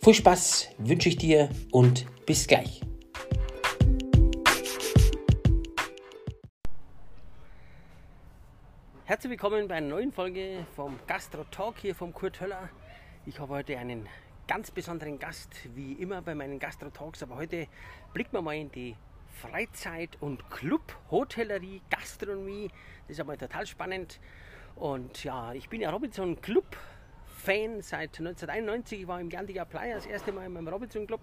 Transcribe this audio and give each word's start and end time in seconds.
Viel 0.00 0.14
Spaß 0.14 0.68
wünsche 0.78 1.08
ich 1.08 1.16
dir 1.16 1.50
und 1.72 2.06
bis 2.24 2.46
gleich. 2.46 2.80
Herzlich 9.04 9.30
willkommen 9.30 9.66
bei 9.66 9.74
einer 9.74 9.88
neuen 9.88 10.12
Folge 10.12 10.64
vom 10.76 11.00
Gastro 11.08 11.42
Talk 11.50 11.78
hier 11.78 11.96
vom 11.96 12.14
Kurt 12.14 12.40
Höller. 12.40 12.70
Ich 13.26 13.40
habe 13.40 13.54
heute 13.54 13.76
einen 13.76 14.08
ganz 14.46 14.70
besonderen 14.70 15.18
Gast, 15.18 15.50
wie 15.74 15.94
immer 15.94 16.22
bei 16.22 16.34
meinen 16.34 16.60
Gastro 16.60 16.90
Talks, 16.90 17.22
aber 17.24 17.34
heute 17.34 17.66
blicken 18.14 18.32
wir 18.32 18.42
mal 18.42 18.56
in 18.56 18.70
die 18.70 18.94
Freizeit- 19.42 20.16
und 20.20 20.48
Club, 20.48 20.94
Hotellerie, 21.10 21.82
Gastronomie. 21.90 22.70
Das 23.08 23.16
ist 23.16 23.20
einmal 23.20 23.36
total 23.36 23.66
spannend. 23.66 24.20
Und 24.76 25.24
ja, 25.24 25.52
ich 25.54 25.68
bin 25.68 25.80
ja 25.80 25.90
Robinson 25.90 26.40
Club 26.40 26.76
Fan 27.38 27.80
seit 27.82 28.18
1991. 28.18 29.02
Ich 29.02 29.08
war 29.08 29.20
im 29.20 29.30
Gandiga 29.30 29.64
Playa 29.64 29.94
das 29.94 30.06
erste 30.06 30.32
Mal 30.32 30.46
in 30.46 30.52
meinem 30.52 30.68
Robinson 30.68 31.06
Club 31.06 31.20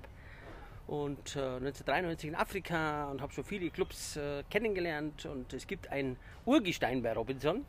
und 0.88 1.36
äh, 1.36 1.40
1993 1.40 2.30
in 2.30 2.36
Afrika 2.36 3.10
und 3.12 3.22
habe 3.22 3.34
schon 3.34 3.44
viele 3.44 3.70
Clubs 3.70 4.16
äh, 4.16 4.44
kennengelernt. 4.50 5.26
Und 5.26 5.54
es 5.54 5.68
gibt 5.68 5.90
ein 5.90 6.18
Urgestein 6.46 7.04
bei 7.04 7.14
Robinson. 7.14 7.66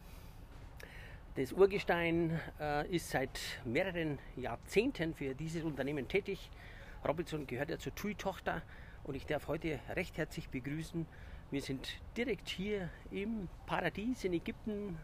Das 1.34 1.52
Urgestein 1.52 2.40
äh, 2.60 2.88
ist 2.94 3.10
seit 3.10 3.38
mehreren 3.64 4.18
Jahrzehnten 4.36 5.12
für 5.12 5.34
dieses 5.34 5.64
Unternehmen 5.64 6.08
tätig. 6.08 6.50
Robinson 7.06 7.46
gehört 7.46 7.70
ja 7.70 7.78
zur 7.78 7.94
TUI-Tochter 7.94 8.62
und 9.04 9.16
ich 9.16 9.26
darf 9.26 9.48
heute 9.48 9.80
recht 9.94 10.16
herzlich 10.18 10.48
begrüßen. 10.48 11.06
Wir 11.50 11.62
sind 11.62 12.00
direkt 12.16 12.48
hier 12.48 12.90
im 13.10 13.48
Paradies 13.66 14.24
in 14.24 14.32
Ägypten 14.32 14.98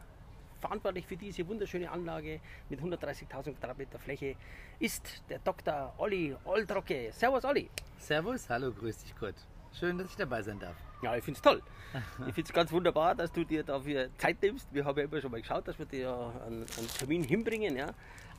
verantwortlich 0.63 1.07
für 1.07 1.17
diese 1.17 1.47
wunderschöne 1.47 1.91
Anlage 1.91 2.41
mit 2.71 2.81
130.000 2.81 3.55
Quadratmeter 3.55 3.99
Fläche 3.99 4.37
ist 4.79 5.23
der 5.29 5.41
Dr. 5.41 5.93
Olli 5.99 6.35
Oldrocke. 6.45 7.11
Servus 7.13 7.45
Olli. 7.45 7.69
Servus, 7.99 8.49
hallo, 8.49 8.73
grüß 8.73 8.99
dich 8.99 9.15
Kurt. 9.17 9.35
Schön, 9.79 9.99
dass 9.99 10.09
ich 10.09 10.17
dabei 10.17 10.43
sein 10.43 10.59
darf. 10.61 10.77
Ja, 11.03 11.17
ich 11.17 11.25
finde 11.25 11.39
es 11.39 11.43
toll. 11.43 11.63
Ich 12.27 12.35
finde 12.35 12.49
es 12.49 12.53
ganz 12.53 12.73
wunderbar, 12.73 13.15
dass 13.15 13.33
du 13.33 13.45
dir 13.45 13.65
dafür 13.65 14.09
Zeit 14.17 14.41
nimmst. 14.41 14.67
Wir 14.73 14.85
haben 14.85 14.97
ja 14.97 15.05
immer 15.05 15.21
schon 15.21 15.31
mal 15.31 15.41
geschaut, 15.41 15.67
dass 15.67 15.79
wir 15.79 15.85
dir 15.85 16.11
einen, 16.47 16.65
einen 16.79 16.89
Termin 16.97 17.25
hinbringen. 17.25 17.77
Ja. 17.77 17.93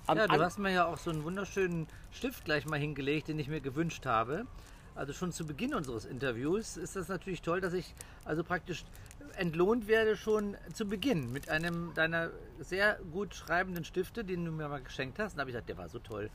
Am, 0.08 0.18
ja, 0.18 0.28
du 0.28 0.40
hast 0.40 0.58
mir 0.58 0.72
ja 0.72 0.86
auch 0.86 0.98
so 0.98 1.12
einen 1.12 1.24
wunderschönen 1.24 1.88
Stift 2.12 2.46
gleich 2.46 2.66
mal 2.66 2.80
hingelegt, 2.80 3.28
den 3.28 3.38
ich 3.38 3.48
mir 3.48 3.62
gewünscht 3.62 4.06
habe. 4.06 4.48
Also 4.96 5.12
schon 5.14 5.32
zu 5.32 5.46
Beginn 5.46 5.74
unseres 5.74 6.06
Interviews 6.06 6.78
ist 6.78 6.96
das 6.96 7.08
natürlich 7.08 7.42
toll, 7.42 7.62
dass 7.62 7.74
ich 7.74 7.96
also 8.26 8.44
praktisch 8.44 8.86
entlohnt 9.38 9.88
werde 9.88 10.16
schon 10.16 10.56
zu 10.74 10.86
Beginn 10.86 11.32
mit 11.32 11.50
einem 11.50 11.94
deiner 11.94 12.32
sehr 12.60 13.00
gut 13.12 13.36
schreibenden 13.36 13.84
Stifte, 13.86 14.24
den 14.24 14.46
du 14.46 14.52
mir 14.52 14.68
mal 14.68 14.82
geschenkt 14.82 15.20
hast. 15.20 15.34
Und 15.34 15.38
da 15.38 15.42
habe 15.42 15.50
ich 15.52 15.54
gesagt, 15.56 15.70
der 15.70 15.78
war 15.78 15.90
so 15.90 16.00
toll. 16.00 16.30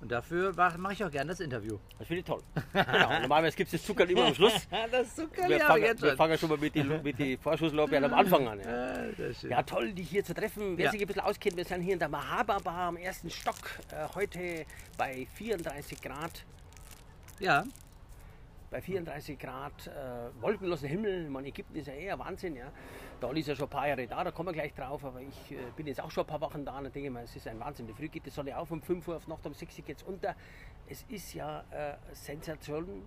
Und 0.00 0.10
dafür 0.10 0.54
mache 0.78 0.94
ich 0.94 1.04
auch 1.04 1.10
gerne 1.10 1.28
das 1.28 1.40
Interview. 1.40 1.78
Das 1.98 2.08
finde 2.08 2.20
ich 2.20 2.24
toll. 2.26 2.40
genau. 2.72 3.20
Normalerweise 3.20 3.54
gibt 3.54 3.66
es 3.66 3.80
das 3.80 3.86
Zucker 3.86 4.08
immer 4.08 4.28
am 4.28 4.34
Schluss. 4.34 4.66
das 4.90 5.14
Zucker, 5.14 5.46
wir 5.46 5.58
ja, 5.58 5.66
fangen, 5.66 5.84
jetzt 5.84 6.02
Wir 6.02 6.16
fangen 6.16 6.38
schon 6.38 6.48
mal 6.48 6.56
mit 6.56 6.74
den 6.74 7.02
mit 7.02 7.18
die 7.18 7.36
Vorschusslorbeeren 7.36 8.04
am 8.04 8.14
Anfang 8.14 8.48
an. 8.48 8.60
Ja. 8.60 8.90
Ja, 9.42 9.48
ja, 9.50 9.62
toll, 9.62 9.92
dich 9.92 10.08
hier 10.08 10.24
zu 10.24 10.32
treffen. 10.32 10.78
Wer 10.78 10.86
Ja. 10.86 10.90
sich 10.90 11.02
ein 11.02 11.06
bisschen 11.06 11.22
auskennt, 11.22 11.56
wir 11.56 11.64
sind 11.66 11.82
hier 11.82 11.92
in 11.92 11.98
der 11.98 12.08
Mahaba 12.08 12.58
Bar 12.58 12.88
am 12.88 12.96
ersten 12.96 13.28
Stock. 13.28 13.56
Äh, 13.90 14.08
heute 14.14 14.64
bei 14.96 15.26
34 15.34 16.00
Grad. 16.00 16.44
ja, 17.38 17.64
Bei 18.70 18.80
34 18.80 19.36
Grad 19.36 19.88
äh, 19.88 20.40
wolkenloser 20.40 20.86
Himmel. 20.86 21.28
Man, 21.28 21.44
Ägypten 21.44 21.74
ist 21.74 21.88
ja 21.88 21.92
eher 21.92 22.18
Wahnsinn. 22.20 22.54
Ja. 22.54 22.70
Da 23.20 23.32
ist 23.32 23.48
ja 23.48 23.56
schon 23.56 23.66
ein 23.66 23.70
paar 23.70 23.88
Jahre 23.88 24.06
da, 24.06 24.22
da 24.22 24.30
kommen 24.30 24.50
wir 24.50 24.52
gleich 24.52 24.72
drauf. 24.74 25.04
Aber 25.04 25.20
ich 25.20 25.50
äh, 25.50 25.56
bin 25.76 25.88
jetzt 25.88 26.00
auch 26.00 26.10
schon 26.10 26.22
ein 26.22 26.28
paar 26.28 26.40
Wochen 26.40 26.64
da 26.64 26.78
und 26.78 26.94
denke 26.94 27.10
mal, 27.10 27.24
es 27.24 27.34
ist 27.34 27.48
ein 27.48 27.58
Wahnsinn. 27.58 27.88
Die 27.88 27.92
Früh 27.94 28.06
geht 28.06 28.26
die 28.26 28.30
Sonne 28.30 28.56
auf 28.56 28.70
um 28.70 28.80
5 28.80 29.08
Uhr, 29.08 29.16
auf 29.16 29.26
Nacht 29.26 29.44
um 29.44 29.54
6 29.54 29.76
Uhr 29.76 29.84
geht 29.84 29.96
es 29.96 30.02
unter. 30.04 30.36
Es 30.86 31.04
ist 31.08 31.34
ja 31.34 31.64
äh, 31.70 31.96
Sensation, 32.12 33.02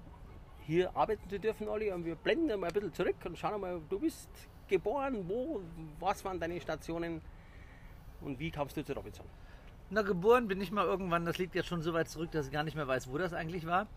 hier 0.65 0.93
arbeiten 0.97 1.29
zu 1.29 1.39
dürfen, 1.39 1.69
Olli. 1.69 1.93
Und 1.93 2.03
wir 2.03 2.15
blenden 2.15 2.59
mal 2.59 2.67
ein 2.67 2.73
bisschen 2.73 2.93
zurück 2.93 3.15
und 3.23 3.37
schauen 3.37 3.61
mal, 3.61 3.81
du 3.89 3.99
bist 3.99 4.29
geboren, 4.67 5.23
wo, 5.29 5.61
was 5.99 6.25
waren 6.25 6.41
deine 6.41 6.59
Stationen 6.59 7.21
und 8.19 8.37
wie 8.37 8.51
kamst 8.51 8.75
du 8.75 8.83
zu 8.83 8.91
Robinson? 8.91 9.25
Na, 9.89 10.01
geboren 10.01 10.49
bin 10.49 10.59
ich 10.59 10.71
mal 10.71 10.85
irgendwann, 10.85 11.23
das 11.23 11.37
liegt 11.37 11.55
jetzt 11.55 11.67
schon 11.67 11.81
so 11.81 11.93
weit 11.93 12.09
zurück, 12.09 12.31
dass 12.31 12.47
ich 12.47 12.51
gar 12.51 12.63
nicht 12.63 12.75
mehr 12.75 12.87
weiß, 12.87 13.09
wo 13.09 13.17
das 13.17 13.33
eigentlich 13.33 13.65
war. 13.65 13.87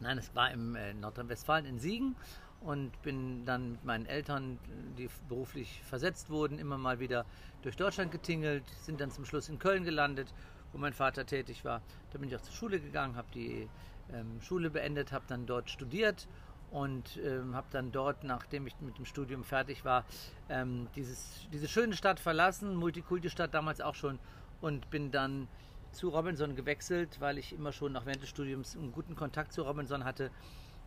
Nein, 0.00 0.18
es 0.18 0.34
war 0.34 0.50
im 0.52 0.76
äh, 0.76 0.94
Nordrhein-Westfalen 0.94 1.66
in 1.66 1.78
Siegen 1.78 2.14
und 2.60 3.00
bin 3.02 3.44
dann 3.44 3.72
mit 3.72 3.84
meinen 3.84 4.06
Eltern, 4.06 4.58
die 4.96 5.08
beruflich 5.28 5.82
versetzt 5.84 6.30
wurden, 6.30 6.58
immer 6.58 6.78
mal 6.78 7.00
wieder 7.00 7.24
durch 7.62 7.76
Deutschland 7.76 8.12
getingelt, 8.12 8.64
sind 8.82 9.00
dann 9.00 9.10
zum 9.10 9.24
Schluss 9.24 9.48
in 9.48 9.58
Köln 9.58 9.84
gelandet, 9.84 10.32
wo 10.72 10.78
mein 10.78 10.92
Vater 10.92 11.26
tätig 11.26 11.64
war. 11.64 11.82
Da 12.12 12.18
bin 12.18 12.28
ich 12.28 12.36
auch 12.36 12.40
zur 12.40 12.54
Schule 12.54 12.80
gegangen, 12.80 13.16
habe 13.16 13.28
die 13.34 13.68
ähm, 14.12 14.40
Schule 14.40 14.70
beendet, 14.70 15.12
habe 15.12 15.24
dann 15.28 15.46
dort 15.46 15.70
studiert 15.70 16.28
und 16.70 17.18
ähm, 17.24 17.54
habe 17.54 17.66
dann 17.70 17.90
dort, 17.92 18.24
nachdem 18.24 18.66
ich 18.66 18.74
mit 18.80 18.98
dem 18.98 19.04
Studium 19.04 19.42
fertig 19.42 19.84
war, 19.84 20.04
ähm, 20.48 20.88
dieses, 20.94 21.48
diese 21.52 21.66
schöne 21.66 21.96
Stadt 21.96 22.20
verlassen, 22.20 22.74
Multikulti-Stadt 22.76 23.54
damals 23.54 23.80
auch 23.80 23.94
schon, 23.94 24.18
und 24.60 24.90
bin 24.90 25.10
dann 25.10 25.48
zu 25.92 26.08
Robinson 26.08 26.56
gewechselt, 26.56 27.20
weil 27.20 27.38
ich 27.38 27.52
immer 27.52 27.72
schon 27.72 27.92
nach 27.92 28.06
während 28.06 28.22
des 28.22 28.28
Studiums 28.28 28.76
einen 28.76 28.92
guten 28.92 29.14
Kontakt 29.16 29.52
zu 29.52 29.62
Robinson 29.62 30.04
hatte 30.04 30.30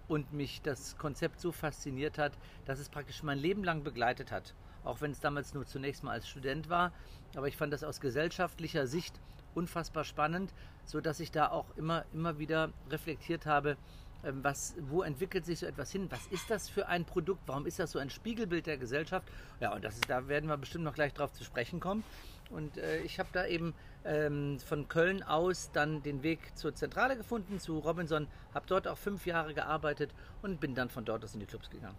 und 0.08 0.34
mich 0.34 0.62
das 0.62 0.98
Konzept 0.98 1.40
so 1.40 1.52
fasziniert 1.52 2.18
hat, 2.18 2.34
dass 2.66 2.80
es 2.80 2.90
praktisch 2.90 3.24
mein 3.24 3.40
Leben 3.40 3.64
lang 3.64 3.84
begleitet 3.84 4.32
hat. 4.32 4.54
Auch 4.84 5.02
wenn 5.02 5.12
es 5.12 5.20
damals 5.20 5.54
nur 5.54 5.66
zunächst 5.66 6.04
mal 6.04 6.12
als 6.12 6.28
Student 6.28 6.70
war, 6.70 6.92
aber 7.36 7.48
ich 7.48 7.56
fand 7.56 7.72
das 7.72 7.84
aus 7.84 8.02
gesellschaftlicher 8.02 8.88
Sicht 8.88 9.20
unfassbar 9.54 10.04
spannend, 10.04 10.54
so 10.86 11.02
dass 11.02 11.20
ich 11.20 11.32
da 11.32 11.50
auch 11.50 11.66
immer, 11.78 12.06
immer 12.14 12.40
wieder 12.40 12.72
reflektiert 12.90 13.46
habe, 13.46 13.78
ähm, 14.24 14.44
was, 14.44 14.76
wo 14.80 15.02
entwickelt 15.02 15.46
sich 15.46 15.60
so 15.60 15.66
etwas 15.66 15.92
hin? 15.92 16.08
Was 16.10 16.28
ist 16.28 16.50
das 16.50 16.70
für 16.70 16.88
ein 16.88 17.06
Produkt? 17.06 17.42
Warum 17.48 17.66
ist 17.66 17.80
das 17.80 17.92
so 17.92 18.00
ein 18.00 18.10
Spiegelbild 18.10 18.68
der 18.68 18.78
Gesellschaft? 18.78 19.28
Ja, 19.60 19.74
und 19.74 19.84
das 19.84 19.96
ist, 19.96 20.10
da 20.10 20.28
werden 20.28 20.50
wir 20.50 20.58
bestimmt 20.58 20.84
noch 20.84 20.94
gleich 20.94 21.14
drauf 21.14 21.34
zu 21.34 21.44
sprechen 21.44 21.80
kommen. 21.80 22.04
Und 22.50 22.78
äh, 22.78 23.02
ich 23.02 23.20
habe 23.20 23.30
da 23.32 23.46
eben 23.46 23.74
ähm, 24.06 24.60
von 24.60 24.88
Köln 24.88 25.24
aus 25.24 25.72
dann 25.72 26.04
den 26.04 26.24
Weg 26.24 26.58
zur 26.58 26.74
Zentrale 26.76 27.18
gefunden, 27.18 27.60
zu 27.60 27.80
Robinson, 27.80 28.28
habe 28.54 28.66
dort 28.68 28.88
auch 28.88 28.98
fünf 28.98 29.26
Jahre 29.26 29.54
gearbeitet 29.54 30.12
und 30.42 30.60
bin 30.60 30.76
dann 30.76 30.90
von 30.90 31.06
dort 31.06 31.24
aus 31.24 31.34
in 31.34 31.40
die 31.40 31.46
Clubs 31.46 31.70
gegangen. 31.70 31.98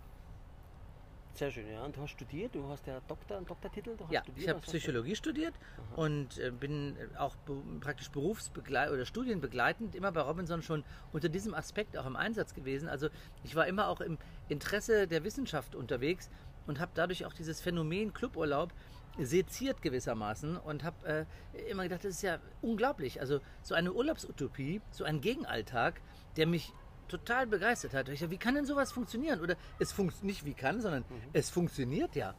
Sehr 1.35 1.51
schön, 1.51 1.67
ja. 1.67 1.83
Und 1.83 1.97
du 1.97 2.03
hast 2.03 2.11
studiert, 2.11 2.55
du 2.55 2.69
hast 2.69 2.87
ja 2.87 3.01
Doktor, 3.09 3.39
einen 3.39 3.47
Doktortitel? 3.47 3.97
Ja, 4.11 4.21
studiert, 4.23 4.39
ich 4.39 4.49
habe 4.51 4.61
Psychologie 4.61 5.17
studiert 5.17 5.55
und 5.97 6.39
äh, 6.39 6.51
bin 6.51 6.95
äh, 6.97 7.17
auch 7.17 7.35
be 7.37 7.57
praktisch 7.81 8.11
berufsbegleitend 8.11 8.95
oder 8.95 9.07
studienbegleitend 9.07 9.95
immer 9.95 10.13
bei 10.13 10.21
Robinson 10.21 10.63
schon 10.63 10.85
unter 11.13 11.31
diesem 11.31 11.55
Aspekt 11.55 11.97
auch 11.97 12.05
im 12.05 12.17
Einsatz 12.17 12.53
gewesen. 12.53 12.87
Also 12.87 13.09
ich 13.45 13.55
war 13.55 13.67
immer 13.67 13.89
auch 13.89 14.03
im 14.03 14.19
Interesse 14.51 15.09
der 15.09 15.25
Wissenschaft 15.25 15.75
unterwegs 15.75 16.29
und 16.67 16.81
habe 16.81 16.93
dadurch 16.95 17.25
auch 17.25 17.33
dieses 17.33 17.63
Phänomen 17.63 18.13
Cluburlaub 18.13 18.73
seziert 19.19 19.83
gewissermaßen 19.83 20.57
und 20.57 20.85
habe 20.85 21.27
äh, 21.55 21.71
immer 21.71 21.83
gedacht, 21.85 22.05
das 22.05 22.15
ist 22.15 22.23
ja 22.23 22.39
unglaublich. 22.63 23.21
Also 23.21 23.41
so 23.63 23.75
eine 23.75 23.93
Urlaubsutopie, 23.93 24.81
so 24.91 25.05
ein 25.05 25.21
Gegenalltag, 25.21 26.01
der 26.37 26.47
mich 26.47 26.73
total 27.09 27.47
begeistert 27.47 27.93
hat. 27.93 28.09
Ich 28.09 28.21
dachte, 28.21 28.31
wie 28.31 28.39
kann 28.39 28.55
denn 28.55 28.65
sowas 28.65 28.91
funktionieren? 28.91 29.41
Oder 29.41 29.57
es 29.79 29.93
funktioniert 29.93 30.25
nicht 30.25 30.45
wie 30.47 30.55
kann, 30.55 30.81
sondern 30.81 31.05
es 31.35 31.51
funktioniert 31.51 32.17
ja. 32.17 32.35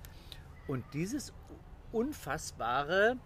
Und 0.68 0.84
dieses 0.94 1.32
Unfassbare 1.92 3.18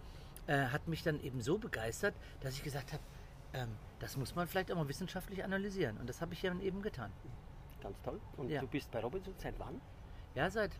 äh, 0.46 0.66
hat 0.66 0.86
mich 0.88 1.02
dann 1.02 1.18
eben 1.20 1.40
so 1.40 1.56
begeistert, 1.58 2.14
dass 2.40 2.54
ich 2.54 2.62
gesagt 2.62 2.92
habe, 2.92 3.02
ähm, 3.54 3.68
das 3.98 4.16
muss 4.18 4.34
man 4.34 4.46
vielleicht 4.46 4.70
auch 4.70 4.76
mal 4.76 4.88
wissenschaftlich 4.88 5.42
analysieren. 5.42 5.96
Und 5.96 6.06
das 6.08 6.20
habe 6.20 6.34
ich 6.34 6.42
ja 6.42 6.50
dann 6.50 6.60
eben 6.60 6.82
getan. 6.82 7.10
Ganz 7.82 7.96
toll. 8.02 8.20
Und 8.36 8.50
Ja. 8.50 8.60
du 8.60 8.66
bist 8.66 8.90
bei 8.90 9.00
Robinson 9.00 9.32
seit 9.38 9.58
wann? 9.58 9.80
Ja, 10.34 10.50
seit 10.50 10.72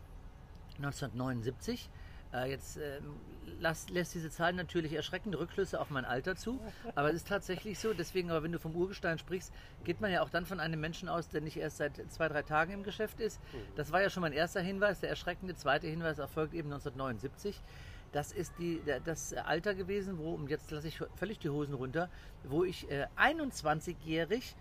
1979. 0.77 1.89
Äh, 2.33 2.51
jetzt 2.51 2.77
ähm, 2.77 3.15
las, 3.59 3.89
lässt 3.89 4.13
diese 4.13 4.29
Zahl 4.29 4.53
natürlich 4.53 4.93
erschreckende 4.93 5.39
Rückschlüsse 5.39 5.79
auf 5.79 5.89
mein 5.89 6.05
Alter 6.05 6.35
zu. 6.35 6.59
Aber 6.95 7.09
es 7.09 7.15
ist 7.15 7.27
tatsächlich 7.27 7.79
so. 7.79 7.93
Deswegen, 7.93 8.29
aber 8.29 8.43
wenn 8.43 8.51
du 8.51 8.59
vom 8.59 8.75
Urgestein 8.75 9.17
sprichst, 9.17 9.53
geht 9.83 10.01
man 10.01 10.11
ja 10.11 10.21
auch 10.21 10.29
dann 10.29 10.45
von 10.45 10.59
einem 10.59 10.79
Menschen 10.79 11.09
aus, 11.09 11.29
der 11.29 11.41
nicht 11.41 11.57
erst 11.57 11.77
seit 11.77 11.93
zwei, 12.11 12.27
drei 12.27 12.43
Tagen 12.43 12.73
im 12.73 12.83
Geschäft 12.83 13.19
ist. 13.19 13.39
Das 13.75 13.91
war 13.91 14.01
ja 14.01 14.09
schon 14.09 14.21
mein 14.21 14.33
erster 14.33 14.61
Hinweis. 14.61 14.99
Der 14.99 15.09
erschreckende 15.09 15.55
zweite 15.55 15.87
Hinweis 15.87 16.19
erfolgt 16.19 16.53
eben 16.53 16.71
1979. 16.71 17.59
Das 18.11 18.31
ist 18.31 18.53
die, 18.57 18.81
das 19.05 19.33
Alter 19.33 19.75
gewesen, 19.75 20.17
wo, 20.17 20.33
und 20.33 20.49
jetzt 20.49 20.71
lasse 20.71 20.87
ich 20.87 20.99
völlig 21.15 21.39
die 21.39 21.49
Hosen 21.49 21.75
runter, 21.75 22.09
wo 22.43 22.63
ich 22.63 22.89
äh, 22.89 23.05
21-jährig 23.17 24.55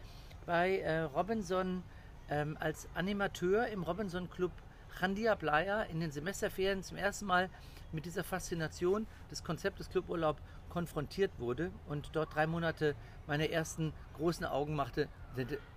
bei 0.44 0.80
äh, 0.80 1.00
Robinson 1.00 1.82
ähm, 2.30 2.56
als 2.60 2.88
Animateur 2.94 3.68
im 3.68 3.82
Robinson 3.82 4.28
Club 4.28 4.52
Chandia 4.98 5.34
Playa 5.36 5.82
in 5.84 6.00
den 6.00 6.10
Semesterferien 6.10 6.82
zum 6.82 6.96
ersten 6.96 7.26
Mal 7.26 7.50
mit 7.92 8.04
dieser 8.04 8.24
Faszination 8.24 9.06
des 9.30 9.44
Konzeptes 9.44 9.88
Cluburlaub 9.90 10.40
konfrontiert 10.68 11.30
wurde 11.38 11.70
und 11.88 12.10
dort 12.12 12.34
drei 12.34 12.46
Monate 12.46 12.94
meine 13.26 13.50
ersten 13.50 13.92
großen 14.16 14.44
Augen 14.44 14.74
machte. 14.74 15.08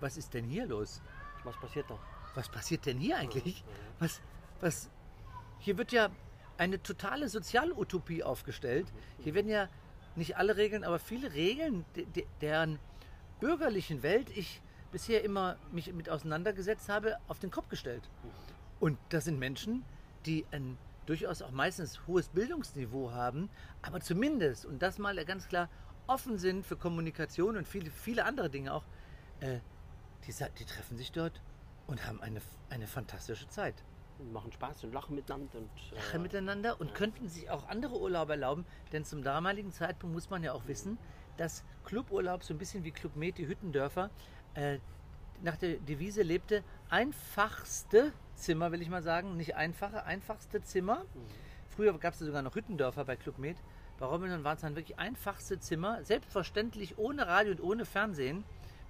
Was 0.00 0.16
ist 0.16 0.34
denn 0.34 0.44
hier 0.44 0.66
los? 0.66 1.00
Was 1.44 1.58
passiert 1.58 1.88
da? 1.88 1.98
was 2.34 2.48
passiert 2.48 2.86
denn 2.86 2.98
hier 2.98 3.18
eigentlich? 3.18 3.64
Was, 3.98 4.20
was, 4.60 4.90
hier 5.58 5.78
wird 5.78 5.92
ja 5.92 6.10
eine 6.58 6.82
totale 6.82 7.28
Sozialutopie 7.28 8.22
aufgestellt. 8.22 8.86
Hier 9.18 9.34
werden 9.34 9.48
ja 9.48 9.68
nicht 10.16 10.36
alle 10.36 10.56
Regeln, 10.56 10.84
aber 10.84 10.98
viele 10.98 11.32
Regeln, 11.32 11.84
de, 11.96 12.04
de, 12.06 12.26
deren 12.40 12.78
bürgerlichen 13.40 14.02
Welt 14.02 14.28
ich 14.36 14.60
bisher 14.92 15.24
immer 15.24 15.56
mich 15.72 15.92
mit 15.92 16.10
auseinandergesetzt 16.10 16.88
habe, 16.88 17.16
auf 17.28 17.38
den 17.38 17.50
Kopf 17.50 17.68
gestellt. 17.68 18.08
Und 18.82 18.98
das 19.10 19.26
sind 19.26 19.38
Menschen, 19.38 19.84
die 20.26 20.44
ein 20.50 20.76
durchaus 21.06 21.40
auch 21.40 21.52
meistens 21.52 22.04
hohes 22.08 22.30
Bildungsniveau 22.30 23.12
haben, 23.12 23.48
aber 23.80 24.00
zumindest, 24.00 24.66
und 24.66 24.82
das 24.82 24.98
mal 24.98 25.24
ganz 25.24 25.46
klar, 25.46 25.68
offen 26.08 26.36
sind 26.36 26.66
für 26.66 26.74
Kommunikation 26.74 27.56
und 27.56 27.68
viele, 27.68 27.92
viele 27.92 28.24
andere 28.24 28.50
Dinge 28.50 28.74
auch, 28.74 28.82
äh, 29.38 29.60
die, 30.26 30.34
die 30.58 30.64
treffen 30.64 30.96
sich 30.96 31.12
dort 31.12 31.40
und 31.86 32.08
haben 32.08 32.20
eine, 32.22 32.40
eine 32.70 32.88
fantastische 32.88 33.46
Zeit. 33.46 33.84
Und 34.18 34.32
machen 34.32 34.50
Spaß 34.50 34.82
und 34.82 34.92
lachen 34.92 35.14
miteinander 35.14 35.58
und 35.58 35.70
äh, 35.92 35.94
Lachen 35.94 36.22
miteinander 36.22 36.80
und 36.80 36.92
könnten 36.92 37.28
sich 37.28 37.50
auch 37.50 37.68
andere 37.68 38.00
Urlaube 38.00 38.32
erlauben, 38.32 38.66
denn 38.90 39.04
zum 39.04 39.22
damaligen 39.22 39.70
Zeitpunkt 39.70 40.12
muss 40.12 40.28
man 40.28 40.42
ja 40.42 40.54
auch 40.54 40.66
wissen, 40.66 40.98
dass 41.36 41.62
Cluburlaub 41.84 42.42
so 42.42 42.52
ein 42.52 42.58
bisschen 42.58 42.82
wie 42.82 42.90
Club 42.90 43.14
Med, 43.14 43.38
die 43.38 43.46
Hüttendörfer, 43.46 44.10
äh, 44.54 44.80
nach 45.42 45.56
der 45.56 45.76
Devise 45.76 46.22
lebte, 46.22 46.62
einfachste 46.88 48.12
Zimmer, 48.34 48.72
will 48.72 48.82
ich 48.82 48.88
mal 48.88 49.02
sagen, 49.02 49.36
nicht 49.36 49.56
einfache, 49.56 50.04
einfachste 50.04 50.62
Zimmer. 50.62 51.04
Früher 51.68 51.96
gab 51.98 52.14
es 52.14 52.20
sogar 52.20 52.42
noch 52.42 52.54
Hüttendörfer 52.54 53.04
bei 53.04 53.16
Club 53.16 53.38
Med. 53.38 53.56
Bei 53.98 54.06
Robinson 54.06 54.44
waren 54.44 54.56
es 54.56 54.62
dann 54.62 54.76
wirklich 54.76 54.98
einfachste 54.98 55.60
Zimmer, 55.60 56.04
selbstverständlich 56.04 56.98
ohne 56.98 57.26
Radio 57.26 57.52
und 57.52 57.60
ohne 57.62 57.84
Fernsehen, 57.84 58.44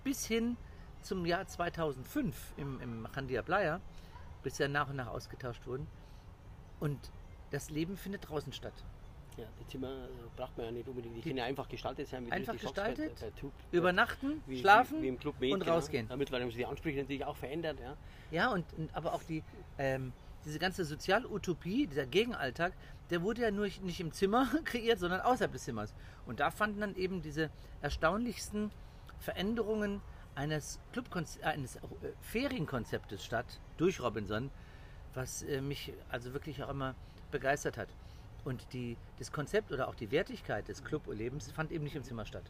bis 0.04 0.26
hin 0.26 0.56
zum 1.02 1.26
Jahr 1.26 1.46
2005 1.46 2.55
im, 2.56 2.81
im 2.81 3.08
Chandia 3.12 3.43
Playa, 3.43 3.81
bis 4.43 4.58
ja 4.58 4.69
nach 4.69 4.88
und 4.88 4.96
nach 4.96 5.08
ausgetauscht 5.08 5.66
wurden. 5.66 5.87
Und 6.81 6.98
das 7.50 7.70
Leben 7.70 7.96
findet 7.96 8.28
draußen 8.28 8.52
statt. 8.52 8.75
Ja, 9.37 9.44
die 9.61 9.67
Zimmer 9.67 9.88
äh, 9.88 10.08
braucht 10.37 10.56
man 10.56 10.67
ja 10.67 10.73
nicht 10.73 10.88
unbedingt. 10.88 11.14
Die, 11.17 11.20
Die- 11.20 11.29
können 11.29 11.38
ja 11.38 11.44
einfach 11.44 11.69
gestaltet 11.69 12.08
sein. 12.08 12.26
Wie 12.26 12.32
Einfach 12.32 12.52
sagst, 12.55 12.75
bei- 12.75 12.90
gestaltet, 12.93 13.20
bei 13.20 13.31
Tube, 13.31 13.52
Übernachten, 13.70 14.43
wie, 14.46 14.61
schlafen 14.61 14.99
wie, 14.99 15.02
wie 15.05 15.08
im 15.08 15.19
Club 15.19 15.40
Med, 15.40 15.52
und 15.52 15.62
rausgehen. 15.62 16.08
Ja, 16.08 16.17
mittlerweile 16.17 16.44
haben 16.44 16.50
sich 16.50 16.58
die 16.58 16.67
Ansprüche 16.67 16.99
natürlich 17.00 17.25
auch 17.25 17.37
verändert. 17.37 17.79
Ja. 17.81 17.96
Ja, 18.31 18.52
und, 18.52 18.64
und 18.76 18.94
aber 18.94 19.14
auch 19.14 19.23
die, 19.23 19.43
ähm, 19.79 20.12
diese 20.44 20.58
ganze 20.58 20.84
Sozialutopie, 20.84 21.87
dieser 21.87 22.06
Gegenalltag, 22.06 22.73
der 23.11 23.23
wurde 23.23 23.43
ja 23.43 23.50
nur 23.50 23.67
nicht 23.67 24.00
im 24.00 24.12
Zimmer 24.12 24.49
kreiert, 24.64 24.99
sondern 24.99 25.20
außerhalb 25.20 25.52
des 25.52 25.64
Zimmers. 25.64 25.94
Und 26.26 26.40
da 26.40 26.50
fanden 26.50 26.81
dann 26.81 26.94
eben 26.96 27.23
diese 27.23 27.50
erstaunlichsten 27.81 28.70
Veränderungen 29.19 30.00
eines, 30.34 30.81
Clubkonz 30.93 31.38
äh, 31.43 31.44
eines 31.44 31.76
äh, 31.76 31.81
Ferienkonzeptes 32.23 33.25
statt 33.25 33.61
durch 33.76 34.00
Robinson, 34.00 34.50
was 35.14 35.43
äh, 35.43 35.61
mich 35.61 35.93
also 36.08 36.32
wirklich 36.32 36.62
auch 36.62 36.70
immer 36.70 36.94
begeistert 37.31 37.76
hat. 37.76 37.88
Und 38.44 38.72
die, 38.72 38.96
das 39.18 39.30
Konzept 39.30 39.70
oder 39.72 39.88
auch 39.88 39.94
die 39.94 40.10
Wertigkeit 40.10 40.66
des 40.68 40.82
Clublebens 40.84 41.50
fand 41.52 41.70
eben 41.70 41.84
nicht 41.84 41.96
im 41.96 42.02
Zimmer 42.02 42.26
statt. 42.26 42.44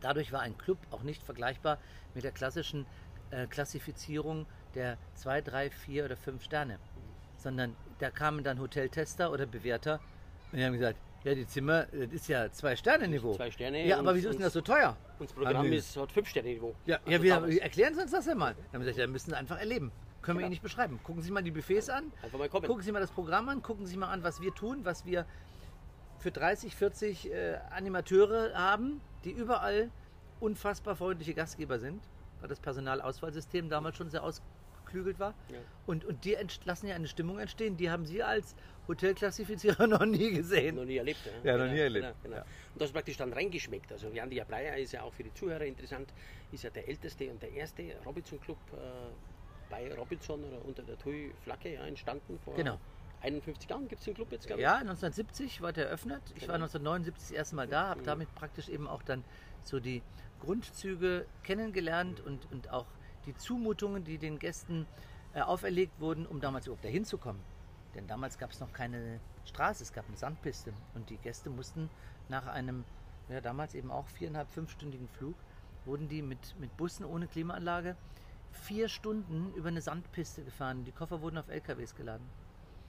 Dadurch 0.00 0.32
war 0.32 0.40
ein 0.40 0.56
Club 0.56 0.78
auch 0.90 1.02
nicht 1.02 1.22
vergleichbar 1.22 1.78
mit 2.14 2.24
der 2.24 2.32
klassischen 2.32 2.86
äh, 3.30 3.46
Klassifizierung 3.46 4.46
der 4.74 4.98
2, 5.14 5.42
3, 5.42 5.70
4 5.70 6.04
oder 6.04 6.16
5 6.16 6.42
Sterne. 6.42 6.78
Sondern 7.36 7.76
da 7.98 8.10
kamen 8.10 8.44
dann 8.44 8.60
Hoteltester 8.60 9.30
oder 9.30 9.46
Bewerter 9.46 10.00
und 10.52 10.58
die 10.58 10.64
haben 10.64 10.72
gesagt, 10.72 10.98
ja, 11.24 11.34
die 11.34 11.46
Zimmer, 11.46 11.86
das 11.86 12.12
ist 12.12 12.28
ja 12.28 12.50
Zwei-Sterne-Niveau. 12.52 13.34
Zwei 13.34 13.50
Sterne 13.50 13.84
Ja, 13.84 13.98
aber 13.98 14.14
wieso 14.14 14.28
ist 14.28 14.36
denn 14.36 14.44
das 14.44 14.52
so 14.52 14.60
teuer? 14.60 14.96
Unser 15.18 15.34
Programm 15.34 15.72
ist, 15.72 15.96
hat 15.96 16.12
fünf 16.12 16.28
Sterne 16.28 16.50
Niveau. 16.50 16.74
Ja, 16.86 16.98
Also 16.98 17.10
ja 17.10 17.22
wir, 17.22 17.48
wir 17.48 17.62
erklären 17.62 17.94
Sie 17.94 18.02
uns 18.02 18.12
das 18.12 18.26
denn 18.26 18.38
mal. 18.38 18.54
Dann 18.54 18.64
haben 18.66 18.72
wir 18.72 18.78
gesagt, 18.80 18.98
ja, 18.98 19.06
müssen 19.06 19.30
Sie 19.30 19.36
einfach 19.36 19.58
erleben. 19.58 19.90
Können 20.26 20.38
wir 20.38 20.40
Genau. 20.40 20.46
Ihnen 20.46 20.50
nicht 20.50 20.62
beschreiben. 20.62 20.98
Gucken 21.04 21.22
Sie 21.22 21.30
mal 21.30 21.42
die 21.42 21.52
Buffets 21.52 21.88
an, 21.88 22.12
Einfach 22.22 22.38
mal 22.38 22.48
kommen. 22.48 22.66
gucken 22.66 22.82
Sie 22.82 22.90
mal 22.92 23.00
das 23.00 23.10
Programm 23.12 23.48
an, 23.48 23.62
gucken 23.62 23.86
Sie 23.86 23.96
mal 23.96 24.08
an, 24.10 24.22
was 24.24 24.40
wir 24.40 24.52
tun, 24.54 24.80
was 24.84 25.06
wir 25.06 25.24
für 26.18 26.32
30, 26.32 26.74
40 26.74 27.30
äh, 27.32 27.58
Animateure 27.70 28.52
haben, 28.54 29.00
die 29.24 29.30
überall 29.30 29.90
unfassbar 30.40 30.96
freundliche 30.96 31.32
Gastgeber 31.34 31.78
sind, 31.78 32.02
weil 32.40 32.48
das 32.48 32.58
Personalauswahlsystem 32.60 33.68
damals 33.68 33.96
schon 33.96 34.10
sehr 34.10 34.24
ausgeklügelt 34.24 35.18
war. 35.20 35.34
Ja. 35.48 35.58
Und, 35.86 36.04
und 36.04 36.24
die 36.24 36.36
lassen 36.64 36.88
ja 36.88 36.96
eine 36.96 37.06
Stimmung 37.06 37.38
entstehen, 37.38 37.76
die 37.76 37.88
haben 37.90 38.04
Sie 38.04 38.22
als 38.22 38.56
Hotelklassifizierer 38.88 39.86
noch 39.86 40.04
nie 40.04 40.32
gesehen. 40.32 40.74
Noch 40.76 40.84
nie 40.84 40.96
erlebt. 40.96 41.20
Ja, 41.44 41.56
noch 41.56 41.70
nie 41.72 41.78
erlebt. 41.78 42.06
Genau, 42.06 42.16
genau. 42.22 42.36
Ja. 42.36 42.42
Und 42.42 42.80
das 42.82 42.88
ist 42.88 42.92
praktisch 42.94 43.16
dann 43.16 43.32
reingeschmeckt. 43.32 43.92
Also 43.92 44.08
Jan 44.08 44.30
Dia 44.30 44.44
Breyer 44.44 44.76
ist 44.76 44.92
ja 44.92 45.02
auch 45.02 45.12
für 45.14 45.22
die 45.22 45.32
Zuhörer 45.34 45.64
interessant, 45.64 46.12
ist 46.50 46.64
ja 46.64 46.70
der 46.70 46.88
älteste 46.88 47.30
und 47.30 47.40
der 47.42 47.52
erste 47.52 47.82
Robinson 48.04 48.40
Club 48.40 48.58
äh, 48.72 48.76
bei 49.68 49.92
Robinson 49.94 50.42
oder 50.44 50.64
unter 50.64 50.82
der 50.82 50.98
TUI-Flagge 50.98 51.74
ja, 51.74 51.86
entstanden 51.86 52.38
vor 52.44 52.54
Genau. 52.54 52.78
51 53.22 53.68
Jahren 53.68 53.88
gibt 53.88 54.00
es 54.00 54.04
den 54.04 54.14
Club 54.14 54.30
jetzt, 54.30 54.46
glaube 54.46 54.60
ich. 54.60 54.64
Ja, 54.64 54.74
1970 54.76 55.60
wurde 55.60 55.82
er 55.82 55.86
eröffnet. 55.88 56.22
Ich 56.36 56.42
war 56.48 56.54
Genau. 56.56 56.66
1979 56.66 57.28
das 57.28 57.30
erste 57.30 57.56
Mal 57.56 57.66
da, 57.66 57.88
habe 57.88 58.02
damit 58.02 58.32
praktisch 58.34 58.68
eben 58.68 58.86
auch 58.86 59.02
dann 59.02 59.24
so 59.62 59.80
die 59.80 60.02
Grundzüge 60.40 61.26
kennengelernt 61.42 62.20
und, 62.20 62.50
und 62.52 62.70
auch 62.70 62.86
die 63.24 63.34
Zumutungen, 63.34 64.04
die 64.04 64.18
den 64.18 64.38
Gästen 64.38 64.86
äh, 65.34 65.40
auferlegt 65.40 65.98
wurden, 65.98 66.26
um 66.26 66.40
damals 66.40 66.66
überhaupt 66.66 66.84
dahin 66.84 67.04
zu 67.04 67.18
kommen. 67.18 67.40
Denn 67.94 68.06
damals 68.06 68.38
gab 68.38 68.52
es 68.52 68.60
noch 68.60 68.72
keine 68.72 69.18
Straße, 69.44 69.82
es 69.82 69.92
gab 69.92 70.06
eine 70.06 70.16
Sandpiste 70.16 70.72
und 70.94 71.08
die 71.10 71.16
Gäste 71.16 71.50
mussten 71.50 71.88
nach 72.28 72.46
einem, 72.46 72.84
ja 73.28 73.40
damals 73.40 73.74
eben 73.74 73.90
auch 73.90 74.06
viereinhalb, 74.08 74.50
fünfstündigen 74.50 75.08
Flug, 75.08 75.34
wurden 75.84 76.06
die 76.08 76.20
mit, 76.22 76.54
mit 76.60 76.76
Bussen 76.76 77.04
ohne 77.04 77.26
Klimaanlage 77.26 77.96
vier 78.56 78.88
Stunden 78.88 79.52
über 79.54 79.68
eine 79.68 79.80
Sandpiste 79.80 80.42
gefahren. 80.42 80.84
Die 80.84 80.92
Koffer 80.92 81.20
wurden 81.20 81.38
auf 81.38 81.48
LKWs 81.48 81.94
geladen. 81.94 82.26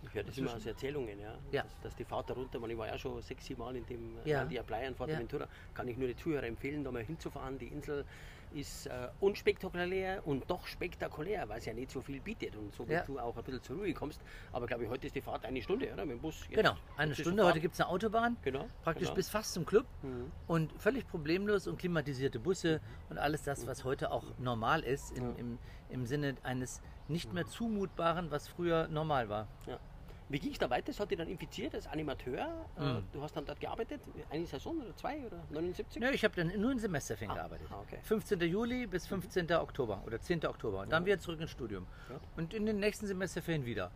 Ich 0.04 0.14
höre 0.14 0.24
das 0.24 0.38
immer 0.38 0.56
aus 0.56 0.66
Erzählungen, 0.66 1.20
ja. 1.20 1.34
Ja. 1.52 1.64
Dass, 1.64 1.80
dass 1.82 1.96
die 1.96 2.06
Fahrt 2.06 2.30
darunter, 2.30 2.60
man, 2.60 2.70
ich 2.70 2.78
war 2.78 2.88
ja 2.88 2.98
schon 2.98 3.22
sechs, 3.22 3.46
sieben 3.46 3.62
Mal 3.62 3.76
in 3.76 3.86
dem 3.88 4.16
Ja. 4.18 4.22
ja. 4.26 4.38
Jan 4.40 4.50
Dia 4.50 4.62
Breyer 4.64 4.88
in 4.88 4.96
Fuerteventura, 4.96 5.48
kann 5.74 5.88
ich 5.88 5.98
nur 5.98 6.08
die 6.08 6.16
Zuhörer 6.16 6.44
empfehlen, 6.44 6.84
da 6.84 6.92
mal 6.92 7.04
hinzufahren. 7.04 7.58
Die 7.58 7.68
Insel 7.68 8.06
ist 8.54 8.88
äh, 8.88 9.10
unspektakulär 9.20 10.26
und 10.26 10.50
doch 10.50 10.66
spektakulär, 10.68 11.48
weil 11.50 11.60
es 11.60 11.66
ja 11.66 11.74
nicht 11.74 11.92
so 11.92 12.02
viel 12.02 12.20
bietet 12.20 12.56
und 12.56 12.74
so 12.74 12.88
wie 12.88 12.94
Ja. 12.94 13.04
du 13.04 13.20
auch 13.20 13.36
ein 13.38 13.44
bisschen 13.44 13.62
zur 13.64 13.78
Ruhe 13.78 13.94
kommst. 13.94 14.22
Aber 14.52 14.68
glaube 14.68 14.84
ich, 14.86 14.90
heute 14.90 15.08
ist 15.08 15.16
die 15.16 15.22
Fahrt 15.22 15.46
eine 15.46 15.62
Stunde, 15.62 15.92
oder? 15.94 16.06
Mit 16.06 16.18
dem 16.18 16.22
Bus. 16.22 16.42
Jetzt. 16.50 16.56
Genau, 16.58 16.76
eine 16.98 17.16
Stunde. 17.16 17.46
Heute 17.46 17.60
gibt 17.60 17.74
es 17.76 17.82
eine 17.82 17.90
Autobahn, 17.90 18.38
Genau. 18.44 18.68
praktisch 18.84 19.08
genau. 19.08 19.16
bis 19.16 19.30
fast 19.30 19.54
zum 19.54 19.66
Club 19.66 19.86
Mhm. 20.02 20.32
und 20.48 20.74
völlig 20.82 21.08
problemlos 21.08 21.68
und 21.68 21.78
klimatisierte 21.78 22.40
Busse 22.40 22.82
und 23.10 23.18
alles 23.18 23.44
das, 23.44 23.68
was 23.68 23.84
heute 23.84 24.12
auch 24.12 24.24
normal 24.40 24.82
ist, 24.84 25.18
im, 25.18 25.36
im, 25.38 25.60
im 25.90 26.06
Sinne 26.06 26.36
eines 26.44 26.82
nicht 27.08 27.32
mehr 27.34 27.46
zumutbaren, 27.46 28.32
was 28.32 28.48
früher 28.48 28.88
normal 28.90 29.30
war. 29.30 29.48
Ja. 29.66 29.80
Wie 30.30 30.40
ging 30.40 30.52
es 30.52 30.60
da 30.60 30.70
weiter? 30.70 30.88
Das 30.88 31.00
hat 31.00 31.10
dich 31.10 31.18
dann 31.18 31.30
infiziert 31.30 31.74
als 31.74 31.88
Animateur. 31.88 32.48
Mhm. 32.78 33.04
Du 33.14 33.22
hast 33.22 33.36
dann 33.38 33.46
dort 33.46 33.60
gearbeitet, 33.62 34.02
eine 34.30 34.46
Saison 34.46 34.78
oder 34.82 34.94
zwei 34.96 35.26
oder 35.26 35.38
79? 35.52 36.02
Nö, 36.02 36.10
ich 36.10 36.24
habe 36.26 36.36
dann 36.36 36.60
nur 36.60 36.72
in 36.72 36.80
Semesterferien 36.80 37.32
Ah, 37.32 37.36
gearbeitet. 37.36 37.68
ah, 37.72 37.80
okay. 37.80 38.00
15. 38.04 38.42
Juli 38.42 38.88
bis 38.88 39.08
15. 39.08 39.50
Oktober 39.54 40.04
oder 40.06 40.20
10. 40.20 40.46
Oktober. 40.46 40.82
Und 40.82 40.90
dann 40.92 41.06
wieder 41.06 41.18
zurück 41.20 41.40
ins 41.40 41.52
Studium. 41.52 41.86
Ja. 42.10 42.20
Und 42.36 42.54
in 42.54 42.66
den 42.66 42.80
nächsten 42.80 43.08
Semesterferien 43.08 43.66
wieder. 43.66 43.90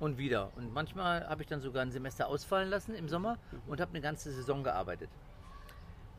Und 0.00 0.18
wieder. 0.18 0.50
Und 0.56 0.74
manchmal 0.74 1.26
habe 1.28 1.42
ich 1.42 1.48
dann 1.48 1.60
sogar 1.60 1.82
ein 1.82 1.92
Semester 1.92 2.26
ausfallen 2.28 2.68
lassen 2.68 2.94
im 2.94 3.08
Sommer 3.08 3.38
und 3.68 3.80
habe 3.80 3.90
eine 3.92 4.00
ganze 4.00 4.32
Saison 4.32 4.64
gearbeitet. 4.64 5.08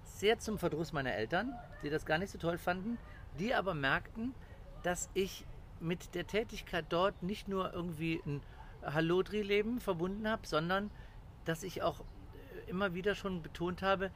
Sehr 0.04 0.40
zum 0.40 0.58
Verdruss 0.58 0.94
meiner 0.94 1.14
Eltern, 1.14 1.54
die 1.84 1.90
das 1.90 2.06
gar 2.06 2.18
nicht 2.18 2.32
so 2.32 2.38
toll 2.40 2.58
fanden, 2.58 2.98
die 3.38 3.54
aber 3.54 3.74
merkten, 3.74 4.34
dass 4.84 5.10
ich 5.14 5.46
mit 5.80 6.16
der 6.16 6.26
Tätigkeit 6.26 6.86
dort 6.90 7.22
nicht 7.22 7.48
nur 7.48 7.72
irgendwie 7.72 8.20
ein 8.26 8.42
Hallodri-Leben 8.84 9.80
verbunden 9.80 10.28
habe, 10.28 10.46
sondern 10.48 10.92
dass 11.46 11.64
ich 11.64 11.82
auch 11.82 12.02
äh, 12.02 12.70
immer 12.70 12.94
wieder 12.94 13.16
schon 13.16 13.42
betont 13.42 13.82
habe, 13.82 14.12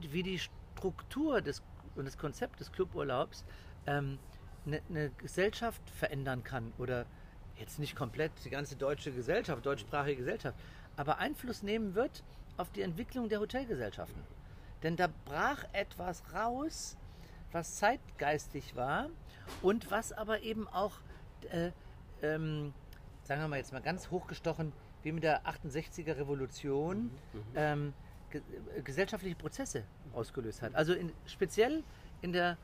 wie 0.00 0.22
die 0.22 0.38
Struktur 0.38 1.40
des, 1.40 1.62
und 1.94 2.04
das 2.04 2.18
Konzept 2.18 2.60
des 2.60 2.72
Cluburlaubs 2.72 3.44
ähm, 3.86 4.18
eine, 4.66 4.82
eine 4.88 5.10
Gesellschaft 5.10 5.82
verändern 5.90 6.44
kann 6.44 6.72
oder 6.78 7.06
jetzt 7.58 7.78
nicht 7.78 7.96
komplett 7.96 8.32
die 8.44 8.50
ganze 8.50 8.76
deutsche 8.76 9.12
Gesellschaft, 9.12 9.64
deutschsprachige 9.64 10.16
Gesellschaft, 10.16 10.58
aber 10.96 11.18
Einfluss 11.18 11.62
nehmen 11.62 11.94
wird 11.94 12.22
auf 12.56 12.70
die 12.70 12.82
Entwicklung 12.82 13.28
der 13.28 13.40
Hotelgesellschaften. 13.40 14.22
Denn 14.82 14.96
da 14.96 15.08
brach 15.24 15.64
etwas 15.72 16.22
raus, 16.34 16.96
was 17.52 17.76
zeitgeistig 17.76 18.76
war 18.76 19.08
und 19.62 19.90
was 19.90 20.12
aber 20.12 20.42
eben 20.42 20.68
auch, 20.68 20.92
äh, 21.50 21.70
ähm, 22.22 22.72
sagen 23.26 23.40
wir 23.40 23.48
mal 23.48 23.56
jetzt 23.56 23.72
mal 23.72 23.82
ganz 23.82 24.10
hochgestochen, 24.10 24.72
wie 25.02 25.12
mit 25.12 25.24
der 25.24 25.44
68er 25.44 26.16
Revolution 26.16 27.10
ähm, 27.54 27.92
ge 28.30 28.40
äh, 28.76 28.82
gesellschaftliche 28.82 29.36
Prozesse 29.36 29.84
ausgelöst 30.12 30.62
hat. 30.62 30.74
Also 30.74 30.94
in, 30.94 31.12
speziell 31.26 31.82
in 32.22 32.32
der 32.32 32.56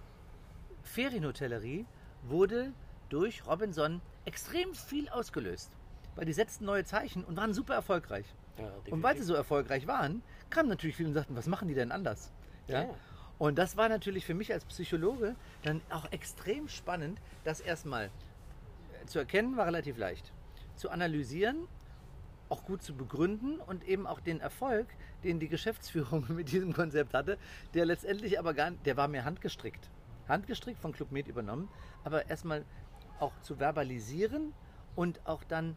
Ferienhotellerie 0.84 1.84
wurde 2.22 2.72
durch 3.08 3.46
Robinson 3.46 4.00
extrem 4.24 4.74
viel 4.74 5.08
ausgelöst. 5.08 5.70
Weil 6.14 6.26
die 6.26 6.32
setzten 6.32 6.64
neue 6.64 6.84
Zeichen 6.84 7.24
und 7.24 7.36
waren 7.36 7.54
super 7.54 7.74
erfolgreich. 7.74 8.26
Ja, 8.58 8.70
Und 8.90 9.02
weil 9.02 9.16
sie 9.16 9.22
so 9.22 9.34
erfolgreich 9.34 9.86
waren, 9.86 10.22
kamen 10.50 10.68
natürlich 10.68 10.96
viele 10.96 11.08
und 11.08 11.14
sagten, 11.14 11.34
was 11.34 11.46
machen 11.46 11.68
die 11.68 11.74
denn 11.74 11.90
anders? 11.90 12.30
Ja? 12.68 12.82
Ja. 12.82 12.94
Und 13.38 13.56
das 13.56 13.76
war 13.76 13.88
natürlich 13.88 14.26
für 14.26 14.34
mich 14.34 14.52
als 14.52 14.64
Psychologe 14.66 15.34
dann 15.62 15.80
auch 15.90 16.10
extrem 16.12 16.68
spannend, 16.68 17.18
das 17.44 17.60
erstmal 17.60 18.10
zu 19.06 19.18
erkennen, 19.18 19.56
war 19.56 19.66
relativ 19.66 19.96
leicht. 19.96 20.32
Zu 20.76 20.90
analysieren, 20.90 21.66
auch 22.48 22.64
gut 22.64 22.82
zu 22.82 22.94
begründen 22.94 23.58
und 23.60 23.84
eben 23.84 24.06
auch 24.06 24.20
den 24.20 24.40
Erfolg, 24.40 24.86
den 25.24 25.40
die 25.40 25.48
Geschäftsführung 25.48 26.26
mit 26.34 26.52
diesem 26.52 26.72
Konzept 26.72 27.14
hatte, 27.14 27.38
der 27.74 27.86
letztendlich 27.86 28.38
aber 28.38 28.52
gar 28.54 28.70
nicht, 28.70 28.84
der 28.86 28.96
war 28.96 29.08
mir 29.08 29.24
handgestrickt. 29.24 29.90
Handgestrickt 30.28 30.78
von 30.78 30.92
Club 30.92 31.10
Med 31.12 31.28
übernommen, 31.28 31.68
aber 32.04 32.28
erstmal 32.28 32.64
auch 33.20 33.32
zu 33.40 33.56
verbalisieren 33.58 34.52
und 34.96 35.20
auch 35.26 35.44
dann 35.44 35.76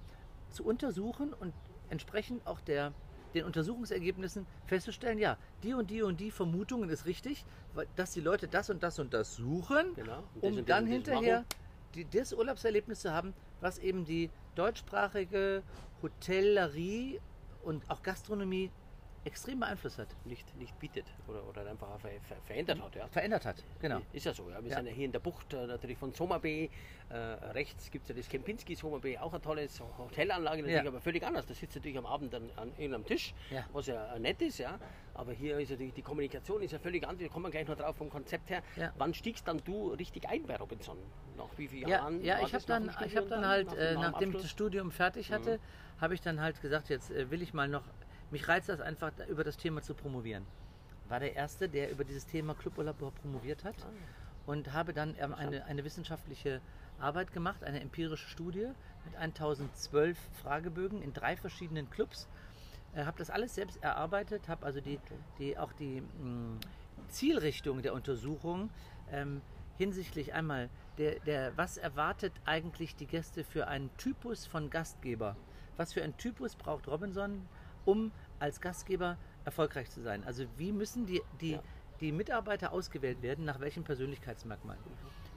zu 0.50 0.66
untersuchen 0.66 1.34
und 1.34 1.54
entsprechend 1.90 2.46
auch 2.46 2.60
der, 2.60 2.94
den 3.34 3.46
Untersuchungsergebnissen 3.46 4.46
festzustellen, 4.66 5.18
ja, 5.18 5.38
die 5.64 5.74
und 5.74 5.90
die 5.90 6.02
und 6.02 6.20
die 6.20 6.32
Vermutungen 6.32 6.90
ist 6.90 7.06
richtig, 7.06 7.46
weil- 7.74 7.88
dass 7.96 8.12
die 8.12 8.22
Leute 8.22 8.48
das 8.48 8.70
und 8.70 8.84
das 8.84 9.00
und 9.00 9.14
das 9.14 9.36
suchen, 9.36 9.94
Genau. 9.96 10.24
Und 10.42 10.60
um 10.60 10.66
dann 10.66 10.88
hinterher 10.88 11.46
die, 11.94 12.06
das 12.06 12.34
Urlaubserlebnis 12.34 13.02
zu 13.02 13.12
haben, 13.14 13.34
was 13.62 13.78
eben 13.78 14.06
die 14.06 14.30
deutschsprachige 14.56 15.64
Hotellerie 16.02 17.20
und 17.64 17.90
auch 17.90 18.02
Gastronomie 18.04 18.72
extrem 19.26 19.60
beeinflusst 19.60 19.98
hat, 19.98 20.08
nicht, 20.26 20.56
nicht 20.58 20.78
bietet 20.80 21.06
oder, 21.28 21.44
oder 21.48 21.66
einfach 21.68 22.00
ver, 22.00 22.10
ver, 22.28 22.38
verändert 22.46 22.80
hat. 22.82 22.96
Ja. 22.96 23.08
verändert 23.08 23.46
hat. 23.46 23.64
Genau. 23.80 24.02
Ist 24.14 24.26
ja 24.26 24.34
so, 24.34 24.50
ja. 24.50 24.64
Wir 24.64 24.70
Ja. 24.70 24.78
sind 24.78 24.86
ja 24.88 24.94
hier 24.94 25.06
in 25.06 25.12
der 25.12 25.20
Bucht 25.20 25.52
äh, 25.54 25.66
natürlich 25.66 25.98
von 25.98 26.14
Sommerbay. 26.14 26.70
Äh, 27.10 27.16
rechts 27.16 27.90
gibt 27.92 28.04
es 28.04 28.10
ja 28.10 28.16
das 28.16 28.30
Kempinski 28.30 28.76
Sommerbay, 28.76 29.18
auch 29.18 29.32
eine 29.34 29.42
tolle 29.42 29.68
Hotelanlage, 29.98 30.62
natürlich, 30.62 30.84
Ja. 30.84 30.88
aber 30.90 31.02
völlig 31.02 31.26
anders. 31.26 31.46
Da 31.48 31.54
sitzt 31.54 31.76
natürlich 31.76 31.98
am 31.98 32.06
Abend 32.06 32.34
an, 32.36 32.50
an 32.56 32.70
irgendeinem 32.78 33.06
Tisch, 33.06 33.34
was 33.74 33.88
ja 33.88 34.16
äh, 34.16 34.20
nett 34.20 34.42
ist, 34.42 34.60
ja. 34.60 34.80
Aber 35.16 35.32
hier 35.32 35.58
ist 35.60 35.70
ja 35.72 35.76
die, 35.76 35.92
Kommunikation 36.02 36.62
ist 36.62 36.72
ja 36.72 36.80
völlig 36.80 37.08
anders. 37.08 37.28
Da 37.28 37.34
kommen 37.34 37.46
wir 37.46 37.52
gleich 37.52 37.68
noch 37.68 37.78
drauf 37.78 37.96
vom 37.96 38.10
Konzept 38.10 38.50
her. 38.50 38.62
Wann 38.98 39.14
stiegst 39.14 39.48
dann 39.48 39.62
du 39.64 39.90
richtig 39.94 40.28
ein 40.30 40.44
bei 40.44 40.56
Robinson? 40.58 40.98
Nach 41.38 41.46
wie 41.58 41.68
vielen 41.68 41.88
Ja, 41.90 41.98
Jahren? 41.98 42.24
ja 42.24 42.40
ich 42.46 42.54
habe 42.54 42.64
dann, 42.66 42.90
ich 43.06 43.16
hab 43.18 43.28
dann 43.28 43.46
halt, 43.48 43.68
nach, 43.68 43.76
äh, 43.78 43.94
nach 43.96 44.02
dem 44.02 44.12
nachdem 44.12 44.30
ich 44.36 44.42
das? 44.42 44.52
Studium 44.52 44.92
fertig 44.92 45.32
hatte, 45.32 45.60
habe 46.00 46.14
ich 46.14 46.22
dann 46.22 46.42
halt 46.42 46.62
gesagt, 46.62 46.90
jetzt 46.90 47.10
will 47.12 47.42
ich 47.42 47.54
mal 47.54 47.68
noch, 47.68 47.84
mich 48.32 48.48
reizt 48.48 48.70
das 48.70 48.82
einfach, 48.82 49.12
über 49.28 49.44
das 49.44 49.58
Thema 49.58 49.82
zu 49.82 49.94
promovieren. 49.94 50.46
War 51.08 51.20
der 51.20 51.36
Erste, 51.36 51.70
der 51.70 51.92
über 51.92 52.04
dieses 52.04 52.26
Thema 52.26 52.56
Cluburlaub 52.56 52.98
promoviert 53.22 53.64
hat 53.64 53.76
und 54.46 54.74
habe 54.74 54.94
dann 54.94 55.16
ähm, 55.20 55.34
eine, 55.34 55.66
eine 55.66 55.84
wissenschaftliche 55.84 56.62
Arbeit 57.00 57.34
gemacht, 57.34 57.64
eine 57.64 57.82
empirische 57.82 58.28
Studie 58.28 58.70
mit 59.06 59.16
1012 59.16 60.18
Fragebögen 60.42 61.02
in 61.02 61.14
drei 61.14 61.36
verschiedenen 61.36 61.90
Clubs. 61.90 62.28
Äh, 62.96 63.06
habe 63.06 63.18
das 63.18 63.30
alles 63.30 63.56
selbst 63.56 63.82
erarbeitet, 63.84 64.48
habe 64.48 64.66
also 64.66 64.82
die, 64.82 65.00
die, 65.38 65.58
auch 65.58 65.74
die 65.74 66.02
mh, 66.02 66.60
Zielrichtung 67.10 67.82
der 67.82 67.94
Untersuchung 67.94 68.70
ähm, 69.12 69.42
hinsichtlich 69.78 70.34
einmal 70.34 70.70
der, 70.98 71.20
der, 71.20 71.58
was 71.58 71.78
erwartet 71.78 72.34
eigentlich 72.46 72.96
die 72.96 73.06
Gäste 73.06 73.44
für 73.44 73.68
einen 73.68 73.96
Typus 73.98 74.46
von 74.46 74.70
Gastgeber? 74.70 75.36
Was 75.78 75.94
für 75.94 76.04
einen 76.04 76.16
Typus 76.18 76.56
braucht 76.56 76.88
Robinson, 76.88 77.46
um 77.86 78.12
als 78.40 78.62
Gastgeber 78.62 79.18
erfolgreich 79.46 79.90
zu 79.90 80.02
sein? 80.02 80.24
Also 80.26 80.46
wie 80.58 80.72
müssen 80.72 81.06
die, 81.06 81.22
die, 81.40 81.52
Ja. 81.54 81.64
die 82.02 82.12
Mitarbeiter 82.12 82.72
ausgewählt 82.74 83.22
werden, 83.22 83.46
nach 83.46 83.60
welchen 83.60 83.84
Persönlichkeitsmerkmalen? 83.84 84.82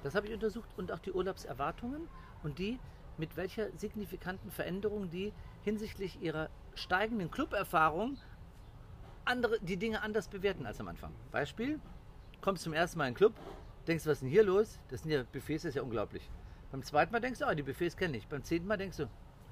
Das 0.03 0.15
habe 0.15 0.27
ich 0.27 0.33
untersucht 0.33 0.69
und 0.77 0.93
auch 0.93 0.99
die 1.01 1.13
Urlaubserwartungen 1.13 2.09
und 2.43 2.59
die 2.59 2.79
mit 3.17 3.37
welcher 3.37 3.71
signifikanten 3.77 4.51
Veränderung 4.51 5.11
die 5.11 5.33
hinsichtlich 5.65 6.23
ihrer 6.23 6.51
steigenden 6.75 7.31
Cluberfahrung 7.31 8.17
andere, 9.25 9.59
die 9.61 9.77
Dinge 9.77 10.01
anders 10.03 10.29
bewerten 10.29 10.65
als 10.67 10.81
am 10.81 10.89
Anfang. 10.89 11.13
Beispiel, 11.33 11.81
kommst 12.41 12.63
zum 12.63 12.73
ersten 12.73 12.99
Mal 12.99 13.09
in 13.09 13.13
den 13.15 13.17
Club, 13.19 13.35
denkst, 13.87 14.07
was 14.07 14.13
ist 14.15 14.23
denn 14.23 14.29
hier 14.31 14.45
los? 14.45 14.79
Das 14.89 15.03
sind 15.03 15.11
ja 15.11 15.23
Buffets, 15.25 15.63
das 15.65 15.71
ist 15.71 15.75
ja 15.75 15.83
unglaublich. 15.83 16.31
Beim 16.71 16.83
zweiten 16.83 17.13
Mal 17.13 17.21
denkst 17.21 17.41
du, 17.41 17.47
ah, 17.47 17.55
die 17.55 17.63
Buffets 17.63 17.97
kenne 17.97 18.17
ich. 18.17 18.27
Beim 18.29 18.43
zehnten 18.45 18.69
Mal 18.69 18.77
denkst 18.77 18.99
du, 18.99 19.09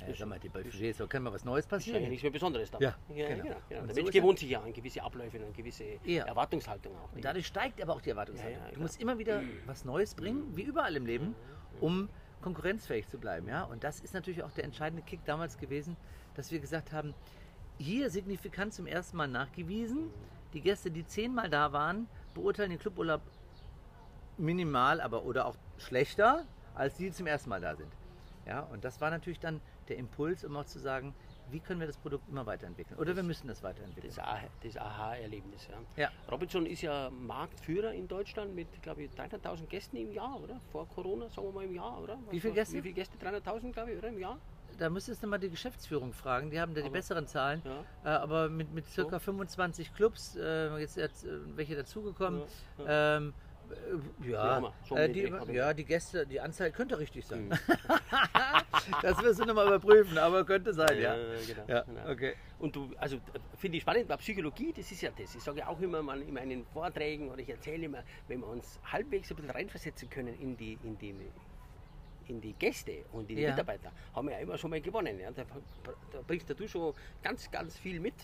ja, 0.08 0.14
sag 0.14 0.28
mal, 0.28 0.38
die 0.38 0.48
Buffets, 0.48 0.98
da 0.98 1.06
kann 1.06 1.22
mal 1.22 1.32
was 1.32 1.44
Neues 1.44 1.64
Ist 1.64 1.70
ja 1.70 1.76
passieren. 1.76 2.08
nichts 2.08 2.22
mehr 2.22 2.32
Besonderes 2.32 2.70
da. 2.70 2.78
Ja, 2.78 2.96
ja 3.14 3.28
genau. 3.28 3.42
genau. 3.42 3.56
genau. 3.68 3.86
Der 3.86 3.94
so 3.94 4.00
Mensch 4.02 4.12
gewohnt 4.12 4.38
sich 4.38 4.50
ja 4.50 4.60
an 4.60 4.72
gewisse 4.72 5.02
Abläufe, 5.02 5.38
an 5.38 5.52
gewisse 5.52 5.84
Ja. 6.04 6.24
Erwartungshaltung 6.24 6.94
auch. 6.96 7.12
Und 7.12 7.24
dadurch 7.24 7.46
steigt 7.46 7.82
aber 7.82 7.94
auch 7.94 8.00
die 8.00 8.10
Erwartungshaltung. 8.10 8.74
Du 8.74 8.80
musst 8.80 9.00
immer 9.00 9.18
wieder 9.18 9.42
was 9.66 9.84
Neues 9.84 10.14
bringen, 10.14 10.56
wie 10.56 10.62
überall 10.62 10.96
im 10.96 11.06
Leben, 11.06 11.34
um 11.80 12.08
konkurrenzfähig 12.42 13.08
zu 13.08 13.18
bleiben. 13.18 13.48
Ja? 13.48 13.64
Und 13.64 13.82
das 13.84 14.00
ist 14.00 14.14
natürlich 14.14 14.42
auch 14.42 14.52
der 14.52 14.64
entscheidende 14.64 15.02
Kick 15.02 15.24
damals 15.24 15.58
gewesen, 15.58 15.96
dass 16.34 16.50
wir 16.52 16.60
gesagt 16.60 16.92
haben, 16.92 17.14
hier 17.78 18.10
signifikant 18.10 18.72
zum 18.72 18.86
ersten 18.86 19.16
Mal 19.16 19.28
nachgewiesen, 19.28 20.10
die 20.52 20.60
Gäste, 20.60 20.90
die 20.90 21.06
zehnmal 21.06 21.50
da 21.50 21.72
waren, 21.72 22.08
beurteilen 22.34 22.70
den 22.70 22.78
Cluburlaub 22.78 23.20
minimal, 24.38 25.00
aber 25.00 25.24
oder 25.24 25.46
auch 25.46 25.56
schlechter, 25.78 26.44
als 26.74 26.96
die, 26.96 27.06
die 27.06 27.12
zum 27.12 27.26
ersten 27.26 27.50
Mal 27.50 27.60
da 27.60 27.74
sind. 27.74 27.92
Ja, 28.46 28.60
und 28.60 28.84
das 28.84 29.00
war 29.00 29.10
natürlich 29.10 29.40
dann 29.40 29.60
der 29.88 29.96
Impuls, 29.96 30.44
um 30.44 30.56
auch 30.56 30.64
zu 30.66 30.78
sagen, 30.78 31.14
wie 31.50 31.60
können 31.60 31.78
wir 31.80 31.86
das 31.86 31.96
Produkt 31.96 32.28
immer 32.28 32.44
weiterentwickeln? 32.44 32.98
Oder 32.98 33.14
wir 33.14 33.22
müssen 33.22 33.46
das 33.46 33.62
weiterentwickeln. 33.62 34.12
Das 34.14 34.18
Ah- 34.24 34.40
das 34.62 34.76
Aha-Erlebnis. 34.76 35.68
Ja. 35.96 36.02
Ja. 36.04 36.10
Robinson 36.30 36.66
ist 36.66 36.82
ja 36.82 37.08
Marktführer 37.10 37.92
in 37.92 38.08
Deutschland 38.08 38.54
mit, 38.54 38.66
glaube 38.82 39.04
ich, 39.04 39.10
300.000 39.12 39.66
Gästen 39.68 39.96
im 39.96 40.10
Jahr, 40.12 40.40
oder? 40.42 40.60
Vor 40.72 40.88
Corona, 40.88 41.28
sagen 41.28 41.46
wir 41.48 41.52
mal 41.52 41.64
im 41.64 41.74
Jahr, 41.74 42.02
oder? 42.02 42.18
Was 42.26 42.32
Wie 42.32 42.40
viele 42.40 42.54
Gäste? 42.54 42.74
Wie 42.76 42.82
viele 42.82 42.94
Gäste? 42.94 43.16
300.000, 43.18 43.72
glaube 43.72 43.92
ich, 43.92 43.98
oder? 43.98 44.08
Im 44.08 44.18
Jahr? 44.18 44.38
Da 44.78 44.90
müsstest 44.90 45.22
du 45.22 45.26
mal 45.28 45.38
die 45.38 45.48
Geschäftsführung 45.48 46.12
fragen, 46.12 46.50
die 46.50 46.60
haben 46.60 46.74
da 46.74 46.80
die 46.80 46.86
Aber- 46.88 46.92
besseren 46.94 47.26
Zahlen. 47.28 47.62
Ja. 47.64 47.84
Äh, 48.04 48.16
aber 48.18 48.48
mit, 48.48 48.74
mit 48.74 48.84
circa 48.86 49.18
So. 49.20 49.24
25 49.26 49.94
Clubs, 49.94 50.36
äh, 50.36 50.76
jetzt, 50.78 50.98
äh, 50.98 51.06
welche 51.56 51.76
dazugekommen. 51.76 52.42
Ja, 52.78 53.16
Ähm, 53.18 53.32
äh, 53.32 53.45
Ja, 54.22 54.60
ja. 54.60 54.72
So 54.88 54.96
äh, 54.96 55.08
die, 55.08 55.32
ja, 55.52 55.72
die 55.72 55.84
Gäste, 55.84 56.26
die 56.26 56.40
Anzahl 56.40 56.70
könnte 56.70 56.98
richtig 56.98 57.26
sein. 57.26 57.48
Mhm. 57.48 57.50
das 59.02 59.22
wirst 59.22 59.40
du 59.40 59.44
nochmal 59.44 59.66
überprüfen, 59.66 60.18
aber 60.18 60.44
könnte 60.44 60.72
sein, 60.72 61.00
ja. 61.00 61.14
genau. 61.46 61.64
Ja, 61.68 61.82
genau. 61.82 62.10
okay. 62.10 62.34
Und 62.58 62.74
du, 62.74 62.90
also 62.98 63.16
äh, 63.16 63.38
finde 63.56 63.76
ich 63.76 63.82
spannend, 63.82 64.08
bei 64.08 64.16
Psychologie, 64.16 64.72
das 64.76 64.90
ist 64.90 65.02
ja 65.02 65.10
das. 65.10 65.34
Ich 65.34 65.42
sage 65.42 65.60
ja 65.60 65.68
auch 65.68 65.80
immer 65.80 66.02
mal 66.02 66.20
in 66.20 66.34
meinen 66.34 66.64
Vorträgen 66.66 67.30
oder 67.30 67.40
ich 67.40 67.48
erzähle 67.48 67.84
immer, 67.84 68.02
wenn 68.28 68.40
wir 68.40 68.48
uns 68.48 68.80
halbwegs 68.84 69.30
ein 69.30 69.36
bisschen 69.36 69.50
reinversetzen 69.50 70.08
können 70.10 70.38
in 70.40 70.56
die, 70.56 70.78
in 70.82 70.98
die, 70.98 71.14
in 72.28 72.40
die 72.40 72.54
Gäste 72.54 73.04
und 73.12 73.30
in 73.30 73.36
die 73.36 73.42
Ja. 73.42 73.50
Mitarbeiter, 73.50 73.92
haben 74.14 74.28
wir 74.28 74.34
ja 74.34 74.40
immer 74.40 74.58
schon 74.58 74.70
mal 74.70 74.80
gewonnen. 74.80 75.18
Ja. 75.20 75.30
Da, 75.30 75.44
da 76.12 76.20
bringst 76.26 76.48
du 76.48 76.68
schon 76.68 76.94
ganz, 77.22 77.50
ganz 77.50 77.78
viel 77.78 78.00
mit 78.00 78.14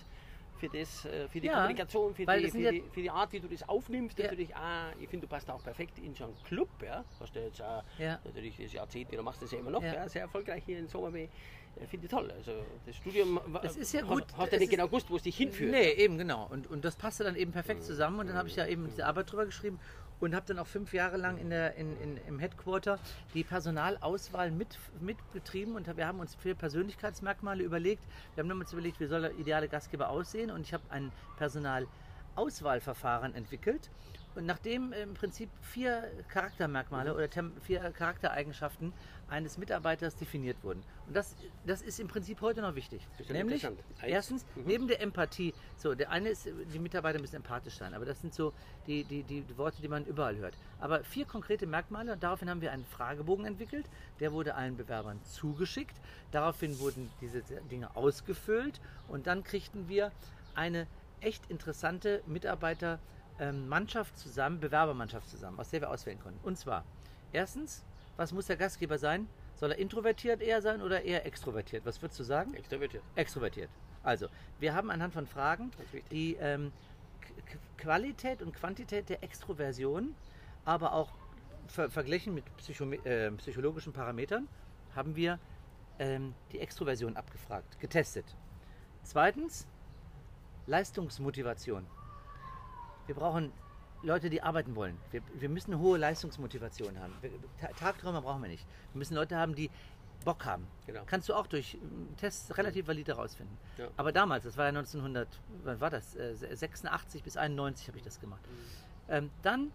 für, 0.62 0.78
das, 0.78 1.04
äh, 1.06 1.28
für 1.28 1.40
die 1.40 1.48
Ja, 1.48 1.54
Kommunikation, 1.54 2.14
für 2.14 2.24
die, 2.24 2.42
das 2.42 2.52
für, 2.52 2.58
ja- 2.58 2.70
die, 2.70 2.84
für 2.92 3.02
die 3.02 3.10
Art, 3.10 3.32
wie 3.32 3.40
du 3.40 3.48
das 3.48 3.68
aufnimmst. 3.68 4.16
Ja. 4.18 4.26
Natürlich, 4.26 4.54
ah, 4.54 4.92
ich 5.00 5.08
finde, 5.08 5.26
du 5.26 5.30
passt 5.30 5.50
auch 5.50 5.62
perfekt 5.62 5.98
in 5.98 6.14
so 6.14 6.24
einen 6.24 6.36
Club. 6.44 6.68
Ja. 6.84 7.04
Hast 7.18 7.34
du 7.34 7.40
jetzt 7.40 7.60
auch 7.60 7.82
natürlich 7.98 8.56
das 8.56 8.72
Jahrzehnt, 8.72 9.12
du 9.12 9.22
machst 9.22 9.42
das 9.42 9.50
ja 9.50 9.58
immer 9.58 9.70
noch, 9.70 9.82
sehr 9.82 10.22
erfolgreich 10.22 10.62
hier 10.64 10.78
in 10.78 10.86
Sommerbay. 10.86 11.28
Ja, 11.80 11.86
Finde 11.86 12.06
ich 12.06 12.10
toll. 12.10 12.30
Also 12.30 12.52
das 12.86 12.96
Studium 12.96 13.40
Es 13.62 13.76
ist 13.76 13.92
ja 13.94 14.02
gut, 14.02 14.24
Hast 14.36 14.52
du 14.52 14.58
nicht 14.58 14.70
genau 14.70 14.86
gewusst, 14.86 15.10
wo 15.10 15.16
es 15.16 15.22
dich 15.22 15.36
hinführt. 15.36 15.70
Nee, 15.70 15.92
eben 15.92 16.18
genau. 16.18 16.46
Und, 16.50 16.68
und 16.68 16.84
das 16.84 16.96
passte 16.96 17.24
dann 17.24 17.34
eben 17.34 17.50
perfekt 17.50 17.82
zusammen. 17.82 18.20
Und 18.20 18.26
dann 18.28 18.36
habe 18.36 18.48
ich 18.48 18.56
ja 18.56 18.66
eben 18.66 18.86
diese 18.86 19.06
Arbeit 19.06 19.32
drüber 19.32 19.46
geschrieben 19.46 19.80
und 20.22 20.34
habe 20.36 20.46
dann 20.46 20.58
auch 20.60 20.68
fünf 20.68 20.92
Jahre 20.92 21.16
lang 21.16 21.36
in 21.36 21.50
der, 21.50 21.74
in, 21.74 22.00
in, 22.00 22.16
im 22.28 22.38
Headquarter 22.38 23.00
die 23.34 23.42
Personalauswahl 23.42 24.52
mit, 24.52 24.78
mitbetrieben. 25.00 25.74
Und 25.74 25.96
wir 25.96 26.06
haben 26.06 26.20
uns 26.20 26.36
vier 26.36 26.54
Persönlichkeitsmerkmale 26.54 27.64
überlegt. 27.64 28.04
Wir 28.36 28.44
haben 28.44 28.50
uns 28.52 28.72
überlegt, 28.72 29.00
wie 29.00 29.06
soll 29.06 29.22
der 29.22 29.34
ideale 29.34 29.68
Gastgeber 29.68 30.10
aussehen. 30.10 30.52
Und 30.52 30.60
ich 30.60 30.72
habe 30.72 30.84
ein 30.90 31.10
Personalauswahlverfahren 31.38 33.34
entwickelt. 33.34 33.90
Und 34.36 34.46
nachdem 34.46 34.92
im 34.92 35.14
Prinzip 35.14 35.50
vier 35.60 36.04
Charaktermerkmale 36.28 37.14
oder 37.14 37.28
vier 37.60 37.80
Charaktereigenschaften 37.90 38.92
eines 39.32 39.56
Mitarbeiters 39.58 40.14
definiert 40.14 40.62
wurden. 40.62 40.82
Und 41.06 41.16
das, 41.16 41.34
das 41.66 41.80
ist 41.82 41.98
im 41.98 42.06
Prinzip 42.06 42.40
heute 42.42 42.60
noch 42.60 42.74
wichtig. 42.74 43.00
Nämlich, 43.30 43.66
erstens, 44.02 44.44
Mhm. 44.54 44.62
neben 44.66 44.88
der 44.88 45.00
Empathie, 45.00 45.54
so, 45.76 45.94
der 45.94 46.10
eine 46.10 46.28
ist, 46.28 46.46
die 46.72 46.78
Mitarbeiter 46.78 47.18
müssen 47.18 47.36
empathisch 47.36 47.74
sein, 47.78 47.94
aber 47.94 48.04
das 48.04 48.20
sind 48.20 48.34
so 48.34 48.52
die, 48.86 49.04
die, 49.04 49.22
die, 49.22 49.44
Worte, 49.56 49.80
die 49.80 49.88
man 49.88 50.04
überall 50.04 50.36
hört. 50.36 50.54
Aber 50.80 51.02
vier 51.02 51.24
konkrete 51.24 51.66
Merkmale 51.66 52.12
und 52.12 52.22
daraufhin 52.22 52.50
haben 52.50 52.60
wir 52.60 52.72
einen 52.72 52.84
Fragebogen 52.84 53.46
entwickelt, 53.46 53.86
der 54.20 54.32
wurde 54.32 54.54
allen 54.54 54.76
Bewerbern 54.76 55.18
zugeschickt. 55.24 55.96
Daraufhin 56.30 56.78
wurden 56.78 57.10
diese 57.20 57.42
Dinge 57.70 57.96
ausgefüllt 57.96 58.80
und 59.08 59.26
dann 59.26 59.42
kriegten 59.42 59.88
wir 59.88 60.12
eine 60.54 60.86
echt 61.20 61.50
interessante 61.50 62.22
Mitarbeiter- 62.26 62.98
ähm, 63.40 63.66
Mannschaft 63.66 64.18
zusammen, 64.18 64.60
Bewerbermannschaft 64.60 65.28
zusammen, 65.28 65.58
aus 65.58 65.70
der 65.70 65.80
wir 65.80 65.90
auswählen 65.90 66.20
konnten. 66.20 66.38
Und 66.46 66.58
zwar, 66.58 66.84
erstens, 67.32 67.82
was 68.16 68.32
muss 68.32 68.46
der 68.46 68.56
Gastgeber 68.56 68.98
sein? 68.98 69.28
Soll 69.54 69.72
er 69.72 69.78
introvertiert 69.78 70.42
eher 70.42 70.60
sein 70.60 70.82
oder 70.82 71.02
eher 71.02 71.24
extrovertiert? 71.26 71.84
Was 71.84 72.00
würdest 72.02 72.18
du 72.20 72.24
sagen? 72.24 72.54
Extrovertiert. 72.54 73.02
Extrovertiert. 73.14 73.70
Also, 74.02 74.26
wir 74.58 74.74
haben 74.74 74.90
anhand 74.90 75.14
von 75.14 75.26
Fragen 75.26 75.70
die 76.10 76.36
ähm, 76.40 76.72
Qualität 77.76 78.42
und 78.42 78.54
Quantität 78.54 79.08
der 79.08 79.22
Extroversion, 79.22 80.14
aber 80.64 80.92
auch 80.92 81.10
ver 81.68 81.90
verglichen 81.90 82.34
mit 82.34 82.44
Psycho 82.56 82.90
äh, 82.90 83.30
psychologischen 83.32 83.92
Parametern, 83.92 84.48
haben 84.94 85.16
wir 85.16 85.38
ähm, 85.98 86.34
die 86.50 86.58
Extroversion 86.58 87.16
abgefragt, 87.16 87.78
getestet. 87.80 88.24
Zweitens, 89.04 89.66
Leistungsmotivation. 90.66 91.86
Wir 93.06 93.14
brauchen 93.14 93.52
Leute, 94.02 94.30
die 94.30 94.42
arbeiten 94.42 94.74
wollen. 94.74 94.96
Wir, 95.10 95.22
wir 95.34 95.48
müssen 95.48 95.78
hohe 95.78 95.96
Leistungsmotivation 95.98 96.98
haben. 96.98 97.12
Wir, 97.20 97.30
Ta- 97.60 97.68
Tagträumer 97.78 98.22
brauchen 98.22 98.42
wir 98.42 98.48
nicht. 98.48 98.66
Wir 98.92 98.98
müssen 98.98 99.14
Leute 99.14 99.36
haben, 99.36 99.54
die 99.54 99.70
Bock 100.24 100.44
haben. 100.44 100.66
Genau. 100.86 101.02
Kannst 101.06 101.28
du 101.28 101.34
auch 101.34 101.46
durch 101.46 101.74
ähm, 101.74 102.08
Tests 102.16 102.56
relativ 102.56 102.86
valide 102.86 103.12
herausfinden. 103.14 103.56
Ja. 103.78 103.88
Aber 103.96 104.12
damals, 104.12 104.44
das 104.44 104.56
war 104.56 104.64
ja 104.64 104.68
1900, 104.70 105.28
wann 105.64 105.80
war 105.80 105.90
das? 105.90 106.14
Äh, 106.16 106.34
86 106.34 107.22
bis 107.22 107.36
91 107.36 107.88
habe 107.88 107.98
ich 107.98 108.04
das 108.04 108.20
gemacht. 108.20 108.40
Ähm, 109.08 109.30
dann 109.42 109.72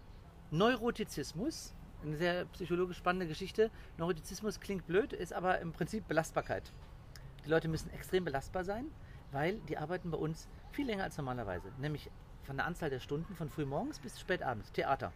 Neurotizismus, 0.51 1.73
eine 2.03 2.15
sehr 2.17 2.45
psychologisch 2.45 2.97
spannende 2.97 3.27
Geschichte. 3.27 3.71
Neurotizismus 3.97 4.59
klingt 4.59 4.87
blöd, 4.87 5.13
ist 5.13 5.33
aber 5.33 5.59
im 5.59 5.71
Prinzip 5.73 6.07
Belastbarkeit. 6.07 6.71
Die 7.45 7.49
Leute 7.49 7.67
müssen 7.67 7.89
extrem 7.91 8.25
belastbar 8.25 8.63
sein, 8.63 8.85
weil 9.31 9.59
die 9.69 9.77
arbeiten 9.77 10.11
bei 10.11 10.17
uns 10.17 10.47
viel 10.71 10.85
länger 10.85 11.03
als 11.03 11.17
normalerweise. 11.17 11.71
Nämlich 11.79 12.09
von 12.47 12.55
der 12.57 12.65
Anzahl 12.65 12.89
der 12.89 12.99
Stunden 13.01 13.35
von 13.35 13.49
frühmorgens 13.49 13.99
bis 13.99 14.19
spät 14.19 14.41
abends. 14.41 14.71
Theater. 14.71 15.11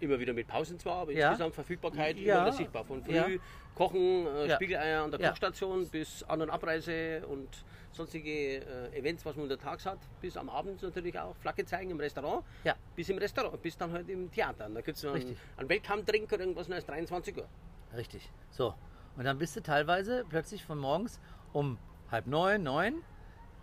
Immer 0.00 0.18
wieder 0.18 0.32
mit 0.32 0.46
Pausen 0.48 0.78
zwar, 0.78 1.02
aber 1.02 1.12
Ja. 1.12 1.28
insgesamt 1.30 1.54
Verfügbarkeit 1.54 2.16
Ja. 2.16 2.36
überall 2.36 2.52
sichtbar. 2.52 2.84
Von 2.84 3.02
früh 3.04 3.14
Ja. 3.14 3.26
Kochen, 3.74 4.26
äh, 4.26 4.46
Ja. 4.48 4.54
Spiegeleier 4.56 5.02
an 5.04 5.10
der 5.10 5.20
Ja. 5.20 5.28
Kochstation 5.30 5.86
bis 5.88 6.22
An- 6.24 6.40
und 6.42 6.50
Abreise 6.50 7.26
und 7.26 7.48
sonstige 7.92 8.30
äh, 8.58 8.98
Events, 8.98 9.24
was 9.24 9.36
man 9.36 9.44
untertags 9.44 9.84
hat, 9.86 9.98
bis 10.20 10.36
am 10.36 10.48
Abend 10.50 10.82
natürlich 10.82 11.18
auch 11.18 11.36
Flagge 11.36 11.64
zeigen 11.64 11.90
im 11.90 12.00
Restaurant, 12.00 12.42
Ja. 12.64 12.74
bis 12.94 13.08
im 13.10 13.18
Restaurant, 13.18 13.60
bis 13.62 13.76
dann 13.76 13.92
halt 13.92 14.08
im 14.08 14.30
Theater. 14.30 14.66
Und 14.66 14.74
da 14.74 14.80
gibt 14.80 14.96
es 14.98 15.04
einen, 15.04 15.36
einen 15.56 15.68
Weltkampfdrink 15.68 16.30
oder 16.32 16.40
irgendwas 16.40 16.68
erst 16.68 16.88
23 16.88 17.36
Uhr. 17.36 17.46
Richtig. 17.94 18.30
So. 18.50 18.74
Und 19.16 19.24
dann 19.24 19.38
bist 19.38 19.56
du 19.56 19.62
teilweise 19.62 20.24
plötzlich 20.28 20.62
von 20.64 20.78
morgens 20.78 21.20
um 21.54 21.78
halb 22.10 22.26
neun, 22.26 22.62
neun, 22.62 23.02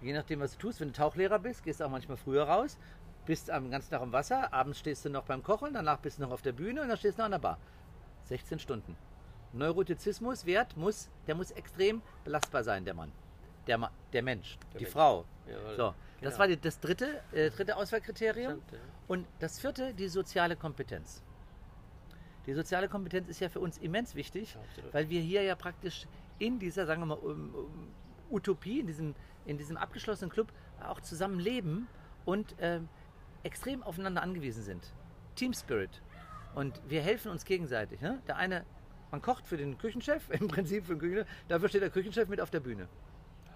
je 0.04 0.14
nachdem, 0.14 0.40
was 0.40 0.54
du 0.54 0.60
tust. 0.60 0.80
Wenn 0.80 0.90
du 0.90 0.94
Tauchlehrer 0.94 1.40
bist, 1.40 1.64
gehst 1.64 1.80
du 1.80 1.86
auch 1.86 1.90
manchmal 1.90 2.18
früher 2.18 2.44
raus, 2.44 2.78
bist 3.26 3.50
am 3.50 3.70
ganzen 3.72 3.92
Tag 3.92 4.02
im 4.02 4.12
Wasser, 4.12 4.52
abends 4.54 4.80
stehst 4.80 5.06
du 5.06 5.10
noch 5.10 5.24
beim 5.24 5.44
Kochen, 5.44 5.74
danach 5.74 6.00
bist 6.00 6.18
du 6.18 6.24
noch 6.24 6.32
auf 6.32 6.42
der 6.42 6.52
Bühne 6.52 6.82
und 6.82 6.90
dann 6.90 6.98
stehst 6.98 7.18
du 7.18 7.22
noch 7.22 7.26
an 7.26 7.32
der 7.32 7.40
Bar. 7.40 7.58
16 8.26 8.60
Stunden. 8.60 8.96
Neurotizismuswert 9.54 10.76
muss, 10.78 11.10
der 11.28 11.36
muss 11.36 11.52
extrem 11.52 12.02
belastbar 12.24 12.64
sein, 12.64 12.86
der 12.86 12.94
Mann. 12.94 13.12
Der, 13.68 13.78
Ma 13.78 13.92
der 14.12 14.24
Mensch, 14.24 14.58
Der 14.74 14.80
die 14.80 14.84
Mensch. 14.86 14.94
Frau. 14.94 15.26
Jawohl. 15.48 15.76
So, 15.76 15.84
das 16.22 16.34
Genau. 16.34 16.40
war 16.40 16.48
die, 16.48 16.58
das 16.60 16.80
dritte, 16.80 17.22
äh, 17.32 17.50
dritte 17.50 17.76
Auswahlkriterium. 17.78 18.54
Interessant, 18.54 18.72
ja. 18.74 18.94
Und 19.08 19.28
das 19.40 19.60
vierte, 19.60 19.94
die 19.94 20.08
soziale 20.08 20.56
Kompetenz. 20.56 21.22
Die 22.46 22.54
soziale 22.54 22.90
Kompetenz 22.90 23.30
ist 23.30 23.40
ja 23.40 23.48
für 23.48 23.62
uns 23.62 23.78
immens 23.78 24.16
wichtig, 24.16 24.58
absolut. 24.62 24.94
weil 24.94 25.10
wir 25.10 25.22
hier 25.22 25.44
ja 25.44 25.56
praktisch 25.56 26.08
in 26.40 26.60
dieser, 26.60 26.86
sagen 26.86 27.02
wir 27.02 27.06
mal, 27.06 27.14
um, 27.20 27.56
um, 27.56 27.88
Utopie, 28.30 28.80
in 28.80 28.88
diesem, 28.88 29.16
in 29.46 29.58
diesem 29.58 29.78
abgeschlossenen 29.78 30.32
Club 30.32 30.52
auch 30.82 31.02
zusammen 31.02 31.40
leben 31.40 31.88
und 32.26 32.56
ähm, 32.60 32.90
extrem 33.44 33.84
aufeinander 33.84 34.22
angewiesen 34.22 34.64
sind. 34.64 34.94
Team 35.36 35.54
Spirit. 35.54 36.02
Und 36.56 36.82
wir 36.88 37.02
helfen 37.02 37.32
uns 37.32 37.46
gegenseitig. 37.46 38.02
Ne? 38.02 38.22
Der 38.28 38.38
eine, 38.38 38.66
man 39.12 39.22
kocht 39.22 39.48
für 39.48 39.58
den 39.58 39.78
Küchenchef, 39.78 40.30
im 40.40 40.48
Prinzip 40.48 40.86
für 40.86 40.94
den 40.94 41.00
Küchenchef, 41.00 41.28
dafür 41.48 41.70
steht 41.70 41.82
der 41.82 41.90
Küchenchef 41.90 42.28
mit 42.28 42.40
auf 42.40 42.50
der 42.50 42.60
Bühne. 42.60 42.88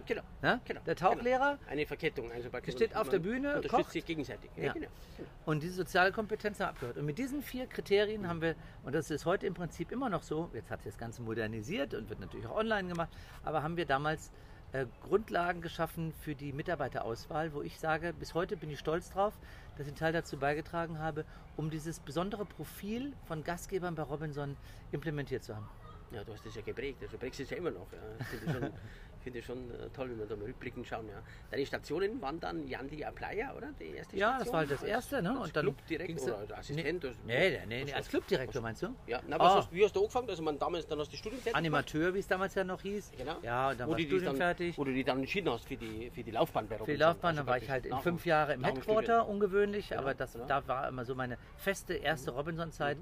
Genau. 0.08 0.22
Ne? 0.42 0.62
Genau, 0.64 0.82
Der 0.86 0.96
Tauchlehrer 0.96 1.60
Eine 1.68 1.86
Verkettung. 1.86 2.32
Also 2.32 2.50
praktisch 2.50 2.76
steht 2.76 2.96
auf 2.96 3.10
der 3.10 3.20
Bühne, 3.20 3.50
Unterstützt 3.58 3.74
kocht. 3.74 3.92
sich 3.92 4.06
gegenseitig. 4.06 4.50
Ja. 4.56 4.72
genau. 4.72 4.88
genau. 5.18 5.30
Und 5.46 5.62
diese 5.62 5.74
soziale 5.74 6.14
Kompetenz 6.14 6.60
haben 6.60 6.68
wir 6.68 6.70
abgehört. 6.70 6.98
Und 6.98 7.06
mit 7.06 7.18
diesen 7.18 7.42
vier 7.42 7.68
Kriterien 7.68 8.28
haben 8.28 8.42
wir, 8.42 8.56
und 8.84 8.96
das 8.96 9.12
ist 9.12 9.26
heute 9.26 9.46
im 9.46 9.54
Prinzip 9.54 9.92
immer 9.92 10.10
noch 10.10 10.24
so, 10.24 10.50
jetzt 10.54 10.72
hat 10.72 10.82
sich 10.82 10.94
das 10.94 10.98
Ganze 10.98 11.22
modernisiert 11.22 11.94
und 11.94 12.10
wird 12.10 12.22
natürlich 12.22 12.48
auch 12.48 12.56
online 12.56 12.88
gemacht, 12.88 13.10
aber 13.44 13.64
haben 13.64 13.76
wir 13.76 13.86
damals 13.86 14.32
äh, 14.74 14.86
Grundlagen 15.02 15.62
geschaffen 15.62 16.14
für 16.22 16.36
die 16.36 16.52
Mitarbeiterauswahl, 16.52 17.54
wo 17.54 17.62
ich 17.62 17.80
sage, 17.80 18.14
bis 18.14 18.34
heute 18.34 18.58
bin 18.58 18.70
ich 18.70 18.80
stolz 18.80 19.12
drauf, 19.12 19.34
dass 19.78 19.88
ich 19.88 19.92
einen 19.92 19.98
Teil 19.98 20.14
dazu 20.14 20.38
beigetragen 20.38 21.00
habe, 21.00 21.26
um 21.56 21.70
dieses 21.70 22.00
besondere 22.00 22.46
Profil 22.46 23.14
von 23.26 23.44
Gastgebern 23.44 23.96
bei 23.96 24.04
Robinson 24.04 24.58
implementiert 24.92 25.44
zu 25.44 25.56
haben. 25.56 25.68
Ja, 26.12 26.24
du 26.24 26.34
hast 26.34 26.46
das 26.46 26.56
ja 26.56 26.62
geprägt, 26.62 27.02
also 27.02 27.18
prägst 27.18 27.40
es 27.40 27.50
ja 27.50 27.58
immer 27.58 27.72
noch. 27.72 27.88
Ja. 27.92 28.00
Ich 28.20 28.28
finde 28.28 28.54
schon, 28.54 28.72
finde 29.28 29.44
schon 29.44 29.70
äh, 29.72 29.90
toll, 29.94 30.10
wenn 30.10 30.20
wir 30.20 30.26
da 30.26 30.36
mal 30.38 30.46
rückblickend 30.46 30.88
schauen. 30.88 31.08
Ja. 31.10 31.22
Deine 31.52 31.66
Stationen 31.66 32.22
waren 32.22 32.40
dann 32.40 32.66
Jan 32.68 32.88
die 32.88 33.06
Playa, 33.14 33.54
oder? 33.56 33.68
Die 33.80 33.96
erste 33.96 34.16
Ja, 34.16 34.36
Station? 34.36 34.40
das 34.46 34.54
war 34.54 34.60
halt 34.60 34.72
das 34.72 34.84
erste. 34.84 35.22
Ne? 35.22 35.30
Als 35.32 35.40
Und 35.48 35.56
dann 35.56 35.64
Clubdirektor 35.66 36.28
oder 36.44 36.58
als 36.58 36.70
Assistent? 36.70 37.04
Nee, 37.26 37.50
nee, 37.50 37.60
nee, 37.68 37.84
nee, 37.86 37.94
als 37.94 38.08
Clubdirektor 38.08 38.62
meinst 38.62 38.82
du? 38.84 38.96
Ja, 39.06 39.22
na, 39.28 39.38
was 39.40 39.52
Ah. 39.52 39.56
hast, 39.58 39.72
wie 39.74 39.84
hast 39.84 39.96
du 39.96 40.00
angefangen? 40.02 40.30
Also 40.30 40.44
man 40.44 40.58
damals, 40.58 40.88
dann 40.88 41.00
hast 41.00 41.08
du 41.08 41.12
die 41.12 41.18
Studienzeit 41.18 41.46
gemacht? 41.54 41.58
Animateur, 41.58 42.14
wie 42.14 42.20
es 42.20 42.28
damals 42.28 42.56
ja 42.56 42.64
noch 42.64 42.82
hieß. 42.82 43.12
Genau. 43.18 43.36
Ja, 43.42 43.72
und 43.72 43.80
dann 43.80 43.88
wo 43.88 43.92
war 43.92 44.00
Studium 44.00 44.24
dann, 44.26 44.36
fertig. 44.38 44.78
Wo 44.78 44.84
du 44.86 44.94
dich 44.94 45.06
dann 45.06 45.20
entschieden 45.20 45.52
hast 45.52 45.66
für 45.68 45.76
die, 45.76 46.10
für 46.12 46.24
die 46.24 46.32
Laufbahn 46.32 46.68
bei 46.68 46.78
Für 46.78 46.86
die. 46.86 46.96
Laufbahn, 46.96 47.30
Also 47.32 47.40
dann 47.42 47.48
war 47.48 47.58
ich 47.58 47.70
halt 47.70 47.86
in 47.86 47.98
fünf 48.00 48.26
Jahre 48.26 48.54
im 48.54 48.64
Headquarter, 48.64 49.18
Studium. 49.22 49.30
ungewöhnlich, 49.36 49.98
aber 49.98 50.14
das, 50.14 50.38
da 50.48 50.66
war 50.68 50.88
immer 50.88 51.04
so 51.04 51.16
meine 51.16 51.38
feste 51.58 51.96
erste 51.96 52.32
Robinson-Zeit, 52.32 52.98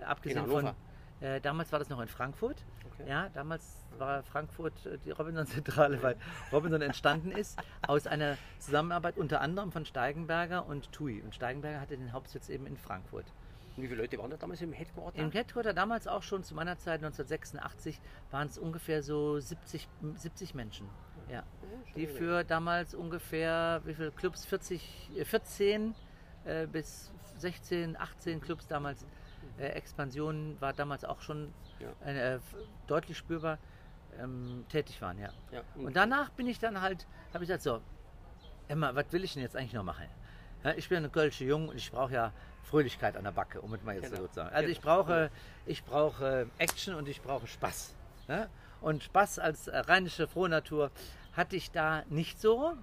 äh, 0.00 0.04
abgesehen 0.04 0.44
In 0.44 0.50
von, 0.50 0.70
äh, 1.20 1.40
damals 1.40 1.72
war 1.72 1.78
das 1.78 1.88
noch 1.88 2.00
in 2.00 2.08
Frankfurt, 2.08 2.64
Okay. 3.00 3.10
ja, 3.10 3.28
damals 3.30 3.76
war 3.98 4.22
Frankfurt 4.22 4.86
äh, 4.86 4.98
die 5.04 5.10
Robinson-Zentrale, 5.10 6.02
weil 6.02 6.16
Robinson 6.52 6.82
entstanden 6.82 7.32
ist 7.32 7.58
aus 7.86 8.06
einer 8.06 8.36
Zusammenarbeit 8.58 9.16
unter 9.16 9.40
anderem 9.40 9.72
von 9.72 9.84
Steigenberger 9.84 10.66
und 10.66 10.90
TUI 10.92 11.22
und 11.22 11.34
Steigenberger 11.34 11.80
hatte 11.80 11.96
den 11.96 12.12
Hauptsitz 12.12 12.48
eben 12.48 12.66
in 12.66 12.76
Frankfurt. 12.76 13.26
Und 13.76 13.84
wie 13.84 13.88
viele 13.88 14.02
Leute 14.02 14.18
waren 14.18 14.30
da 14.30 14.36
damals 14.36 14.60
im 14.62 14.72
Headquarter? 14.72 15.18
Im 15.18 15.30
Headquarter 15.30 15.72
damals 15.72 16.06
auch 16.06 16.22
schon 16.22 16.42
zu 16.42 16.54
meiner 16.54 16.78
Zeit 16.78 17.04
1986 17.04 18.00
waren 18.30 18.48
es 18.48 18.58
ungefähr 18.58 19.02
so 19.02 19.38
70, 19.38 19.88
70 20.16 20.54
Menschen. 20.54 20.88
Ja. 21.30 21.44
Die 21.94 22.06
für 22.06 22.44
damals 22.44 22.94
ungefähr, 22.94 23.80
wie 23.84 23.94
viele 23.94 24.10
Clubs? 24.10 24.44
40, 24.44 25.10
äh, 25.16 25.24
14 25.24 25.94
äh, 26.44 26.66
bis 26.66 27.12
16, 27.38 27.96
18 27.96 28.40
Clubs 28.40 28.66
damals. 28.66 29.06
Äh, 29.60 29.68
Expansion 29.72 30.56
war 30.60 30.72
damals 30.72 31.04
auch 31.04 31.20
schon 31.20 31.52
Ja. 31.78 31.88
äh, 32.06 32.34
f- 32.36 32.42
deutlich 32.86 33.18
spürbar 33.18 33.58
ähm, 34.18 34.64
tätig 34.68 35.00
waren, 35.02 35.18
ja. 35.18 35.28
Ja, 35.52 35.62
Und 35.76 35.94
danach 35.94 36.30
bin 36.30 36.46
ich 36.46 36.58
dann 36.58 36.80
halt, 36.80 37.06
habe 37.34 37.44
ich 37.44 37.48
gesagt, 37.48 37.62
so, 37.62 37.80
Emma, 38.68 38.94
was 38.94 39.06
will 39.12 39.22
ich 39.24 39.34
denn 39.34 39.42
jetzt 39.42 39.56
eigentlich 39.56 39.72
noch 39.74 39.84
machen? 39.84 40.06
Ja, 40.64 40.72
ich 40.72 40.88
bin 40.88 40.98
eine 40.98 41.08
Kölsche 41.10 41.44
Jung 41.44 41.68
und 41.68 41.76
ich 41.76 41.90
brauche 41.90 42.12
ja 42.12 42.32
Fröhlichkeit 42.62 43.16
an 43.16 43.24
der 43.24 43.32
Backe, 43.32 43.60
um 43.60 43.72
es 43.74 43.82
mal 43.82 43.94
jetzt 43.94 44.10
Genau. 44.10 44.22
so 44.22 44.28
zu 44.28 44.34
sagen. 44.34 44.48
Also 44.54 44.60
Genau. 44.66 44.72
ich 44.72 44.80
brauche, 44.80 45.30
ich 45.66 45.84
brauche 45.84 46.46
Action 46.58 46.94
und 46.94 47.08
ich 47.08 47.20
brauche 47.22 47.46
Spaß. 47.46 47.94
Ja? 48.28 48.48
Und 48.80 49.02
Spaß 49.02 49.38
als 49.38 49.68
äh, 49.68 49.76
rheinische 49.78 50.26
Frohnatur 50.26 50.90
hatte 51.32 51.56
ich 51.56 51.70
da 51.70 52.02
nicht 52.08 52.40
so, 52.40 52.74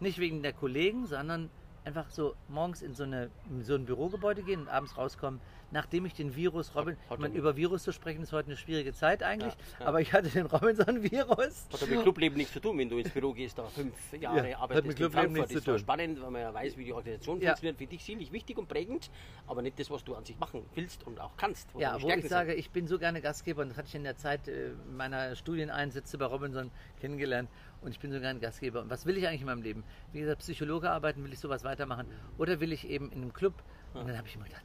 nicht 0.00 0.18
wegen 0.18 0.42
der 0.42 0.52
Kollegen, 0.52 1.06
sondern 1.06 1.50
einfach 1.84 2.10
so 2.10 2.34
morgens 2.48 2.82
in 2.82 2.94
so, 2.94 3.04
eine, 3.04 3.30
in 3.50 3.62
so 3.64 3.74
ein 3.74 3.84
Bürogebäude 3.86 4.42
gehen 4.42 4.60
und 4.62 4.68
abends 4.68 4.96
rauskommen, 4.96 5.40
nachdem 5.72 6.06
ich 6.06 6.14
den 6.14 6.36
Virus 6.36 6.74
Robin, 6.76 6.96
hat 7.08 7.14
ich 7.16 7.18
meine, 7.18 7.34
er- 7.34 7.38
über 7.40 7.56
Virus 7.56 7.82
zu 7.82 7.92
sprechen 7.92 8.22
ist 8.22 8.32
heute 8.32 8.46
eine 8.48 8.56
schwierige 8.56 8.92
Zeit 8.92 9.22
eigentlich, 9.22 9.52
Ja, 9.54 9.80
ja. 9.80 9.86
aber 9.86 10.00
ich 10.00 10.12
hatte 10.12 10.28
den 10.28 10.46
Robinson-Virus. 10.46 11.66
Hat 11.72 11.88
mit 11.88 12.02
Clubleben 12.02 12.36
nichts 12.36 12.52
zu 12.52 12.60
tun, 12.60 12.78
wenn 12.78 12.88
du 12.88 12.98
ins 12.98 13.10
Büro 13.10 13.32
gehst, 13.32 13.58
da 13.58 13.64
fünf 13.64 13.94
Jahre 14.20 14.50
Ja, 14.50 14.58
arbeitest 14.58 14.86
mit 14.86 14.92
in 14.92 14.96
Clubleben 14.98 15.10
Frankfurt. 15.34 15.36
nichts 15.50 15.54
Das 15.54 15.64
zu 15.64 15.70
war 15.70 15.76
tun. 15.76 15.80
spannend, 15.82 16.22
weil 16.22 16.30
man 16.30 16.40
ja 16.42 16.54
weiß, 16.54 16.76
wie 16.76 16.84
die 16.84 16.92
Organisation 16.92 17.40
Ja. 17.40 17.48
funktioniert. 17.50 17.78
Für 17.78 17.86
dich 17.86 18.04
ziemlich 18.04 18.32
wichtig 18.32 18.58
und 18.58 18.68
prägend, 18.68 19.10
aber 19.46 19.62
nicht 19.62 19.78
das, 19.80 19.90
was 19.90 20.04
du 20.04 20.14
an 20.14 20.24
sich 20.24 20.38
machen 20.38 20.64
willst 20.74 21.06
und 21.06 21.20
auch 21.20 21.36
kannst. 21.36 21.68
Ja, 21.78 22.00
wo 22.00 22.08
ich 22.10 22.28
sage, 22.28 22.54
ich 22.54 22.70
bin 22.70 22.86
so 22.86 22.98
gerne 22.98 23.20
Gastgeber 23.20 23.62
und 23.62 23.70
das 23.70 23.78
hatte 23.78 23.88
ich 23.88 23.94
in 23.94 24.04
der 24.04 24.16
Zeit 24.16 24.48
äh, 24.48 24.70
meiner 24.94 25.34
Studieneinsätze 25.36 26.18
bei 26.18 26.26
Robinson 26.26 26.70
kennengelernt 27.00 27.48
und 27.80 27.90
ich 27.90 27.98
bin 27.98 28.12
so 28.12 28.20
gerne 28.20 28.38
Gastgeber. 28.40 28.82
Und 28.82 28.90
was 28.90 29.06
will 29.06 29.16
ich 29.16 29.26
eigentlich 29.26 29.40
in 29.40 29.46
meinem 29.46 29.62
Leben? 29.62 29.84
Wie 30.12 30.20
gesagt, 30.20 30.40
Psychologe 30.40 30.90
arbeiten, 30.90 31.24
will 31.24 31.32
ich 31.32 31.38
sowas 31.40 31.64
weitermachen 31.64 32.06
oder 32.38 32.60
will 32.60 32.72
ich 32.72 32.86
eben 32.88 33.10
in 33.10 33.22
einem 33.22 33.32
Club? 33.32 33.54
Und 33.94 34.08
dann 34.08 34.16
habe 34.16 34.26
ich 34.26 34.36
immer 34.36 34.44
gedacht, 34.46 34.62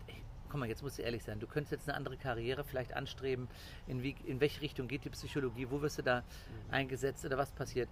komm 0.50 0.62
mal, 0.62 0.70
jetzt 0.70 0.84
musst 0.84 0.98
du 0.98 1.04
ehrlich 1.04 1.24
sein, 1.24 1.40
du 1.40 1.48
könntest 1.48 1.72
jetzt 1.72 1.90
eine 1.90 1.98
andere 1.98 2.18
Karriere 2.18 2.64
vielleicht 2.64 2.94
anstreben. 2.94 3.48
In, 3.88 4.04
wie, 4.04 4.16
in 4.26 4.40
welche 4.40 4.62
Richtung 4.62 4.88
geht 4.88 5.06
die 5.06 5.10
Psychologie? 5.10 5.68
Wo 5.70 5.82
wirst 5.82 5.98
du 5.98 6.04
da 6.04 6.24
eingesetzt 6.72 7.26
oder 7.26 7.38
was 7.38 7.52
passiert? 7.52 7.90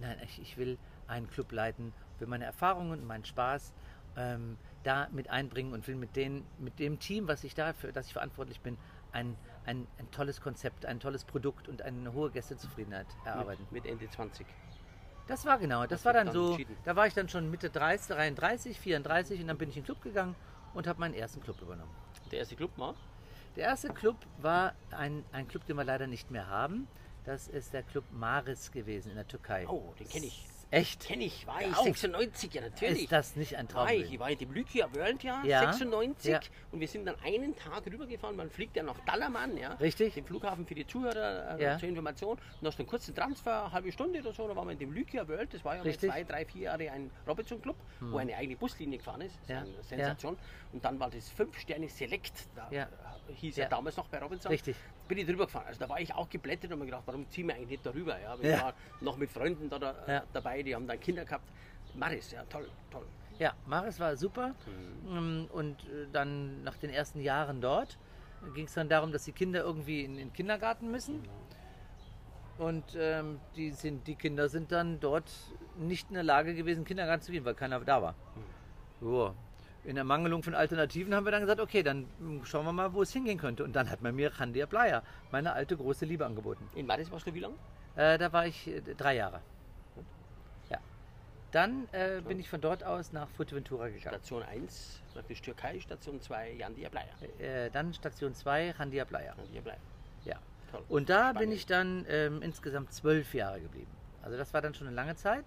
Nein, 0.00 0.16
ich, 0.24 0.40
ich 0.40 0.56
will 0.56 0.78
einen 1.06 1.28
Club 1.28 1.52
leiten, 1.52 1.92
will 2.18 2.28
meine 2.28 2.44
Erfahrungen 2.44 2.92
und 2.92 3.06
meinen 3.06 3.24
Spaß 3.24 3.72
ähm, 4.16 4.56
da 4.82 5.08
mit 5.12 5.30
einbringen 5.30 5.72
und 5.72 5.86
will 5.88 5.96
mit, 5.96 6.16
den, 6.16 6.44
mit 6.58 6.78
dem 6.78 6.98
Team, 6.98 7.28
was 7.28 7.44
ich 7.44 7.54
da 7.54 7.72
für 7.72 7.92
das 7.92 8.06
ich 8.06 8.12
verantwortlich 8.12 8.60
bin, 8.60 8.78
ein, 9.12 9.36
ein, 9.64 9.86
ein 9.98 10.10
tolles 10.10 10.40
Konzept, 10.40 10.86
ein 10.86 11.00
tolles 11.00 11.24
Produkt 11.24 11.68
und 11.68 11.82
eine 11.82 12.12
hohe 12.12 12.30
Gästezufriedenheit 12.30 13.06
erarbeiten. 13.24 13.62
Mit, 13.70 13.84
mit 13.84 13.92
Ende 13.92 14.08
20. 14.08 14.46
Das 15.26 15.44
war 15.44 15.58
genau, 15.58 15.82
das 15.82 16.00
Hast 16.00 16.04
war 16.04 16.12
dann 16.12 16.26
dann 16.26 16.34
so, 16.34 16.56
da 16.84 16.94
war 16.94 17.08
ich 17.08 17.14
dann 17.14 17.28
schon 17.28 17.50
Mitte 17.50 17.68
30, 17.68 18.14
33, 18.14 18.78
34 18.78 19.40
und 19.40 19.48
dann 19.48 19.58
bin 19.58 19.68
ich 19.68 19.76
in 19.76 19.82
den 19.82 19.86
Club 19.86 20.02
gegangen 20.02 20.36
und 20.76 20.86
habe 20.86 21.00
meinen 21.00 21.14
ersten 21.14 21.40
Club 21.40 21.60
übernommen. 21.62 21.90
Der 22.30 22.40
erste 22.40 22.54
Club 22.54 22.70
war? 22.76 22.94
Der 23.56 23.64
erste 23.64 23.88
Club 23.88 24.16
war 24.38 24.74
ein, 24.90 25.24
ein 25.32 25.48
Club, 25.48 25.64
den 25.66 25.76
wir 25.76 25.84
leider 25.84 26.06
nicht 26.06 26.30
mehr 26.30 26.48
haben. 26.48 26.86
Das 27.24 27.48
ist 27.48 27.72
der 27.72 27.82
Club 27.82 28.04
Maris 28.12 28.70
gewesen 28.70 29.08
in 29.10 29.16
der 29.16 29.26
Türkei. 29.26 29.66
Oh, 29.66 29.94
den 29.98 30.08
kenne 30.08 30.26
ich. 30.26 30.46
Echt? 30.76 31.06
Kenne 31.06 31.24
ich, 31.24 31.46
war 31.46 31.60
ich 31.62 31.74
auf. 31.76 31.84
96, 31.84 32.52
ja 32.54 32.60
natürlich. 32.62 33.02
Ist 33.04 33.12
das 33.12 33.36
nicht 33.36 33.56
ein 33.56 33.66
war 33.74 33.90
ich, 33.92 34.02
Traum? 34.02 34.12
ich 34.14 34.18
war 34.20 34.30
in 34.30 34.38
dem 34.38 34.52
Lykia 34.52 34.94
World 34.94 35.22
Jahr 35.22 35.44
Ja, 35.44 35.60
96 35.72 36.30
ja. 36.32 36.40
und 36.72 36.80
wir 36.80 36.88
sind 36.88 37.06
dann 37.06 37.16
einen 37.24 37.56
Tag 37.56 37.86
rübergefahren. 37.86 38.36
Man 38.36 38.50
fliegt 38.50 38.76
ja 38.76 38.82
nach 38.82 38.98
Dallaman, 39.06 39.56
ja. 39.56 39.72
Richtig. 39.74 40.14
Den 40.14 40.24
Flughafen 40.24 40.66
für 40.66 40.74
die 40.74 40.86
Zuhörer 40.86 41.58
äh, 41.58 41.62
Ja. 41.62 41.78
zur 41.78 41.88
Information. 41.88 42.38
Und 42.60 42.66
hast 42.66 42.78
einen 42.78 42.88
kurzen 42.88 43.14
Transfer, 43.14 43.64
eine 43.64 43.72
halbe 43.72 43.90
Stunde 43.92 44.20
oder 44.20 44.32
so, 44.32 44.46
da 44.48 44.54
waren 44.56 44.66
wir 44.68 44.72
in 44.72 44.78
dem 44.78 44.92
Lykia 44.92 45.26
World. 45.28 45.52
Das 45.54 45.64
war 45.64 45.76
ja 45.76 45.82
Richtig. 45.82 46.10
Hm. 46.12 46.16
zwei, 46.16 46.24
drei, 46.24 46.44
vier 46.44 46.62
Jahre 46.62 46.90
ein 46.90 47.10
Robinson 47.26 47.60
Club, 47.62 47.76
wo 48.00 48.18
eine 48.18 48.36
eigene 48.36 48.56
Buslinie 48.56 48.98
gefahren 48.98 49.22
ist. 49.22 49.34
Das 49.42 49.48
Ja. 49.48 49.60
ist 49.62 49.68
eine 49.68 49.82
Sensation. 49.82 50.36
Und 50.72 50.84
dann 50.84 51.00
war 51.00 51.10
das 51.10 51.28
fünf 51.30 51.58
Sterne 51.58 51.88
Select. 51.88 52.32
Da 52.54 52.68
Ja. 52.70 52.82
äh, 52.82 53.32
hieß 53.34 53.56
ja. 53.56 53.64
Ja. 53.64 53.68
damals 53.70 53.96
noch 53.96 54.08
bei 54.08 54.18
Robinson. 54.18 54.50
Richtig. 54.50 54.76
Bin 55.08 55.18
ich 55.18 55.26
drüber 55.26 55.46
gefahren. 55.46 55.66
Also 55.68 55.80
da 55.80 55.88
war 55.88 56.00
ich 56.00 56.12
auch 56.14 56.28
geblättert 56.28 56.72
und 56.72 56.78
mir 56.80 56.86
gedacht, 56.86 57.02
warum 57.06 57.28
ziehen 57.28 57.46
wir 57.48 57.54
eigentlich 57.54 57.68
nicht 57.70 57.86
darüber? 57.86 58.18
Ja, 58.20 58.38
wir 58.40 58.50
Ja. 58.50 58.62
waren 58.62 58.74
noch 59.00 59.16
mit 59.16 59.30
Freunden 59.30 59.70
da, 59.70 59.78
da 59.78 59.94
Ja. 60.08 60.22
dabei, 60.32 60.62
die 60.62 60.74
haben 60.74 60.86
dann 60.86 60.98
Kinder 60.98 61.24
gehabt. 61.24 61.48
Maris, 61.94 62.32
ja, 62.32 62.42
toll, 62.44 62.68
toll. 62.90 63.06
Ja, 63.38 63.54
Maris 63.66 64.00
war 64.00 64.16
super. 64.16 64.54
Mhm. 65.04 65.16
Ähm, 65.16 65.48
Und 65.52 65.84
äh, 65.84 66.06
dann 66.12 66.62
nach 66.64 66.76
den 66.76 66.90
ersten 66.90 67.20
Jahren 67.20 67.60
dort 67.60 67.98
ging 68.54 68.64
es 68.66 68.74
dann 68.74 68.88
darum, 68.88 69.12
dass 69.12 69.24
die 69.24 69.32
Kinder 69.32 69.60
irgendwie 69.60 70.04
in 70.04 70.16
den 70.16 70.32
Kindergarten 70.32 70.90
müssen. 70.90 71.22
Und 72.58 72.84
ähm, 72.96 73.38
die, 73.54 73.70
sind, 73.72 74.06
die 74.06 74.14
Kinder 74.14 74.48
sind 74.48 74.72
dann 74.72 74.98
dort 74.98 75.30
nicht 75.78 76.08
in 76.08 76.14
der 76.14 76.22
Lage 76.22 76.54
gewesen, 76.54 76.84
Kindergarten 76.84 77.22
zu 77.22 77.30
gehen, 77.32 77.44
weil 77.44 77.54
keiner 77.54 77.78
da 77.80 78.00
war. 78.02 78.14
Ja. 79.02 79.34
In 79.86 79.96
Ermangelung 79.96 80.42
von 80.42 80.54
Alternativen 80.54 81.14
haben 81.14 81.24
wir 81.24 81.30
dann 81.30 81.42
gesagt, 81.42 81.60
okay, 81.60 81.84
dann 81.84 82.06
schauen 82.42 82.64
wir 82.64 82.72
mal, 82.72 82.92
wo 82.92 83.02
es 83.02 83.12
hingehen 83.12 83.38
könnte. 83.38 83.62
Und 83.62 83.74
dann 83.74 83.88
hat 83.88 84.02
man 84.02 84.16
mir 84.16 84.32
Randia 84.38 84.66
Playa, 84.66 85.02
meine 85.30 85.52
alte 85.52 85.76
große 85.76 86.04
Liebe, 86.04 86.26
angeboten. 86.26 86.68
In 86.74 86.86
Maris 86.86 87.08
warst 87.12 87.26
du 87.28 87.34
wie 87.34 87.38
lange? 87.38 87.54
Äh, 87.94 88.18
da 88.18 88.32
war 88.32 88.46
ich 88.46 88.66
äh, 88.66 88.80
drei 88.80 89.14
Jahre. 89.14 89.40
Ja. 90.68 90.78
Dann 91.52 91.86
äh, 91.92 92.20
bin 92.20 92.40
ich 92.40 92.50
von 92.50 92.60
dort 92.60 92.82
aus 92.82 93.12
nach 93.12 93.28
Fuerteventura 93.28 93.86
gegangen. 93.86 94.16
Station 94.16 94.42
1, 94.42 95.00
praktisch 95.14 95.40
Türkei, 95.40 95.78
Station 95.78 96.20
2, 96.20 96.54
Jandia 96.54 96.88
Playa. 96.88 97.12
Äh, 97.38 97.70
dann 97.70 97.94
Station 97.94 98.34
2, 98.34 98.72
Randia 98.72 99.04
Playa. 99.04 99.36
Jandia 99.38 99.60
Playa. 99.60 99.78
Ja. 100.24 100.36
Toll. 100.72 100.82
Und 100.88 101.08
da 101.10 101.28
bin 101.28 101.34
Spanien. 101.34 101.52
ich 101.52 101.66
dann 101.66 102.06
ähm, 102.08 102.42
insgesamt 102.42 102.92
zwölf 102.92 103.32
Jahre 103.34 103.60
geblieben. 103.60 103.90
Also 104.22 104.36
das 104.36 104.52
war 104.52 104.60
dann 104.60 104.74
schon 104.74 104.88
eine 104.88 104.96
lange 104.96 105.14
Zeit. 105.14 105.44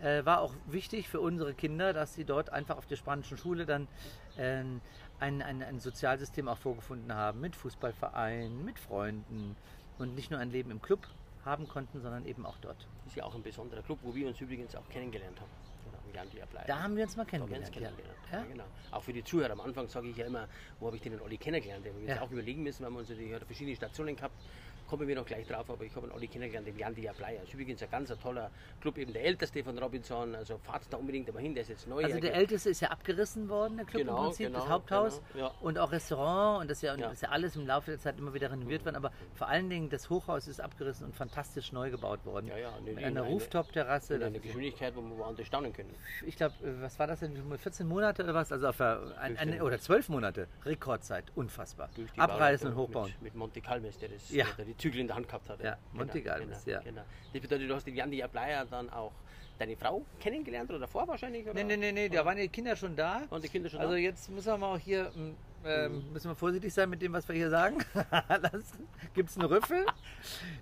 Äh, 0.00 0.24
war 0.24 0.40
auch 0.40 0.54
wichtig 0.66 1.08
für 1.08 1.20
unsere 1.20 1.54
Kinder, 1.54 1.92
dass 1.92 2.14
sie 2.14 2.24
dort 2.24 2.50
einfach 2.50 2.76
auf 2.76 2.86
der 2.86 2.96
spanischen 2.96 3.36
Schule 3.36 3.66
dann 3.66 3.88
ähm, 4.36 4.80
ein, 5.18 5.42
ein, 5.42 5.62
ein 5.62 5.80
Sozialsystem 5.80 6.46
auch 6.48 6.58
vorgefunden 6.58 7.12
haben 7.12 7.40
mit 7.40 7.56
Fußballvereinen, 7.56 8.64
mit 8.64 8.78
Freunden 8.78 9.56
und 9.98 10.14
nicht 10.14 10.30
nur 10.30 10.38
ein 10.38 10.50
Leben 10.50 10.70
im 10.70 10.80
Club 10.80 11.08
haben 11.44 11.66
konnten, 11.66 12.00
sondern 12.00 12.26
eben 12.26 12.46
auch 12.46 12.58
dort. 12.60 12.86
ist 13.06 13.16
ja 13.16 13.24
auch 13.24 13.34
ein 13.34 13.42
besonderer 13.42 13.82
Club, 13.82 13.98
wo 14.02 14.14
wir 14.14 14.28
uns 14.28 14.40
übrigens 14.40 14.76
auch 14.76 14.88
kennengelernt 14.88 15.40
haben. 15.40 15.50
Da 16.66 16.82
haben 16.82 16.96
wir 16.96 17.04
uns 17.04 17.16
mal 17.16 17.26
wir 17.30 17.40
uns 17.42 17.50
kennengelernt. 17.50 17.72
kennengelernt. 17.72 18.18
Ja. 18.32 18.38
Ja? 18.38 18.44
genau. 18.44 18.64
Auch 18.90 19.02
für 19.02 19.12
die 19.12 19.22
Zuhörer. 19.22 19.52
Am 19.52 19.60
Anfang 19.60 19.88
sage 19.88 20.08
ich 20.08 20.16
ja 20.16 20.26
immer, 20.26 20.48
wo 20.80 20.86
habe 20.86 20.96
ich 20.96 21.02
den 21.02 21.20
Olli 21.20 21.36
kennengelernt? 21.36 21.84
Wir 21.84 21.92
haben 21.92 22.00
uns 22.00 22.08
Ja. 22.08 22.22
auch 22.22 22.30
überlegen 22.30 22.62
müssen, 22.62 22.84
weil 22.84 22.90
wir 22.92 22.98
uns 22.98 23.08
natürlich 23.08 23.36
verschiedene 23.44 23.76
Stationen 23.76 24.16
gehabt. 24.16 24.34
Kommen 24.88 25.06
wir 25.06 25.14
noch 25.16 25.26
gleich 25.26 25.46
drauf, 25.46 25.68
aber 25.68 25.84
ich 25.84 25.94
habe 25.94 26.06
einen 26.06 26.14
Olli 26.16 26.28
kennengelernt, 26.28 26.66
den 26.66 26.78
Jandia 26.78 27.12
Playa. 27.12 27.42
Ist 27.42 27.52
übrigens 27.52 27.82
ein 27.82 27.90
ganz 27.90 28.08
toller 28.22 28.50
Club, 28.80 28.96
eben 28.96 29.12
der 29.12 29.22
älteste 29.24 29.62
von 29.62 29.76
Robinson. 29.78 30.34
Also 30.34 30.56
fahrt 30.58 30.82
da 30.90 30.96
unbedingt 30.96 31.28
einmal 31.28 31.42
hin, 31.42 31.52
der 31.54 31.62
ist 31.62 31.68
jetzt 31.68 31.86
neu. 31.86 32.02
Also 32.02 32.14
Er 32.16 32.20
der 32.22 32.34
älteste 32.34 32.70
ist 32.70 32.80
ja 32.80 32.88
abgerissen 32.88 33.48
worden, 33.50 33.76
der 33.76 33.84
Club 33.86 34.00
Genau, 34.02 34.16
im 34.16 34.24
Prinzip, 34.24 34.46
genau, 34.46 34.58
das 34.60 34.68
Haupthaus 34.68 35.20
genau, 35.34 35.46
ja. 35.48 35.54
und 35.60 35.78
auch 35.78 35.92
Restaurant 35.92 36.62
und 36.62 36.70
das 36.70 36.78
ist 36.78 36.82
ja, 36.82 36.94
Ja. 36.96 37.10
ist 37.10 37.22
ja 37.22 37.28
alles 37.28 37.54
im 37.56 37.66
Laufe 37.66 37.90
der 37.90 38.00
Zeit 38.00 38.18
immer 38.18 38.32
wieder 38.32 38.50
renoviert 38.50 38.84
worden, 38.86 38.96
aber 38.96 39.12
vor 39.34 39.48
allen 39.48 39.68
Dingen 39.68 39.90
das 39.90 40.08
Hochhaus 40.08 40.48
ist 40.48 40.60
abgerissen 40.60 41.04
und 41.06 41.14
fantastisch 41.14 41.70
neu 41.72 41.90
gebaut 41.90 42.24
worden. 42.24 42.46
Ja, 42.46 42.56
ja, 42.56 42.72
Mit 42.82 42.92
in 42.94 42.98
einer 43.04 43.20
eine- 43.22 43.30
Rooftop-Terrasse. 43.30 44.14
einer 44.14 44.34
ist- 44.34 44.42
Geschwindigkeit, 44.42 44.96
wo 44.96 45.02
wir 45.02 45.18
woanders 45.18 45.46
staunen 45.46 45.72
können. 45.72 45.94
Ich 46.26 46.36
glaube, 46.36 46.54
was 46.80 46.98
war 46.98 47.06
das 47.06 47.20
denn? 47.20 47.36
14 47.58 47.86
Monate 47.86 48.22
oder 48.24 48.32
was? 48.32 48.50
Also 48.52 48.68
auf 48.68 48.80
ein, 48.80 49.12
ein, 49.18 49.36
15. 49.36 49.60
oder 49.62 49.78
12 49.78 50.08
Monate. 50.08 50.48
Rekordzeit. 50.64 51.24
Unfassbar. 51.34 51.90
Durch 51.94 52.10
die 52.12 52.20
Abreißen 52.20 52.68
und 52.68 52.74
Bauleitung 52.74 52.88
hochbauen. 52.88 53.12
Mit, 53.20 53.22
mit 53.22 53.34
Monte 53.34 53.60
Calmes, 53.60 53.98
der, 53.98 54.08
das, 54.08 54.30
Ja. 54.30 54.46
der 54.56 54.66
Zügel 54.78 55.00
in 55.00 55.06
der 55.08 55.16
Hand 55.16 55.28
gehabt 55.28 55.48
hat. 55.50 55.62
Ja, 55.62 55.76
Monte 55.92 56.22
Calmes, 56.22 56.64
ja. 56.64 56.80
Genau. 56.80 57.02
Das 57.32 57.42
bedeutet, 57.42 57.68
du 57.68 57.74
hast 57.74 57.86
den 57.86 57.96
Jandia 57.96 58.28
Playa 58.28 58.64
dann 58.64 58.88
auch 58.90 59.12
deine 59.58 59.76
Frau 59.76 60.04
kennengelernt 60.20 60.70
oder 60.70 60.78
davor 60.80 61.06
wahrscheinlich? 61.08 61.44
Oder? 61.44 61.54
Nee, 61.54 61.64
nee, 61.64 61.76
nee, 61.76 61.92
nee, 61.92 62.08
da 62.08 62.24
waren 62.24 62.36
die 62.36 62.48
Kinder 62.48 62.76
schon 62.76 62.94
da. 62.94 63.22
Waren 63.28 63.42
die 63.42 63.48
Kinder 63.48 63.68
schon 63.68 63.80
Also 63.80 63.92
da? 63.92 63.98
jetzt 63.98 64.30
müssen 64.30 64.46
wir 64.46 64.56
mal 64.56 64.74
auch 64.74 64.78
hier, 64.78 65.10
ähm, 65.16 65.34
ähm, 65.64 66.12
müssen 66.12 66.30
wir 66.30 66.36
vorsichtig 66.36 66.72
sein 66.72 66.88
mit 66.90 67.02
dem, 67.02 67.12
was 67.12 67.26
wir 67.28 67.34
hier 67.34 67.50
sagen. 67.50 67.78
gibt 69.14 69.30
es 69.30 69.36
einen 69.36 69.46
Rüffel. 69.46 69.84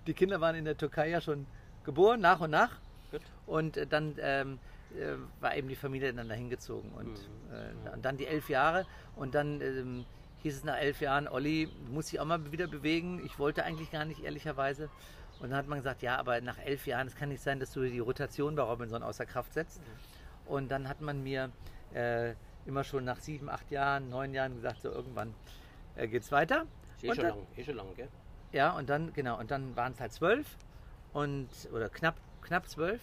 Die 0.06 0.14
Kinder 0.14 0.40
waren 0.40 0.56
in 0.56 0.64
der 0.64 0.76
Türkei 0.76 1.10
ja 1.10 1.20
schon 1.20 1.46
geboren, 1.84 2.20
nach 2.20 2.40
und 2.40 2.50
nach. 2.50 2.78
Gut. 3.10 3.20
Und 3.46 3.76
äh, 3.76 3.86
dann 3.86 4.16
ähm, 4.20 4.58
äh, 4.98 5.12
war 5.40 5.54
eben 5.56 5.68
die 5.68 5.76
Familie 5.76 6.12
dann 6.14 6.28
dahin 6.28 6.48
gezogen. 6.48 6.90
Und, 6.96 7.06
Mhm. 7.08 7.86
äh, 7.90 7.94
und 7.94 8.04
dann 8.04 8.16
die 8.16 8.26
elf 8.26 8.48
Jahre. 8.48 8.86
Und 9.14 9.34
dann 9.34 9.60
ähm, 9.60 10.04
hieß 10.46 10.58
es 10.58 10.64
nach 10.64 10.76
elf 10.76 11.00
Jahren, 11.00 11.26
Olli, 11.26 11.68
du 11.86 11.92
musst 11.92 12.12
dich 12.12 12.20
auch 12.20 12.24
mal 12.24 12.52
wieder 12.52 12.68
bewegen. 12.68 13.20
Ich 13.24 13.38
wollte 13.40 13.64
eigentlich 13.64 13.90
gar 13.90 14.04
nicht, 14.04 14.22
ehrlicherweise. 14.22 14.88
Und 15.40 15.50
dann 15.50 15.58
hat 15.58 15.66
man 15.66 15.78
gesagt, 15.78 16.02
ja, 16.02 16.16
aber 16.16 16.40
nach 16.40 16.58
elf 16.64 16.86
Jahren, 16.86 17.08
es 17.08 17.16
kann 17.16 17.30
nicht 17.30 17.42
sein, 17.42 17.58
dass 17.58 17.72
du 17.72 17.82
die 17.82 17.98
Rotation 17.98 18.54
bei 18.54 18.62
Robinson 18.62 19.02
außer 19.02 19.26
Kraft 19.26 19.52
setzt. 19.52 19.80
Und 20.46 20.70
dann 20.70 20.88
hat 20.88 21.00
man 21.00 21.22
mir 21.22 21.50
äh, 21.94 22.34
immer 22.64 22.84
schon 22.84 23.04
nach 23.04 23.18
sieben, 23.18 23.48
acht 23.50 23.70
Jahren, 23.72 24.08
neun 24.08 24.32
Jahren 24.34 24.54
gesagt, 24.54 24.82
so 24.82 24.90
irgendwann 24.90 25.34
äh, 25.96 26.06
geht's 26.06 26.30
weiter. 26.30 26.64
Ist 26.96 27.04
eh 27.04 27.08
schon 27.08 27.16
dann- 27.16 27.26
lang, 27.26 27.46
eh 27.56 27.64
schon 27.64 27.76
lang, 27.76 27.86
gell? 27.96 28.08
ja, 28.52 28.70
und 28.70 28.88
dann, 28.88 29.12
genau, 29.12 29.38
und 29.38 29.50
dann 29.50 29.74
waren 29.74 29.92
es 29.92 30.00
halt 30.00 30.12
zwölf 30.12 30.46
und 31.12 31.48
oder 31.72 31.88
knapp, 31.88 32.14
knapp 32.42 32.68
zwölf. 32.68 33.00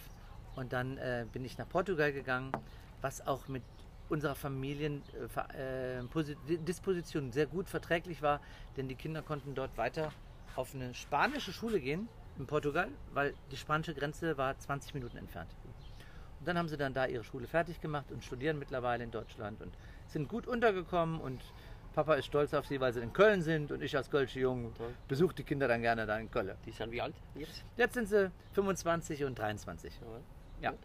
Und 0.56 0.72
dann 0.72 0.96
äh, 0.96 1.26
bin 1.32 1.44
ich 1.44 1.58
nach 1.58 1.68
Portugal 1.68 2.10
gegangen, 2.12 2.52
was 3.02 3.26
auch 3.26 3.48
mit 3.48 3.62
unserer 4.08 4.34
Familiendisposition 4.34 7.32
sehr 7.32 7.46
gut 7.46 7.68
verträglich 7.68 8.22
war, 8.22 8.40
denn 8.76 8.88
die 8.88 8.94
Kinder 8.94 9.22
konnten 9.22 9.54
dort 9.54 9.76
weiter 9.76 10.12
auf 10.56 10.74
eine 10.74 10.94
spanische 10.94 11.52
Schule 11.52 11.80
gehen 11.80 12.08
in 12.38 12.46
Portugal, 12.46 12.88
weil 13.12 13.34
die 13.50 13.56
spanische 13.56 13.94
Grenze 13.94 14.36
war 14.36 14.58
20 14.58 14.94
Minuten 14.94 15.16
entfernt. 15.16 15.50
Und 16.40 16.48
dann 16.48 16.58
haben 16.58 16.68
sie 16.68 16.76
dann 16.76 16.92
da 16.92 17.06
ihre 17.06 17.24
Schule 17.24 17.46
fertig 17.46 17.80
gemacht 17.80 18.12
und 18.12 18.22
studieren 18.22 18.58
mittlerweile 18.58 19.04
in 19.04 19.10
Deutschland 19.10 19.62
und 19.62 19.72
sind 20.06 20.28
gut 20.28 20.46
untergekommen 20.46 21.20
und 21.20 21.40
Papa 21.94 22.14
ist 22.14 22.26
stolz 22.26 22.52
auf 22.54 22.66
sie, 22.66 22.80
weil 22.80 22.92
sie 22.92 23.00
in 23.00 23.12
Köln 23.12 23.40
sind 23.40 23.70
und 23.70 23.80
ich 23.80 23.96
als 23.96 24.10
Kölsche 24.10 24.40
Jung 24.40 24.72
besuche 25.06 25.34
die 25.34 25.44
Kinder 25.44 25.68
dann 25.68 25.80
gerne 25.80 26.06
da 26.06 26.18
in 26.18 26.28
Köln. 26.30 26.50
Die 26.66 26.72
sind 26.72 26.90
wie 26.90 27.00
alt 27.00 27.14
jetzt? 27.36 27.64
Jetzt 27.76 27.94
sind 27.94 28.08
sie 28.08 28.32
25 28.52 29.24
und 29.24 29.38
23. 29.38 30.00
Ja. 30.60 30.72
Gut. 30.72 30.80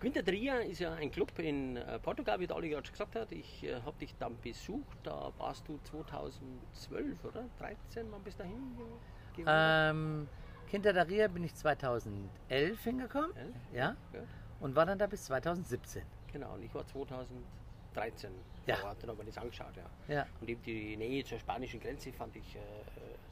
Quinta 0.00 0.20
ist 0.20 0.78
ja 0.78 0.94
ein 0.94 1.10
Club 1.10 1.36
in 1.40 1.76
äh, 1.76 1.98
Portugal, 1.98 2.38
wie 2.38 2.46
der 2.46 2.54
Olli 2.56 2.68
gerade 2.68 2.86
schon 2.86 2.92
gesagt 2.92 3.16
hat. 3.16 3.32
Ich 3.32 3.64
äh, 3.64 3.80
habe 3.82 3.98
dich 3.98 4.14
dann 4.16 4.38
besucht, 4.40 4.96
da 5.02 5.32
warst 5.38 5.66
du 5.66 5.78
2012 5.84 7.24
oder 7.24 7.44
13, 7.58 8.06
wann 8.12 8.22
bist 8.22 8.38
du 8.38 8.44
dahin 8.44 8.76
ge- 8.76 8.86
gewesen? 9.44 9.48
Ähm, 9.48 10.28
Quinta 10.70 11.04
bin 11.28 11.42
ich 11.44 11.54
2011 11.54 12.84
hingekommen. 12.84 13.34
Elf? 13.36 13.54
Ja. 13.72 13.96
Ja, 14.12 14.20
Und 14.60 14.76
war 14.76 14.86
dann 14.86 14.98
da 14.98 15.06
bis 15.08 15.24
2017. 15.24 16.02
Genau, 16.32 16.54
und 16.54 16.62
ich 16.62 16.72
war 16.74 16.86
2013 16.86 18.30
Ja. 18.66 18.76
vor 18.76 18.90
Ort 18.90 19.02
und 19.02 19.08
habe 19.10 19.18
mir 19.18 19.24
das 19.24 19.38
angeschaut. 19.38 19.74
Ja. 19.76 20.14
Ja. 20.14 20.26
Und 20.40 20.48
eben 20.48 20.62
die 20.62 20.96
Nähe 20.96 21.24
zur 21.24 21.40
spanischen 21.40 21.80
Grenze 21.80 22.12
fand 22.12 22.36
ich 22.36 22.54
äh, 22.54 22.60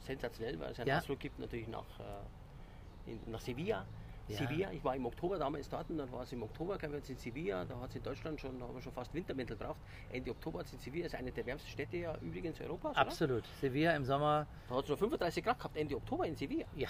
sensationell, 0.01 0.59
weil 0.59 0.71
es 0.71 0.79
einen 0.79 0.89
Ja. 0.89 0.97
Ausflug 0.97 1.19
gibt 1.19 1.39
natürlich 1.39 1.67
nach, 1.69 1.99
äh, 2.01 3.11
in, 3.11 3.19
nach 3.31 3.39
Sevilla. 3.39 3.85
Ja. 4.27 4.37
Sevilla, 4.37 4.71
ich 4.71 4.83
war 4.83 4.95
im 4.95 5.05
Oktober 5.05 5.39
damals 5.39 5.69
dort 5.69 5.89
und 5.89 5.99
dann 5.99 6.11
war 6.11 6.23
es 6.23 6.31
im 6.33 6.43
Oktober, 6.43 6.77
wir 6.81 6.89
jetzt 6.97 7.09
in 7.09 7.17
Sevilla, 7.17 7.63
da 7.63 7.79
hat 7.79 7.91
es 7.91 7.95
in 7.95 8.03
Deutschland 8.03 8.41
schon, 8.41 8.59
da 8.59 8.67
haben 8.67 8.75
wir 8.75 8.81
schon 8.81 8.91
fast 8.91 9.13
Wintermäntel 9.13 9.55
braucht. 9.55 9.79
Ende 10.11 10.31
Oktober 10.31 10.59
hat 10.59 10.65
es 10.65 10.73
in 10.73 10.79
Sevilla, 10.79 11.05
ist 11.05 11.15
eine 11.15 11.31
der 11.31 11.45
wärmsten 11.45 11.69
Städte 11.69 11.97
ja 11.97 12.17
übrigens 12.17 12.59
Europas. 12.59 12.91
Oder? 12.91 12.99
Absolut. 12.99 13.43
Sevilla 13.61 13.95
im 13.95 14.03
Sommer. 14.03 14.45
Da 14.67 14.75
hat 14.75 14.83
es 14.83 14.89
noch 14.89 14.97
35 14.97 15.43
Grad 15.43 15.57
gehabt, 15.59 15.77
Ende 15.77 15.95
Oktober 15.95 16.25
in 16.25 16.35
Sevilla. 16.35 16.65
Ja. 16.75 16.89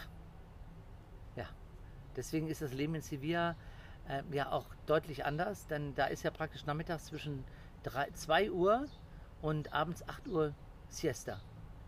Ja. 1.35 1.45
Deswegen 2.15 2.47
ist 2.47 2.63
das 2.63 2.73
Leben 2.73 2.95
in 2.95 3.01
Sevilla 3.01 3.55
äh, 4.07 4.23
ja 4.31 4.51
auch 4.51 4.65
deutlich 4.87 5.23
anders, 5.23 5.67
denn 5.67 5.93
da 5.93 6.05
ist 6.05 6.23
ja 6.23 6.31
praktisch 6.31 6.65
nachmittags 6.65 7.05
zwischen 7.05 7.43
2 8.13 8.51
Uhr 8.51 8.87
und 9.41 9.71
abends 9.73 10.07
8 10.07 10.27
Uhr 10.27 10.53
Siesta 10.89 11.39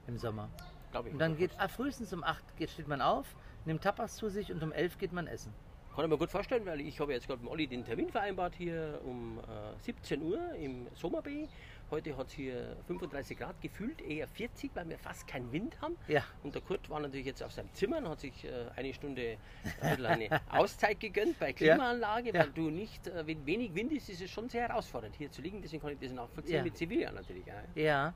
im 0.07 0.17
Sommer. 0.17 0.49
Ich. 0.91 1.13
Und 1.13 1.19
dann 1.19 1.35
geht 1.37 1.51
ah, 1.57 1.67
frühestens 1.67 2.13
um 2.13 2.23
8 2.23 2.57
geht, 2.57 2.69
steht 2.69 2.87
man 2.87 3.01
auf, 3.01 3.35
nimmt 3.65 3.83
Tapas 3.83 4.15
zu 4.15 4.29
sich 4.29 4.51
und 4.51 4.61
um 4.63 4.71
11 4.71 4.97
geht 4.97 5.13
man 5.13 5.27
essen. 5.27 5.53
Kann 5.95 6.05
ich 6.05 6.11
mir 6.11 6.17
gut 6.17 6.29
vorstellen, 6.29 6.65
weil 6.65 6.79
ich 6.81 6.99
habe 6.99 7.11
jetzt 7.11 7.27
gerade 7.27 7.41
mit 7.41 7.51
Olli 7.51 7.67
den 7.67 7.83
Termin 7.83 8.09
vereinbart 8.09 8.55
hier 8.55 9.01
um 9.03 9.39
äh, 9.39 9.79
17 9.83 10.21
Uhr 10.21 10.39
im 10.55 10.87
Sommerbay 10.95 11.47
Heute 11.91 12.15
hat 12.17 12.27
es 12.27 12.33
hier 12.33 12.77
35 12.87 13.37
Grad, 13.37 13.59
gefühlt 13.61 13.99
eher 14.01 14.27
40, 14.27 14.71
weil 14.75 14.87
wir 14.89 14.99
fast 14.99 15.27
keinen 15.27 15.51
Wind 15.51 15.81
haben. 15.81 15.95
Ja. 16.07 16.23
Und 16.43 16.53
der 16.53 16.61
Kurt 16.61 16.87
war 16.89 16.99
natürlich 16.99 17.25
jetzt 17.25 17.41
auf 17.41 17.51
seinem 17.51 17.73
Zimmer 17.73 17.97
und 17.97 18.09
hat 18.09 18.19
sich 18.19 18.45
äh, 18.45 18.49
eine 18.75 18.93
Stunde 18.93 19.37
ein 19.81 20.05
eine 20.05 20.29
Auszeit 20.49 20.99
gegönnt 20.99 21.39
bei 21.39 21.51
Klimaanlage, 21.53 22.31
Ja. 22.31 22.41
weil 22.41 22.51
du 22.51 22.69
nicht, 22.69 23.07
äh, 23.07 23.25
wenn 23.25 23.43
wenig 23.45 23.73
Wind 23.73 23.91
ist, 23.91 24.07
ist 24.09 24.21
es 24.21 24.29
schon 24.29 24.49
sehr 24.49 24.67
herausfordernd 24.67 25.15
hier 25.15 25.31
zu 25.31 25.41
liegen. 25.41 25.61
Deswegen 25.61 25.81
kann 25.81 25.91
ich 25.93 25.99
das 25.99 26.11
nachvollziehen 26.11 26.57
Ja. 26.57 26.63
mit 26.63 26.77
Sevilla 26.77 27.11
natürlich. 27.11 27.45
Ja. 27.47 27.63
Ja. 27.75 28.13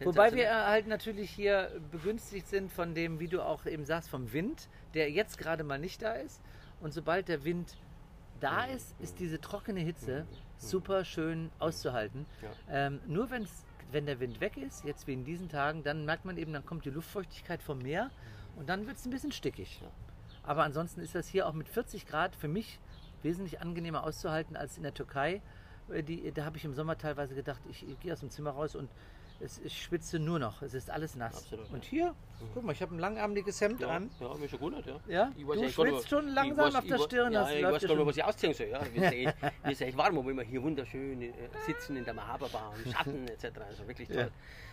Wobei 0.00 0.32
wir 0.34 0.54
halt 0.66 0.86
natürlich 0.86 1.30
hier 1.30 1.70
begünstigt 1.90 2.46
sind 2.46 2.70
von 2.70 2.94
dem, 2.94 3.20
wie 3.20 3.28
du 3.28 3.40
auch 3.42 3.64
eben 3.64 3.86
sagst, 3.86 4.10
vom 4.10 4.32
Wind, 4.34 4.68
der 4.92 5.10
jetzt 5.10 5.38
gerade 5.38 5.64
mal 5.64 5.78
nicht 5.78 6.02
da 6.02 6.12
ist. 6.12 6.42
Und 6.80 6.92
sobald 6.92 7.28
der 7.28 7.44
Wind 7.44 7.74
da 8.44 8.64
ist, 8.64 8.94
ist 9.00 9.18
diese 9.18 9.40
trockene 9.40 9.80
Hitze 9.80 10.26
super 10.58 11.04
schön 11.04 11.50
auszuhalten. 11.58 12.26
Ja. 12.42 12.86
Ähm, 12.86 13.00
nur 13.06 13.30
wenn's, 13.30 13.64
wenn 13.90 14.06
der 14.06 14.20
Wind 14.20 14.40
weg 14.40 14.56
ist, 14.56 14.84
jetzt 14.84 15.06
wie 15.06 15.14
in 15.14 15.24
diesen 15.24 15.48
Tagen, 15.48 15.82
dann 15.82 16.04
merkt 16.04 16.24
man 16.24 16.36
eben, 16.36 16.52
dann 16.52 16.66
kommt 16.66 16.84
die 16.84 16.90
Luftfeuchtigkeit 16.90 17.62
vom 17.62 17.78
Meer 17.78 18.10
und 18.56 18.68
dann 18.68 18.86
wird 18.86 18.98
es 18.98 19.06
ein 19.06 19.10
bisschen 19.10 19.32
stickig. 19.32 19.80
Ja. 19.80 19.88
Aber 20.42 20.62
ansonsten 20.62 21.00
ist 21.00 21.14
das 21.14 21.26
hier 21.26 21.46
auch 21.46 21.54
mit 21.54 21.68
40 21.68 22.06
Grad 22.06 22.36
für 22.36 22.48
mich 22.48 22.78
wesentlich 23.22 23.62
angenehmer 23.62 24.04
auszuhalten 24.04 24.56
als 24.56 24.76
in 24.76 24.82
der 24.82 24.92
Türkei. 24.92 25.40
Äh, 25.88 26.02
Die, 26.02 26.30
da 26.32 26.44
habe 26.44 26.58
ich 26.58 26.64
im 26.66 26.74
Sommer 26.74 26.98
teilweise 26.98 27.34
gedacht, 27.34 27.62
ich, 27.70 27.88
ich 27.88 27.98
gehe 28.00 28.12
aus 28.12 28.20
dem 28.20 28.30
Zimmer 28.30 28.50
raus 28.50 28.74
und 28.74 28.90
es, 29.40 29.58
ich 29.60 29.82
schwitze 29.82 30.18
nur 30.18 30.38
noch. 30.38 30.60
Es 30.62 30.74
ist 30.74 30.90
alles 30.90 31.16
nass. 31.16 31.36
Absolut, 31.36 31.70
und 31.72 31.84
hier, 31.84 32.14
guck 32.54 32.64
mal, 32.64 32.72
ich 32.72 32.82
habe 32.82 32.94
ein 32.94 32.98
langarmiges 32.98 33.60
Hemd 33.60 33.80
Ja, 33.80 33.88
an. 33.88 34.10
ja, 34.20 34.34
mir 34.34 34.48
schon 34.48 34.58
gut, 34.58 34.86
ja. 34.86 35.00
Ja? 35.08 35.32
Ich 35.36 35.44
Du 35.44 35.54
nicht, 35.54 35.74
schwitzt 35.74 36.08
schon 36.08 36.28
langsam 36.28 36.66
weiß- 36.70 36.78
auf 36.78 36.86
der 36.86 36.98
Stirn, 36.98 37.32
Ja, 37.32 37.40
das 37.42 37.52
ich 37.52 37.60
läuft 37.62 37.74
weiß 37.74 37.82
ja 37.82 37.88
gar 37.88 37.94
nicht, 37.94 38.00
schon. 38.00 38.06
was 38.08 38.16
ich 38.16 38.24
ausziehen 38.24 38.54
soll. 38.54 38.66
Ja. 38.68 38.82
Mir, 38.94 39.06
ist 39.06 39.12
echt, 39.12 39.42
mir 39.64 39.72
ist 39.72 39.80
echt 39.82 39.96
warm, 39.96 40.18
obwohl 40.18 40.34
wir 40.34 40.42
hier 40.44 40.62
wunderschön 40.62 41.22
äh, 41.22 41.32
sitzen 41.66 41.96
in 41.96 42.04
der 42.04 42.14
Mahaba-Bar 42.14 42.74
im 42.84 42.92
Schatten 42.92 43.28
etc. 43.28 43.44
Also 43.66 43.86
wirklich 43.88 44.08
toll. 44.08 44.16
Ja. 44.18 44.28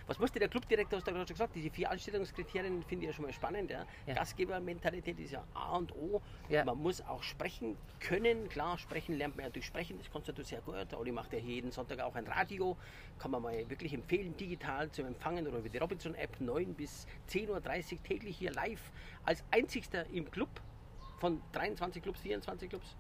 Was 0.07 0.19
musste 0.19 0.39
der 0.39 0.49
Clubdirektor, 0.49 0.97
hast 0.97 1.07
du 1.07 1.11
gerade 1.11 1.27
schon 1.27 1.35
gesagt, 1.35 1.55
diese 1.55 1.69
vier 1.69 1.89
Anstellungskriterien 1.89 2.83
finde 2.83 3.05
ich 3.05 3.11
ja 3.11 3.15
schon 3.15 3.23
mal 3.25 3.31
spannend. 3.33 3.69
Ja. 3.71 3.85
Ja. 4.07 4.15
Gastgebermentalität 4.15 5.17
ist 5.19 5.31
ja 5.31 5.43
A 5.53 5.77
und 5.77 5.93
O. 5.95 6.21
Ja. 6.49 6.65
Man 6.65 6.77
muss 6.79 7.01
auch 7.01 7.23
sprechen 7.23 7.77
können. 7.99 8.49
Klar, 8.49 8.77
sprechen 8.77 9.17
lernt 9.17 9.35
man 9.37 9.45
ja 9.45 9.51
durch 9.51 9.65
Sprechen, 9.65 9.97
das 9.99 10.11
kannst 10.11 10.27
du 10.27 10.43
sehr 10.43 10.59
gut. 10.61 10.93
Olli 10.95 11.11
macht 11.11 11.31
ja 11.33 11.39
jeden 11.39 11.71
Sonntag 11.71 11.99
auch 12.01 12.15
ein 12.15 12.27
Radio. 12.27 12.75
Kann 13.19 13.31
man 13.31 13.41
mal 13.43 13.69
wirklich 13.69 13.93
empfehlen, 13.93 14.35
digital 14.35 14.89
zu 14.91 15.03
empfangen 15.03 15.47
oder 15.47 15.59
über 15.59 15.69
die 15.69 15.77
Robinson-App 15.77 16.41
9 16.41 16.73
bis 16.73 17.05
10.30 17.29 17.49
Uhr 17.49 17.50
täglich 18.03 18.37
hier 18.37 18.51
live 18.51 18.91
als 19.25 19.43
einzigster 19.51 20.05
im 20.11 20.31
Club 20.31 20.49
von 21.19 21.41
23 21.51 22.01
Clubs, 22.01 22.21
24 22.21 22.69
Clubs, 22.69 22.95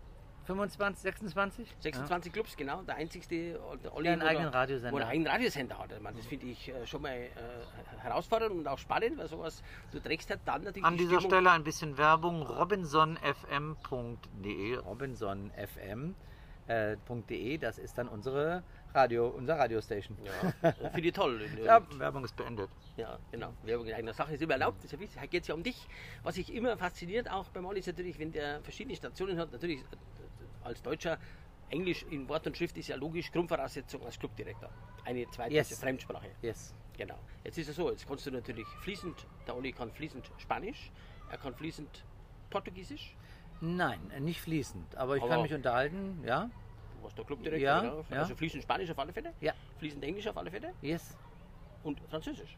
25, 0.45 1.03
26? 1.03 1.75
26 1.79 2.33
Clubs, 2.33 2.57
genau, 2.57 2.81
der 2.81 2.95
einzigste 2.95 3.59
der 3.83 3.93
Olli, 3.95 4.05
Der 4.05 4.13
einen 4.13 4.21
eigenen 4.23 4.49
Radiosender 4.49 4.99
er 4.99 5.05
hat. 5.05 5.13
einen 5.13 5.27
Radiosender 5.27 5.77
hat. 5.77 5.91
Ich 5.91 6.01
meine, 6.01 6.17
das 6.17 6.25
finde 6.25 6.47
ich 6.47 6.67
äh, 6.69 6.87
schon 6.87 7.03
mal 7.03 7.13
äh, 7.15 7.29
herausfordernd 7.99 8.55
und 8.55 8.67
auch 8.67 8.79
spannend, 8.79 9.19
weil 9.19 9.27
sowas, 9.27 9.61
du 9.91 9.99
trägst 9.99 10.31
halt 10.31 10.39
dann 10.45 10.63
natürlich 10.63 10.83
An 10.83 10.93
die 10.97 11.03
dieser 11.05 11.19
Stimmung- 11.21 11.29
Stelle 11.31 11.51
ein 11.51 11.63
bisschen 11.63 11.95
Werbung. 11.97 12.41
robinsonfm.de 12.41 14.75
robinsonfm.de, 14.77 16.13
äh, 16.67 17.57
das 17.57 17.77
ist 17.77 17.97
dann 17.97 18.07
unsere 18.07 18.63
Radio, 18.93 19.27
unser 19.29 19.57
Radiostation. 19.57 20.17
Ja, 20.23 20.69
äh, 20.69 20.73
finde 20.91 21.07
ich 21.07 21.13
toll. 21.13 21.41
Ja, 21.63 21.81
Werbung 21.97 22.25
ist 22.25 22.35
beendet. 22.35 22.69
Ja, 22.97 23.17
genau. 23.31 23.53
Werbung 23.63 23.87
in 23.87 23.93
eigener 23.93 24.13
Sache 24.13 24.33
ist 24.33 24.41
immer 24.41 24.53
erlaubt, 24.53 24.83
ist 24.83 24.91
ja 24.91 24.99
wichtig. 24.99 25.29
Geht 25.29 25.43
es 25.43 25.47
ja 25.47 25.55
um 25.55 25.63
dich. 25.63 25.87
Was 26.23 26.37
ich 26.37 26.53
immer 26.53 26.75
fasziniert, 26.77 27.29
auch 27.31 27.47
beim 27.49 27.65
Olli, 27.65 27.79
ist 27.79 27.87
natürlich, 27.87 28.19
wenn 28.19 28.31
der 28.31 28.61
verschiedene 28.61 28.95
Stationen 28.95 29.37
hat, 29.39 29.51
natürlich 29.51 29.79
äh, 29.79 29.85
als 30.63 30.81
Deutscher, 30.81 31.17
Englisch 31.69 32.03
in 32.09 32.27
Wort 32.27 32.45
und 32.47 32.57
Schrift 32.57 32.77
ist 32.77 32.89
ja 32.89 32.97
logisch 32.97 33.31
Grundvoraussetzung 33.31 34.03
als 34.05 34.19
Clubdirektor. 34.19 34.69
Eine 35.05 35.29
zweite 35.29 35.53
Yes. 35.53 35.79
Fremdsprache. 35.79 36.27
Yes. 36.41 36.73
Genau. 36.97 37.17
Jetzt 37.45 37.57
ist 37.57 37.69
es 37.69 37.75
so, 37.77 37.89
jetzt 37.89 38.05
kannst 38.07 38.25
du 38.25 38.31
natürlich 38.31 38.67
fließend, 38.81 39.25
der 39.47 39.55
Olli 39.55 39.71
kann 39.71 39.89
fließend 39.91 40.29
Spanisch, 40.37 40.91
er 41.31 41.37
kann 41.37 41.55
fließend 41.55 42.03
Portugiesisch, 42.49 43.15
Nein, 43.63 43.99
nicht 44.19 44.41
fließend, 44.41 44.97
aber 44.97 45.17
ich 45.17 45.21
Aber- 45.23 45.33
kann 45.33 45.43
mich 45.43 45.53
unterhalten, 45.53 46.23
ja? 46.25 46.49
Warst 47.03 47.17
der 47.17 47.25
Clubdirektor, 47.25 47.59
Ja, 47.59 47.83
ja. 48.09 48.19
also 48.21 48.35
fließend 48.35 48.63
Spanisch 48.63 48.89
auf 48.91 48.99
alle 48.99 49.13
Fälle, 49.13 49.33
Ja. 49.41 49.53
fließend 49.79 50.03
Englisch 50.03 50.27
auf 50.27 50.37
alle 50.37 50.51
Fälle 50.51 50.73
Yes. 50.81 51.17
und 51.83 51.99
Französisch. 52.09 52.57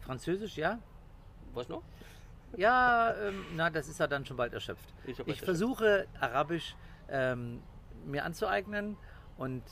Französisch, 0.00 0.56
ja? 0.56 0.78
Was 1.54 1.68
noch? 1.68 1.82
Ja, 2.56 3.14
ähm, 3.14 3.44
na, 3.56 3.70
das 3.70 3.88
ist 3.88 3.98
ja 4.00 4.06
dann 4.06 4.26
schon 4.26 4.36
bald 4.36 4.52
erschöpft. 4.52 4.88
Ja 4.88 4.94
bald 5.04 5.08
ich 5.10 5.18
erschöpft. 5.28 5.44
versuche 5.44 6.06
Arabisch 6.20 6.74
ähm, 7.08 7.62
mir 8.04 8.24
anzueignen 8.24 8.96
und 9.38 9.62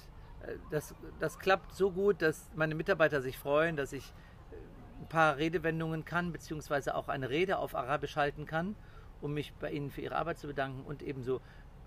äh, 0.46 0.54
das, 0.70 0.94
das 1.18 1.38
klappt 1.38 1.74
so 1.74 1.90
gut, 1.90 2.22
dass 2.22 2.50
meine 2.54 2.74
Mitarbeiter 2.74 3.20
sich 3.20 3.36
freuen, 3.38 3.76
dass 3.76 3.92
ich 3.92 4.04
äh, 4.52 5.02
ein 5.02 5.08
paar 5.08 5.36
Redewendungen 5.36 6.04
kann, 6.04 6.32
beziehungsweise 6.32 6.94
auch 6.94 7.08
eine 7.08 7.28
Rede 7.28 7.58
auf 7.58 7.74
Arabisch 7.74 8.16
halten 8.16 8.46
kann, 8.46 8.76
um 9.20 9.34
mich 9.34 9.52
bei 9.54 9.70
ihnen 9.70 9.90
für 9.90 10.00
ihre 10.00 10.16
Arbeit 10.16 10.38
zu 10.38 10.46
bedanken 10.46 10.82
und 10.86 11.02
ebenso 11.02 11.40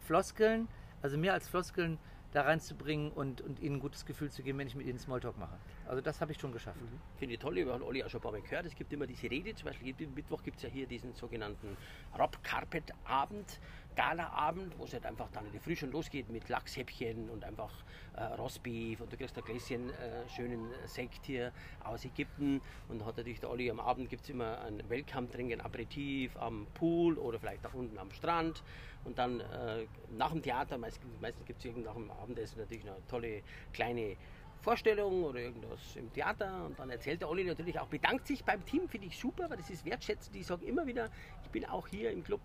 Floskeln, 0.05 0.67
also 1.01 1.17
mehr 1.17 1.33
als 1.33 1.47
Floskeln 1.47 1.97
da 2.33 2.41
reinzubringen 2.41 3.11
und, 3.11 3.41
und 3.41 3.59
ihnen 3.59 3.75
ein 3.75 3.79
gutes 3.79 4.05
Gefühl 4.05 4.31
zu 4.31 4.41
geben, 4.41 4.57
wenn 4.57 4.67
ich 4.67 4.75
mit 4.75 4.87
ihnen 4.87 4.97
Smalltalk 4.97 5.37
mache. 5.37 5.57
Also 5.87 6.01
das 6.01 6.19
habe 6.19 6.31
ich 6.31 6.39
schon 6.39 6.51
geschafft. 6.51 6.79
Finde 7.17 7.35
ich 7.35 7.39
toll, 7.39 7.55
wir 7.55 7.71
haben 7.71 7.83
Olli 7.83 8.03
auch 8.03 8.09
schon 8.09 8.19
ein 8.19 8.23
paar 8.23 8.31
Mal 8.31 8.41
gehört. 8.41 8.65
Es 8.65 8.75
gibt 8.75 8.91
immer 8.91 9.05
diese 9.05 9.29
Rede, 9.29 9.53
zum 9.53 9.67
Beispiel 9.67 9.87
jeden 9.87 10.13
Mittwoch 10.13 10.41
gibt 10.43 10.57
es 10.57 10.63
ja 10.63 10.69
hier 10.69 10.87
diesen 10.87 11.13
sogenannten 11.13 11.77
Rob 12.17 12.41
Carpet 12.43 12.91
Abend, 13.05 13.59
Gala-Abend, 13.95 14.77
wo 14.79 14.85
es 14.85 14.93
halt 14.93 15.05
einfach 15.05 15.29
dann 15.31 15.45
in 15.45 15.51
die 15.51 15.59
Früh 15.59 15.75
schon 15.75 15.91
losgeht 15.91 16.29
mit 16.29 16.49
Lachshäppchen 16.49 17.29
und 17.29 17.43
einfach 17.43 17.71
äh, 18.15 18.23
Rostbeef 18.23 19.01
und 19.01 19.13
du 19.13 19.17
kriegst 19.17 19.37
ein 19.37 19.43
Gläschen 19.43 19.91
äh, 19.91 20.27
schönen 20.29 20.71
Sekt 20.85 21.27
hier 21.27 21.51
aus 21.83 22.03
Ägypten 22.03 22.61
und 22.89 23.05
hat 23.05 23.17
natürlich 23.17 23.39
der 23.39 23.51
Olli 23.51 23.69
am 23.69 23.79
Abend 23.79 24.09
gibt 24.09 24.23
es 24.23 24.29
immer 24.29 24.61
ein 24.61 24.81
Welcome-Drink, 24.89 25.53
ein 25.53 25.61
Aperitif 25.61 26.35
am 26.37 26.65
Pool 26.73 27.17
oder 27.19 27.39
vielleicht 27.39 27.65
auch 27.67 27.73
unten 27.75 27.99
am 27.99 28.11
Strand 28.11 28.63
und 29.05 29.17
dann 29.17 29.39
äh, 29.41 29.85
nach 30.17 30.31
dem 30.31 30.41
Theater, 30.41 30.77
meistens, 30.77 31.19
meistens 31.21 31.45
gibt 31.45 31.63
es 31.63 31.75
nach 31.75 31.93
dem 31.93 32.09
Abendessen 32.11 32.59
natürlich 32.59 32.87
eine 32.87 33.05
tolle 33.07 33.41
kleine 33.73 34.17
Vorstellung 34.61 35.25
oder 35.25 35.41
irgendwas 35.41 35.97
im 35.97 36.11
Theater 36.13 36.65
und 36.65 36.79
dann 36.79 36.89
erzählt 36.89 37.21
der 37.21 37.29
Olli 37.29 37.43
natürlich 37.43 37.77
auch, 37.79 37.87
bedankt 37.87 38.27
sich 38.27 38.45
beim 38.45 38.65
Team, 38.65 38.87
finde 38.87 39.07
ich 39.07 39.19
super, 39.19 39.49
weil 39.49 39.57
das 39.57 39.69
ist 39.69 39.83
wertschätzend. 39.83 40.37
Ich 40.37 40.45
sage 40.45 40.65
immer 40.65 40.87
wieder, 40.87 41.09
ich 41.43 41.49
bin 41.49 41.65
auch 41.65 41.85
hier 41.87 42.11
im 42.11 42.23
Club. 42.23 42.39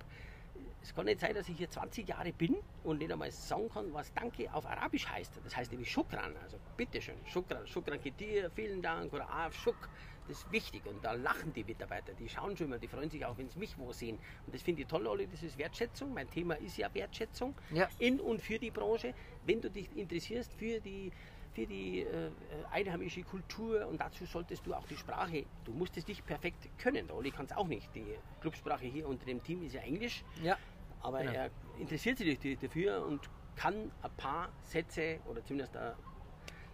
Es 0.83 0.92
kann 0.92 1.05
nicht 1.05 1.21
sein, 1.21 1.35
dass 1.35 1.49
ich 1.49 1.57
hier 1.57 1.71
20 1.71 2.09
Jahre 2.09 2.33
bin 2.33 2.57
und 2.83 2.99
nicht 2.99 3.12
einmal 3.12 3.31
sagen 3.31 3.68
kann, 3.68 3.92
was 3.94 4.12
Danke 4.14 4.53
auf 4.53 4.66
Arabisch 4.66 5.09
heißt. 5.09 5.38
Das 5.44 5.57
heißt 5.57 5.71
nämlich 5.71 5.92
Shukran, 5.92 6.37
also 6.42 6.59
bitteschön, 6.77 7.14
Shukran, 7.25 7.64
Shukran 7.68 8.01
Ketir, 8.01 8.51
vielen 8.51 8.83
Dank 8.83 9.12
oder 9.12 9.31
Af 9.31 9.55
Shuk. 9.55 9.88
Das 10.29 10.37
ist 10.38 10.53
wichtig 10.53 10.85
und 10.87 11.03
da 11.03 11.12
lachen 11.12 11.53
die 11.55 11.64
Mitarbeiter, 11.64 12.12
die 12.12 12.29
schauen 12.29 12.55
schon 12.57 12.67
immer, 12.67 12.79
die 12.79 12.87
freuen 12.87 13.09
sich 13.11 13.25
auch, 13.25 13.38
wenn 13.38 13.49
sie 13.49 13.59
mich 13.59 13.79
wo 13.79 13.93
sehen. 13.93 14.19
Und 14.47 14.55
das 14.55 14.61
finde 14.62 14.83
ich 14.83 14.88
toll, 14.88 15.07
Olli, 15.07 15.27
das 15.27 15.43
ist 15.43 15.57
Wertschätzung. 15.57 16.12
Mein 16.12 16.29
Thema 16.29 16.55
ist 16.59 16.77
ja 16.77 16.93
Wertschätzung 16.93 17.55
Ja. 17.71 17.88
in 17.99 18.21
und 18.21 18.43
für 18.43 18.59
die 18.59 18.71
Branche. 18.71 19.14
Wenn 19.47 19.62
du 19.62 19.71
dich 19.71 19.97
interessierst 19.97 20.53
für 20.53 20.81
die, 20.81 21.11
für 21.55 21.67
die 21.67 22.01
äh, 22.03 22.31
einheimische 22.71 23.23
Kultur 23.23 23.87
und 23.87 23.99
dazu 24.03 24.27
solltest 24.27 24.67
du 24.67 24.75
auch 24.75 24.87
die 24.87 24.99
Sprache, 24.99 25.47
du 25.64 25.73
musst 25.73 25.97
es 25.97 26.07
nicht 26.07 26.27
perfekt 26.27 26.69
können. 26.77 27.07
Der 27.07 27.17
Olli 27.17 27.31
kann 27.31 27.47
es 27.47 27.53
auch 27.53 27.67
nicht. 27.67 27.95
Die 27.95 28.14
Clubsprache 28.43 28.85
hier 28.85 29.09
unter 29.09 29.25
dem 29.25 29.43
Team 29.43 29.62
ist 29.62 29.73
ja 29.73 29.81
Englisch, 29.81 30.23
Ja. 30.43 30.59
aber 31.01 31.21
Genau. 31.21 31.33
er 31.33 31.51
interessiert 31.79 32.19
sich 32.19 32.59
dafür 32.59 33.03
und 33.07 33.31
kann 33.57 33.91
ein 34.03 34.11
paar 34.17 34.53
Sätze 34.61 35.21
oder 35.25 35.43
zumindest 35.43 35.75
eine 35.77 35.97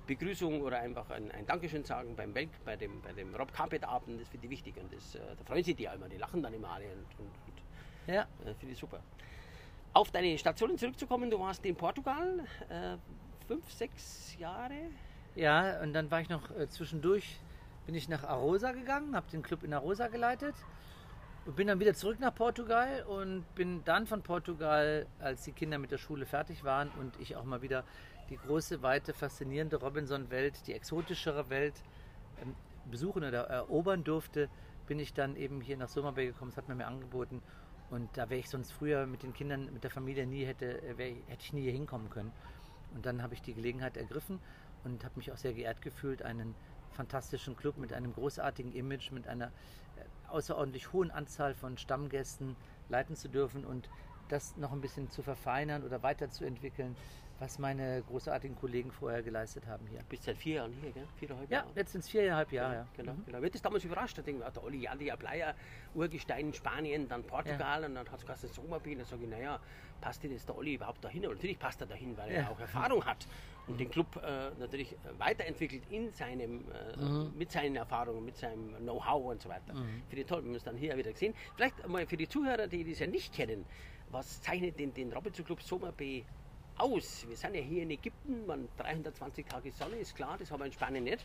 Begrüßung 0.07 0.61
oder 0.63 0.81
einfach 0.81 1.09
ein, 1.11 1.31
ein 1.31 1.47
Dankeschön 1.47 1.85
sagen 1.85 2.15
beim 2.17 2.35
Welk, 2.35 2.51
bei 2.65 2.77
dem, 2.77 3.01
bei 3.01 3.13
dem 3.13 3.35
Rob 3.35 3.53
Carpet 3.53 3.85
Abend, 3.85 4.21
das 4.21 4.29
finde 4.29 4.47
ich 4.47 4.51
wichtig 4.51 4.77
und 4.77 4.93
das, 4.93 5.15
äh, 5.15 5.21
da 5.39 5.45
freuen 5.45 5.65
sich 5.65 5.77
die 5.77 5.85
immer, 5.85 6.09
die 6.09 6.19
lachen 6.19 6.43
dann 6.43 6.53
immer 6.53 6.71
alle 6.71 6.85
und, 6.87 7.19
und, 7.19 7.27
und 7.27 8.15
Ja. 8.15 8.23
äh, 8.45 8.55
Finde 8.55 8.75
ich 8.75 8.79
super. 8.79 9.01
Auf 9.95 10.11
deine 10.11 10.37
Stationen 10.37 10.77
zurückzukommen, 10.77 11.31
du 11.31 11.39
warst 11.39 11.65
in 11.65 11.77
Portugal 11.77 12.41
äh, 12.69 12.97
fünf, 13.47 13.71
sechs 13.73 14.37
Jahre. 14.39 14.75
Ja, 15.37 15.81
und 15.81 15.93
dann 15.95 16.11
war 16.11 16.21
ich 16.21 16.29
noch 16.29 16.51
äh, 16.57 16.69
zwischendurch, 16.69 17.39
bin 17.87 17.95
ich 17.95 18.09
nach 18.09 18.25
Arosa 18.25 18.73
gegangen, 18.73 19.15
habe 19.15 19.31
den 19.31 19.43
Club 19.43 19.63
in 19.63 19.73
Arosa 19.73 20.09
geleitet 20.09 20.55
und 21.47 21.57
bin 21.57 21.67
dann 21.69 21.79
wieder 21.81 21.95
zurück 21.95 22.19
nach 22.21 22.35
Portugal 22.35 23.05
und 23.05 23.45
bin 23.55 23.85
dann 23.85 24.07
von 24.07 24.23
Portugal, 24.23 25.07
als 25.19 25.45
die 25.45 25.53
Kinder 25.53 25.79
mit 25.79 25.91
der 25.91 25.99
Schule 25.99 26.25
fertig 26.27 26.65
waren 26.65 26.91
und 26.99 27.19
ich 27.21 27.37
auch 27.37 27.45
mal 27.45 27.63
wieder 27.63 27.85
die 28.31 28.37
große, 28.37 28.83
weite, 28.83 29.13
faszinierende 29.13 29.77
Robinson-Welt, 29.77 30.67
die 30.67 30.73
exotischere 30.73 31.51
Welt 31.51 31.75
ähm, 32.43 32.55
besuchen 32.91 33.25
oder 33.25 33.45
erobern 33.45 34.05
durfte, 34.05 34.49
bin 34.87 34.99
ich 34.99 35.15
dann 35.15 35.37
eben 35.37 35.61
hier 35.61 35.77
nach 35.77 35.89
Summer 35.89 36.13
Bay 36.13 36.27
gekommen, 36.27 36.51
das 36.51 36.59
hat 36.59 36.69
man 36.69 36.77
mir 36.79 36.87
angeboten 36.87 37.43
und 37.91 38.09
da 38.17 38.29
wäre 38.31 38.41
ich 38.41 38.49
sonst 38.49 38.73
früher 38.73 39.07
mit 39.07 39.23
den 39.23 39.33
Kindern, 39.33 39.73
mit 39.73 39.85
der 39.85 39.91
Familie 39.91 40.27
nie 40.27 40.45
hätte, 40.45 40.83
äh, 40.83 40.99
wär, 40.99 41.09
hätte 41.27 41.43
ich 41.43 41.53
nie 41.53 41.63
hier 41.63 41.73
hinkommen 41.73 42.11
können. 42.11 42.33
Und 42.95 43.07
dann 43.07 43.23
habe 43.23 43.35
ich 43.35 43.43
die 43.43 43.55
Gelegenheit 43.55 43.97
ergriffen 43.97 44.41
und 44.85 45.05
habe 45.05 45.15
mich 45.17 45.33
auch 45.33 45.37
sehr 45.37 45.53
geehrt 45.53 45.83
gefühlt, 45.83 46.23
einen 46.23 46.55
fantastischen 46.93 47.57
Club 47.57 47.77
mit 47.77 47.93
einem 47.93 48.13
großartigen 48.13 48.73
Image, 48.73 49.11
mit 49.11 49.27
einer 49.27 49.47
äh, 49.47 49.51
außerordentlich 50.29 50.93
hohen 50.93 51.11
Anzahl 51.11 51.55
von 51.55 51.77
Stammgästen 51.77 52.57
leiten 52.89 53.17
zu 53.17 53.29
dürfen 53.29 53.65
und 53.65 53.89
das 54.29 54.57
noch 54.57 54.73
ein 54.73 54.81
bisschen 54.81 55.11
zu 55.11 55.23
verfeinern 55.23 55.83
oder 55.85 56.03
weiterzuentwickeln. 56.03 56.97
Was 57.39 57.59
meine 57.59 58.03
großartigen 58.05 58.57
Kollegen 58.57 58.93
vorher 58.93 59.23
geleistet 59.23 59.67
haben 59.67 59.87
hier. 59.87 59.99
Du 60.01 60.07
bist 60.07 60.23
seit 60.23 60.37
vier 60.37 60.55
Jahren 60.57 60.73
hier, 60.73 60.93
gell? 60.93 61.09
Viereinhalb 61.17 61.51
Ja, 61.51 61.59
Jahre. 61.59 61.73
jetzt 61.75 61.93
sind 61.93 62.01
es 62.03 62.09
viereinhalb 62.09 62.53
Jahre. 62.53 62.75
Ja, 62.75 62.89
Genau, 62.97 63.13
Mhm. 63.15 63.25
genau. 63.25 63.43
Wird 63.43 63.55
das 63.55 63.63
damals 63.63 63.85
überrascht? 63.85 64.17
Da 64.17 64.23
denken 64.23 64.41
wir, 64.41 64.51
der 64.51 64.63
Olli 64.63 64.79
Jandia 64.83 65.17
Bleier, 65.17 65.57
Urgestein 65.95 66.47
in 66.47 66.53
Spanien, 66.55 67.09
dann 67.09 67.25
Portugal 67.25 67.85
und 67.85 67.97
dann 67.97 68.09
hat 68.09 68.21
es 68.21 68.25
geheißen 68.27 68.49
Sommerbier. 68.51 68.97
Dann 68.99 69.07
sage 69.07 69.25
ich, 69.25 69.29
naja, 69.29 69.61
passt 70.01 70.23
denn 70.23 70.31
jetzt 70.31 70.49
der 70.49 70.57
Olli 70.57 70.75
überhaupt 70.75 71.05
dahin? 71.05 71.25
Aber 71.25 71.35
natürlich 71.35 71.59
passt 71.59 71.81
er 71.81 71.87
dahin, 71.89 72.17
weil 72.17 72.31
er 72.31 72.43
Ja. 72.43 72.49
auch 72.51 72.61
Erfahrung 72.61 73.05
hat 73.05 73.27
und 73.67 73.81
den 73.81 73.91
Club 73.91 74.17
äh, 74.23 74.51
natürlich 74.57 74.97
weiterentwickelt 75.19 75.87
in 75.91 76.13
seinem, 76.13 76.71
äh, 76.71 76.97
Mhm. 76.97 77.33
mit 77.37 77.51
seinen 77.51 77.75
Erfahrungen, 77.77 78.25
mit 78.25 78.37
seinem 78.37 78.77
Know-how 78.77 79.33
und 79.33 79.43
so 79.43 79.49
weiter. 79.49 79.75
Finde 79.75 80.23
ich 80.23 80.27
toll, 80.27 80.43
wir 80.43 80.49
haben 80.51 80.55
es 80.55 80.63
dann 80.63 80.77
hier 80.77 80.97
wieder 80.97 81.13
gesehen. 81.13 81.35
Vielleicht 81.57 81.87
mal 81.89 82.07
für 82.07 82.17
die 82.17 82.29
Zuhörer, 82.29 82.69
die 82.69 82.85
das 82.89 83.01
ja 83.01 83.07
nicht 83.09 83.35
kennen, 83.35 83.67
was 84.07 84.41
zeichnet 84.41 84.79
den, 84.79 84.95
den 84.95 85.13
Robinson 85.13 85.45
Club 85.45 85.61
Sommerbay 85.63 86.25
aus? 86.79 87.25
Wir 87.29 87.37
sind 87.37 87.55
ja 87.55 87.61
hier 87.63 87.83
in 87.83 87.91
Ägypten, 87.91 88.47
man 88.47 88.69
320 88.79 89.47
Tage 89.47 89.71
Sonne, 89.73 89.97
ist 89.97 90.15
klar, 90.15 90.37
das 90.39 90.51
haben 90.51 90.61
wir 90.61 90.67
in 90.67 90.73
Spanien 90.73 91.05
nicht. 91.05 91.25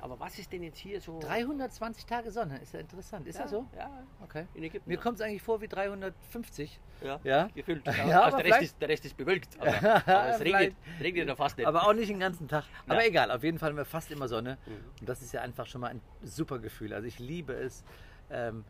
Aber 0.00 0.18
was 0.18 0.36
ist 0.40 0.52
denn 0.52 0.64
jetzt 0.64 0.78
hier 0.78 1.00
so? 1.00 1.20
320 1.20 2.04
Tage 2.04 2.30
Sonne, 2.32 2.58
ist 2.58 2.74
ja 2.74 2.80
interessant. 2.80 3.28
Ist 3.28 3.36
ja, 3.36 3.42
das 3.42 3.50
so? 3.52 3.66
Ja, 3.76 4.02
Okay. 4.24 4.46
in 4.54 4.64
Ägypten. 4.64 4.90
Mir 4.90 4.98
kommt 4.98 5.20
es 5.20 5.24
eigentlich 5.24 5.40
vor 5.40 5.60
wie 5.60 5.68
350. 5.68 6.80
ja, 7.00 7.20
Ja. 7.22 7.48
gefüllt. 7.54 7.86
Ja, 7.86 7.92
Ja, 8.08 8.16
aber 8.22 8.24
also 8.24 8.36
der, 8.38 8.46
Rest 8.46 8.62
ist, 8.62 8.80
der 8.82 8.88
Rest 8.88 9.04
ist 9.04 9.16
bewölkt. 9.16 9.56
Aber, 9.60 9.68
aber 10.06 10.28
es 10.30 10.40
regnet, 10.40 10.74
regnet 11.00 11.28
ja 11.28 11.36
fast 11.36 11.56
nicht. 11.58 11.66
Aber 11.66 11.86
auch 11.86 11.92
nicht 11.92 12.08
den 12.10 12.18
ganzen 12.18 12.48
Tag. 12.48 12.64
Aber 12.88 13.02
Ja. 13.02 13.08
egal, 13.08 13.30
auf 13.30 13.44
jeden 13.44 13.58
Fall 13.60 13.70
haben 13.70 13.76
wir 13.76 13.84
fast 13.84 14.10
immer 14.10 14.26
Sonne. 14.26 14.58
Mhm. 14.66 14.72
Und 15.00 15.08
das 15.08 15.22
ist 15.22 15.32
ja 15.32 15.42
einfach 15.42 15.66
schon 15.66 15.80
mal 15.80 15.88
ein 15.88 16.00
super 16.22 16.58
Gefühl. 16.58 16.92
Also 16.92 17.06
ich 17.06 17.20
liebe 17.20 17.52
es, 17.52 17.84
ähm, 18.30 18.64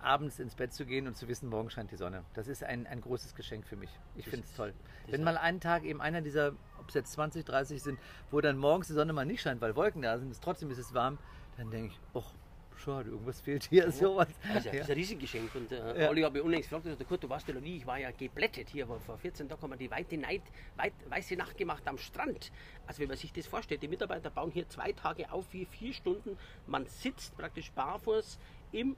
abends 0.00 0.38
ins 0.38 0.54
Bett 0.54 0.72
zu 0.72 0.84
gehen 0.86 1.06
und 1.06 1.16
zu 1.16 1.28
wissen, 1.28 1.48
morgen 1.48 1.70
scheint 1.70 1.90
die 1.90 1.96
Sonne. 1.96 2.24
Das 2.34 2.48
ist 2.48 2.62
ein, 2.64 2.86
ein 2.86 3.00
großes 3.00 3.34
Geschenk 3.34 3.66
für 3.66 3.76
mich. 3.76 3.90
Ich 4.14 4.24
Das 4.24 4.30
finde 4.30 4.46
es 4.46 4.54
toll. 4.54 4.74
das 5.04 5.12
Wenn 5.12 5.24
mal 5.24 5.36
einen 5.36 5.60
Tag 5.60 5.84
eben 5.84 6.00
einer 6.00 6.20
dieser, 6.20 6.52
ob 6.78 6.88
es 6.88 6.94
jetzt 6.94 7.12
20, 7.12 7.44
30 7.44 7.82
sind, 7.82 7.98
wo 8.30 8.40
dann 8.40 8.56
morgens 8.58 8.86
die 8.88 8.92
Sonne 8.94 9.12
mal 9.12 9.26
nicht 9.26 9.40
scheint, 9.42 9.60
weil 9.60 9.74
Wolken 9.76 10.02
da 10.02 10.18
sind, 10.18 10.30
ist, 10.30 10.42
trotzdem 10.42 10.70
ist 10.70 10.78
es 10.78 10.94
warm, 10.94 11.18
dann 11.56 11.70
denke 11.70 11.88
ich, 11.92 12.00
ach, 12.14 12.32
schade, 12.76 13.10
irgendwas 13.10 13.40
fehlt 13.40 13.64
hier, 13.64 13.90
sowas. 13.90 14.28
Also, 14.54 14.54
das 14.54 14.64
Ja. 14.66 14.72
ist 14.82 14.88
ein 14.90 14.94
Riesengeschenk. 14.94 15.52
Und 15.56 15.72
äh, 15.72 16.02
Ja. 16.04 16.08
Olli 16.10 16.22
hat 16.22 16.32
mich 16.32 16.42
unlängst 16.42 16.68
gefragt, 16.70 16.86
also, 16.86 17.04
Kurt, 17.04 17.24
du 17.24 17.28
warst 17.28 17.48
ja 17.48 17.54
noch 17.54 17.60
nie, 17.60 17.78
ich 17.78 17.86
war 17.86 17.98
ja 17.98 18.12
geblättet 18.12 18.68
hier, 18.68 18.86
vor, 18.86 19.00
vor 19.00 19.18
14 19.18 19.48
Tagen 19.48 19.60
haben 19.62 19.70
wir 19.70 19.76
die 19.76 19.90
weite 19.90 20.16
Neid, 20.16 20.42
weit, 20.76 20.92
weiße 21.08 21.34
Nacht 21.34 21.56
gemacht 21.56 21.82
am 21.88 21.98
Strand. 21.98 22.52
Also 22.86 23.00
wenn 23.00 23.08
man 23.08 23.16
sich 23.16 23.32
das 23.32 23.48
vorstellt, 23.48 23.82
die 23.82 23.88
Mitarbeiter 23.88 24.30
bauen 24.30 24.52
hier 24.52 24.68
zwei 24.68 24.92
Tage 24.92 25.32
auf, 25.32 25.52
wie 25.52 25.64
vier 25.66 25.92
Stunden, 25.92 26.38
man 26.66 26.86
sitzt 26.86 27.36
praktisch 27.36 27.72
barfuß 27.72 28.38
im, 28.70 28.96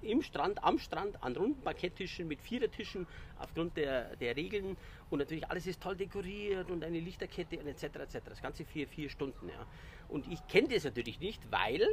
im 0.00 0.22
Strand, 0.22 0.62
am 0.62 0.78
Strand, 0.78 1.22
an 1.22 1.36
runden 1.36 1.62
Parketttischen 1.62 2.28
mit 2.28 2.42
Vierertischen 2.42 3.06
aufgrund 3.36 3.76
der, 3.76 4.16
der 4.16 4.36
Regeln 4.36 4.76
und 5.08 5.18
natürlich 5.18 5.48
alles 5.50 5.66
ist 5.66 5.80
toll 5.82 5.96
dekoriert 5.96 6.70
und 6.70 6.84
eine 6.84 7.00
Lichterkette 7.00 7.58
und 7.58 7.66
etc. 7.66 7.84
etc. 7.84 8.18
Das 8.24 8.42
ganze 8.42 8.64
vier, 8.64 8.86
vier 8.86 9.08
Stunden. 9.10 9.48
Ja. 9.48 9.66
Und 10.08 10.26
ich 10.26 10.46
kenne 10.46 10.68
das 10.68 10.84
natürlich 10.84 11.20
nicht, 11.20 11.50
weil 11.50 11.86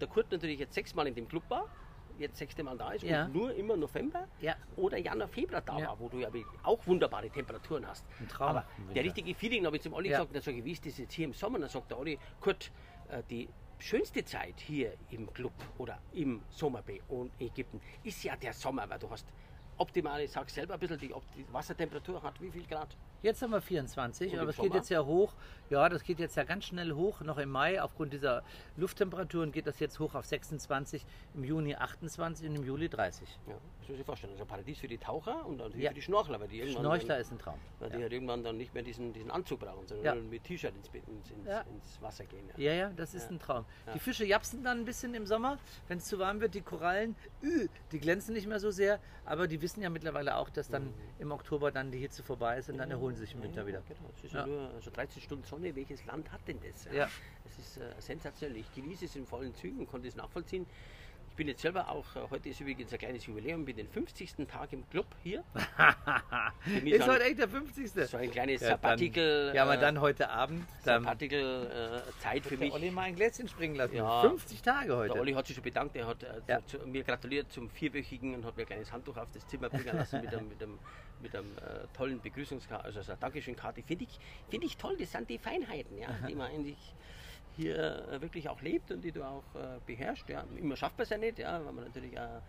der 0.00 0.08
Kurt 0.08 0.30
natürlich 0.32 0.58
jetzt 0.58 0.74
sechsmal 0.74 1.06
in 1.06 1.14
dem 1.14 1.28
Club 1.28 1.44
war, 1.48 1.64
jetzt 2.18 2.36
sechste 2.36 2.62
Mal 2.62 2.76
da 2.76 2.92
ist 2.92 3.02
Ja. 3.04 3.24
und 3.26 3.32
nur 3.32 3.54
immer 3.54 3.76
November 3.76 4.26
Ja. 4.40 4.56
oder 4.76 4.98
Januar, 4.98 5.28
Februar 5.28 5.62
da 5.62 5.76
war, 5.76 5.98
wo 5.98 6.08
du 6.08 6.18
ja 6.18 6.30
auch 6.62 6.86
wunderbare 6.86 7.30
Temperaturen 7.30 7.86
hast. 7.86 8.04
Aber 8.38 8.66
der 8.94 9.04
richtige 9.04 9.34
Feeling, 9.34 9.64
habe 9.66 9.76
ich 9.76 9.82
zum 9.82 9.92
Olli 9.94 10.08
gesagt, 10.10 10.34
dann 10.34 10.42
sage 10.42 10.58
ich, 10.58 10.64
wie 10.64 10.72
ist 10.72 10.84
das 10.84 10.98
jetzt 10.98 11.14
hier 11.14 11.24
im 11.24 11.32
Sommer? 11.32 11.58
Dann 11.58 11.68
sagt 11.68 11.90
der 11.90 11.98
Olli, 11.98 12.18
Kurt, 12.40 12.70
äh, 13.08 13.22
die 13.30 13.48
schönste 13.82 14.24
Zeit 14.24 14.60
hier 14.60 14.92
im 15.10 15.32
Club 15.32 15.52
oder 15.76 15.98
im 16.12 16.40
Sommerbay 16.50 17.02
und 17.08 17.32
Ägypten 17.40 17.80
ist 18.04 18.22
ja 18.22 18.36
der 18.36 18.52
Sommer, 18.52 18.88
weil 18.88 18.98
du 18.98 19.10
hast 19.10 19.26
optimale, 19.76 20.28
sag 20.28 20.48
selber 20.50 20.74
ein 20.74 20.80
bisschen, 20.80 20.98
die, 20.98 21.12
die 21.36 21.52
Wassertemperatur 21.52 22.22
hat, 22.22 22.40
wie 22.40 22.50
viel 22.50 22.64
Grad? 22.64 22.96
Jetzt 23.22 23.40
haben 23.40 23.50
wir 23.52 23.60
24, 23.60 24.32
Und 24.32 24.38
aber 24.40 24.50
es 24.50 24.56
geht 24.56 24.74
jetzt 24.74 24.88
ja 24.90 25.04
hoch. 25.04 25.32
Ja, 25.70 25.88
das 25.88 26.02
geht 26.02 26.18
jetzt 26.18 26.36
ja 26.36 26.42
ganz 26.42 26.64
schnell 26.64 26.92
hoch. 26.92 27.20
Noch 27.20 27.38
im 27.38 27.50
Mai, 27.50 27.80
aufgrund 27.80 28.12
dieser 28.12 28.42
Lufttemperaturen, 28.76 29.52
geht 29.52 29.66
das 29.68 29.78
jetzt 29.78 30.00
hoch 30.00 30.14
auf 30.16 30.26
26, 30.26 31.06
im 31.34 31.44
Juni 31.44 31.76
28 31.76 32.48
und 32.48 32.56
im 32.56 32.64
Juli 32.64 32.88
30. 32.88 33.28
Ja, 33.46 33.54
das 33.78 33.88
muss 33.88 33.96
sich 33.96 34.04
vorstellen. 34.06 34.32
Also 34.32 34.44
Paradies 34.44 34.78
für 34.80 34.88
die 34.88 34.98
Taucher 34.98 35.46
und 35.46 35.58
natürlich 35.58 35.84
Ja. 35.84 35.90
für 35.90 35.94
die 35.94 36.02
Schnorchler, 36.02 36.40
weil 36.40 36.48
die 36.48 36.58
irgendwann 36.58 36.82
Schnorchler 36.82 37.08
dann, 37.14 37.20
ist 37.20 37.32
ein 37.32 37.38
Traum. 37.38 37.58
weil 37.78 37.90
die 37.90 37.96
Ja. 37.96 38.02
halt 38.02 38.12
irgendwann 38.12 38.42
dann 38.42 38.56
nicht 38.56 38.74
mehr 38.74 38.82
diesen, 38.82 39.12
diesen 39.12 39.30
Anzug 39.30 39.60
brauchen, 39.60 39.86
sondern 39.86 40.04
Ja. 40.04 40.14
mit 40.14 40.42
T-Shirt 40.42 40.74
ins, 40.74 40.88
ins, 40.88 41.30
ins, 41.30 42.02
Wasser 42.02 42.24
gehen. 42.24 42.50
Ja, 42.56 42.72
ja, 42.72 42.90
das 42.90 43.14
ist 43.14 43.30
ein 43.30 43.38
Traum. 43.38 43.64
Die 43.94 44.00
Fische 44.00 44.24
japsen 44.24 44.64
dann 44.64 44.78
ein 44.80 44.84
bisschen 44.84 45.14
im 45.14 45.26
Sommer, 45.26 45.58
wenn 45.86 45.98
es 45.98 46.06
zu 46.06 46.18
warm 46.18 46.40
wird. 46.40 46.54
Die 46.54 46.60
Korallen, 46.60 47.14
üh, 47.40 47.68
die 47.92 48.00
glänzen 48.00 48.34
nicht 48.34 48.48
mehr 48.48 48.58
so 48.58 48.70
sehr, 48.72 48.98
aber 49.24 49.46
die 49.46 49.62
wissen 49.62 49.80
ja 49.80 49.90
mittlerweile 49.90 50.36
auch, 50.36 50.50
dass 50.50 50.68
dann 50.68 50.92
im 51.20 51.30
Oktober 51.30 51.70
dann 51.70 51.92
die 51.92 51.98
Hitze 51.98 52.22
vorbei 52.24 52.58
ist 52.58 52.68
und 52.68 52.78
dann 52.78 52.90
erholen 52.90 53.11
sie 53.14 53.20
sich 53.26 53.34
im 53.34 53.42
Winter 53.42 53.62
ja, 53.62 53.66
wieder. 53.66 53.82
Genau. 53.88 54.10
Es 54.16 54.24
ist 54.24 54.34
ja. 54.34 54.46
Nur 54.46 54.70
also 54.74 54.90
13 54.90 55.22
Stunden 55.22 55.44
Sonne. 55.44 55.74
Welches 55.74 56.04
Land 56.06 56.30
hat 56.32 56.40
denn 56.46 56.58
das? 56.60 56.88
Ja. 56.92 57.08
Es 57.44 57.58
ist 57.58 57.76
äh, 57.78 57.82
sensationell. 57.98 58.56
Ich 58.58 58.72
genieße 58.74 59.04
es 59.06 59.16
in 59.16 59.26
vollen 59.26 59.54
Zügen 59.54 59.80
und 59.80 59.86
konnte 59.90 60.08
es 60.08 60.16
nachvollziehen. 60.16 60.66
Ich 61.30 61.36
bin 61.36 61.48
jetzt 61.48 61.62
selber 61.62 61.88
auch, 61.88 62.04
äh, 62.14 62.20
heute 62.30 62.50
ist 62.50 62.60
übrigens 62.60 62.92
ein 62.92 62.98
kleines 62.98 63.24
Jubiläum, 63.24 63.64
bin 63.64 63.74
den 63.76 63.88
50. 63.88 64.34
Tag 64.46 64.70
im 64.74 64.86
Club 64.90 65.06
hier. 65.22 65.42
Ist 66.84 67.06
heute 67.08 67.24
echt 67.24 67.38
der 67.38 67.48
50. 67.48 67.90
So 67.90 68.16
ein 68.18 68.30
kleines 68.30 68.60
Ja, 68.60 68.68
dann- 68.68 68.80
Sabbatical. 68.80 69.52
Ja, 69.54 69.62
aber 69.62 69.76
äh, 69.76 69.80
dann 69.80 70.00
heute 70.00 70.28
Abend. 70.28 70.66
Dann 70.84 71.02
Sabbatical 71.02 72.02
äh, 72.06 72.20
Zeit 72.20 72.44
für 72.44 72.58
mich. 72.58 72.70
Olli 72.72 72.90
mal 72.90 73.04
ein 73.04 73.16
Gläschen 73.16 73.48
springen 73.48 73.76
lassen. 73.76 73.96
Ja. 73.96 74.20
50 74.20 74.60
Tage 74.60 74.94
heute. 74.94 75.14
Der 75.14 75.22
Olli 75.22 75.32
hat 75.32 75.46
sich 75.46 75.56
schon 75.56 75.64
bedankt, 75.64 75.96
er 75.96 76.06
hat 76.06 76.22
äh, 76.22 76.40
Ja. 76.48 76.60
zu, 76.66 76.78
zu, 76.78 76.86
mir 76.86 77.02
gratuliert 77.02 77.50
zum 77.50 77.70
vierwöchigen 77.70 78.34
und 78.34 78.44
hat 78.44 78.54
mir 78.56 78.64
ein 78.64 78.66
kleines 78.66 78.92
Handtuch 78.92 79.16
auf 79.16 79.30
das 79.32 79.46
Zimmer 79.46 79.70
bringen 79.70 79.96
lassen 79.96 80.20
mit 80.20 80.34
einem, 80.34 80.48
mit 80.50 80.62
einem, 80.62 80.78
mit 81.22 81.34
einem 81.34 81.56
äh, 81.58 81.86
tollen 81.94 82.20
Begrüßungskarte, 82.20 82.84
also 82.84 83.02
so 83.02 83.12
eine 83.12 83.20
Dankeschön-Karte. 83.20 83.82
Finde 83.82 84.04
ich, 84.04 84.18
find 84.50 84.64
ich 84.64 84.76
toll, 84.76 84.96
das 84.98 85.12
sind 85.12 85.28
die 85.30 85.38
Feinheiten, 85.38 85.98
ja, 85.98 86.08
die 86.28 86.34
man 86.34 86.50
eigentlich 86.52 86.94
hier 87.56 88.08
äh, 88.08 88.20
wirklich 88.20 88.48
auch 88.48 88.60
lebt 88.62 88.90
und 88.90 89.02
die 89.02 89.12
du 89.12 89.22
auch 89.22 89.44
äh, 89.54 89.78
beherrschst. 89.86 90.28
Ja. 90.28 90.44
Immer 90.56 90.76
schafft 90.76 90.96
man 90.98 91.04
es 91.04 91.10
ja 91.10 91.18
nicht, 91.18 91.38
ja, 91.38 91.64
weil 91.64 91.72
man 91.72 91.84
natürlich 91.84 92.16
äh, 92.16 92.40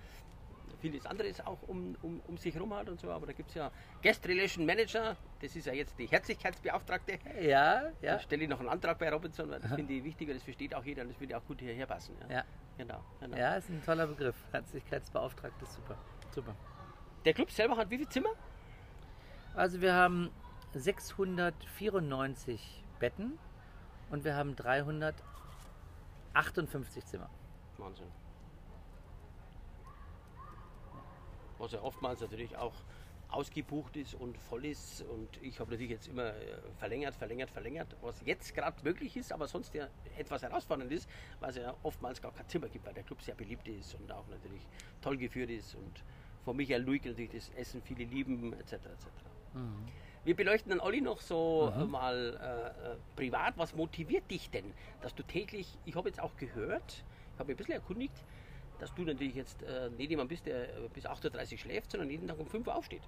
vieles 0.80 1.06
anderes 1.06 1.40
auch 1.46 1.62
um, 1.68 1.96
um, 2.02 2.22
um 2.28 2.38
sich 2.38 2.54
herum 2.54 2.74
hat 2.74 2.90
und 2.90 3.00
so, 3.00 3.10
aber 3.10 3.28
da 3.28 3.34
gibt 3.34 3.50
es 3.50 3.56
ja 3.56 3.72
Guest 4.02 4.28
Relation 4.28 4.66
Manager, 4.66 5.16
das 5.42 5.56
ist 5.56 5.66
ja 5.66 5.74
jetzt 5.74 5.98
die 5.98 6.08
Herzlichkeitsbeauftragte. 6.08 7.20
Ja, 7.42 7.84
ja. 7.84 8.14
Da 8.14 8.20
stelle 8.20 8.44
ich 8.44 8.50
noch 8.50 8.60
einen 8.60 8.70
Antrag 8.70 8.98
bei 9.00 9.10
Robinson, 9.10 9.50
weil 9.50 9.60
das 9.60 9.74
finde 9.74 9.94
ich 9.94 10.04
wichtig, 10.04 10.28
weil 10.28 10.36
das 10.36 10.44
versteht 10.44 10.76
auch 10.76 10.84
jeder 10.84 11.04
und 11.04 11.10
das 11.10 11.20
würde 11.20 11.38
auch 11.38 11.46
gut 11.46 11.62
hierher 11.62 11.86
passen. 11.86 12.16
Ja. 12.28 12.38
Ja. 12.38 12.44
Genau, 12.78 13.04
genau. 13.20 13.38
Ja, 13.38 13.56
ist 13.56 13.70
ein 13.70 13.84
toller 13.86 14.08
Begriff. 14.08 14.36
Herzlichkeitsbeauftragte, 14.52 15.66
super. 15.66 15.98
Super. 16.32 16.56
Der 17.24 17.34
Club 17.34 17.52
selber 17.52 17.78
hat 17.78 17.90
wie 17.90 17.98
viele 17.98 18.10
Zimmer? 18.10 18.32
Also 19.56 19.82
wir 19.82 19.94
haben 19.94 20.32
694 20.74 22.84
Betten 23.00 23.38
und 24.10 24.24
wir 24.24 24.36
haben 24.36 24.56
358 24.56 27.06
Zimmer. 27.06 27.30
Wahnsinn. 27.78 28.08
Was 31.60 31.72
ja 31.72 31.82
oftmals 31.82 32.22
natürlich 32.22 32.58
auch 32.58 32.74
ausgebucht 33.30 33.96
ist 33.98 34.16
und 34.16 34.36
voll 34.38 34.66
ist. 34.66 35.04
Und 35.04 35.40
ich 35.42 35.60
habe 35.60 35.70
natürlich 35.72 35.92
jetzt 35.92 36.08
immer 36.08 36.30
äh, 36.30 36.58
verlängert, 36.78 37.16
verlängert, 37.16 37.52
verlängert, 37.52 37.96
was 38.02 38.22
jetzt 38.26 38.56
gerade 38.56 38.78
möglich 38.84 39.18
ist, 39.18 39.32
aber 39.32 39.48
sonst 39.48 39.74
ja 39.74 39.88
etwas 40.18 40.44
herausfordernd 40.44 40.92
ist, 40.92 41.10
weil 41.40 41.52
es 41.52 41.58
ja 41.58 41.74
oftmals 41.84 42.22
gar 42.22 42.32
kein 42.32 42.48
Zimmer 42.48 42.70
gibt, 42.70 42.86
weil 42.86 42.94
der 42.94 43.04
Club 43.04 43.22
sehr 43.22 43.36
beliebt 43.36 43.68
ist 43.68 43.96
und 43.96 44.10
auch 44.12 44.28
natürlich 44.28 44.62
toll 45.02 45.18
geführt 45.18 45.50
ist 45.50 45.76
und 45.76 46.04
von 46.44 46.56
Michael 46.58 46.84
Luig 46.84 47.06
natürlich 47.06 47.32
das 47.32 47.50
Essen 47.56 47.82
viele 47.82 48.04
lieben, 48.04 48.54
etc. 48.54 48.74
etc. 48.74 49.33
Wir 50.26 50.36
beleuchten 50.36 50.70
dann 50.70 50.80
Olli 50.80 51.02
noch 51.02 51.20
so 51.20 51.74
äh, 51.76 51.84
mal 51.84 52.38
äh, 52.40 52.94
äh, 52.94 52.96
privat. 53.16 53.58
Was 53.58 53.76
motiviert 53.76 54.30
dich 54.32 54.50
denn, 54.50 54.74
dass 55.02 55.14
du 55.14 55.24
täglich, 55.24 55.78
ich 55.86 55.96
habe 55.96 56.08
jetzt 56.08 56.22
auch 56.22 56.36
gehört, 56.38 57.04
ich 57.34 57.40
habe 57.40 57.48
mich 57.48 57.56
ein 57.56 57.58
bisschen 57.58 57.74
erkundigt, 57.74 58.14
dass 58.80 58.94
du 58.96 59.04
natürlich 59.04 59.36
jetzt 59.36 59.64
äh, 59.64 59.90
nicht 59.90 60.10
jemand 60.10 60.30
bist, 60.30 60.46
der 60.46 60.68
bis 60.94 61.06
8.30 61.06 61.54
Uhr 61.54 61.58
schläft, 61.58 61.92
sondern 61.92 62.10
jeden 62.10 62.28
Tag 62.28 62.40
um 62.40 62.48
5 62.48 62.68
Uhr 62.68 62.76
aufsteht. 62.76 63.04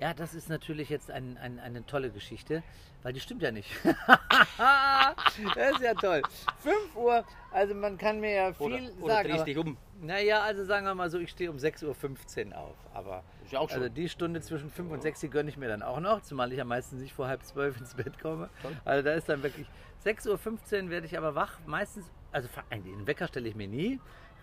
Ja, 0.00 0.14
das 0.14 0.32
ist 0.34 0.48
natürlich 0.48 0.88
jetzt 0.88 1.10
ein, 1.10 1.36
ein, 1.36 1.58
eine 1.58 1.84
tolle 1.84 2.10
Geschichte, 2.10 2.62
weil 3.02 3.12
die 3.12 3.20
stimmt 3.20 3.42
ja 3.42 3.50
nicht. 3.52 3.70
das 3.84 5.72
ist 5.72 5.80
ja 5.82 5.92
toll. 5.94 6.22
5 6.60 6.96
Uhr, 6.96 7.24
also 7.50 7.74
man 7.74 7.98
kann 7.98 8.18
mir 8.18 8.32
ja 8.34 8.52
viel 8.54 8.66
Oder, 8.66 8.76
oder 9.00 9.14
sagen. 9.14 9.28
drehst 9.28 9.40
aber- 9.40 9.44
dich 9.44 9.58
um. 9.58 9.76
Naja, 10.02 10.40
also 10.40 10.64
sagen 10.64 10.86
wir 10.86 10.94
mal 10.94 11.10
so, 11.10 11.18
ich 11.18 11.28
stehe 11.30 11.50
um 11.50 11.58
6.15 11.58 12.48
Uhr 12.52 12.56
auf. 12.56 12.74
Aber 12.94 13.22
Ist 13.44 13.52
ja 13.52 13.58
auch 13.58 13.68
schon. 13.68 13.82
also 13.82 13.94
die 13.94 14.08
Stunde 14.08 14.40
zwischen 14.40 14.70
5 14.70 14.90
und 14.90 15.02
6, 15.02 15.20
die 15.20 15.28
gönne 15.28 15.50
ich 15.50 15.58
mir 15.58 15.68
dann 15.68 15.82
auch 15.82 16.00
noch, 16.00 16.22
zumal 16.22 16.50
ich 16.52 16.56
ja 16.56 16.64
meistens 16.64 17.02
nicht 17.02 17.12
vor 17.12 17.28
halb 17.28 17.42
zwölf 17.44 17.78
ins 17.78 17.94
Bett 17.94 18.18
komme. 18.18 18.48
Also 18.86 19.04
da 19.04 19.12
ist 19.12 19.28
dann 19.28 19.42
wirklich 19.42 19.66
6.15 20.06 20.84
Uhr 20.84 20.90
werde 20.90 21.06
ich 21.06 21.18
aber 21.18 21.34
wach. 21.34 21.58
Meistens, 21.66 22.10
also 22.32 22.48
eigentlich 22.70 22.96
den 22.96 23.06
Wecker 23.06 23.28
stelle 23.28 23.46
ich 23.50 23.54
mir 23.54 23.68
nie, 23.68 24.00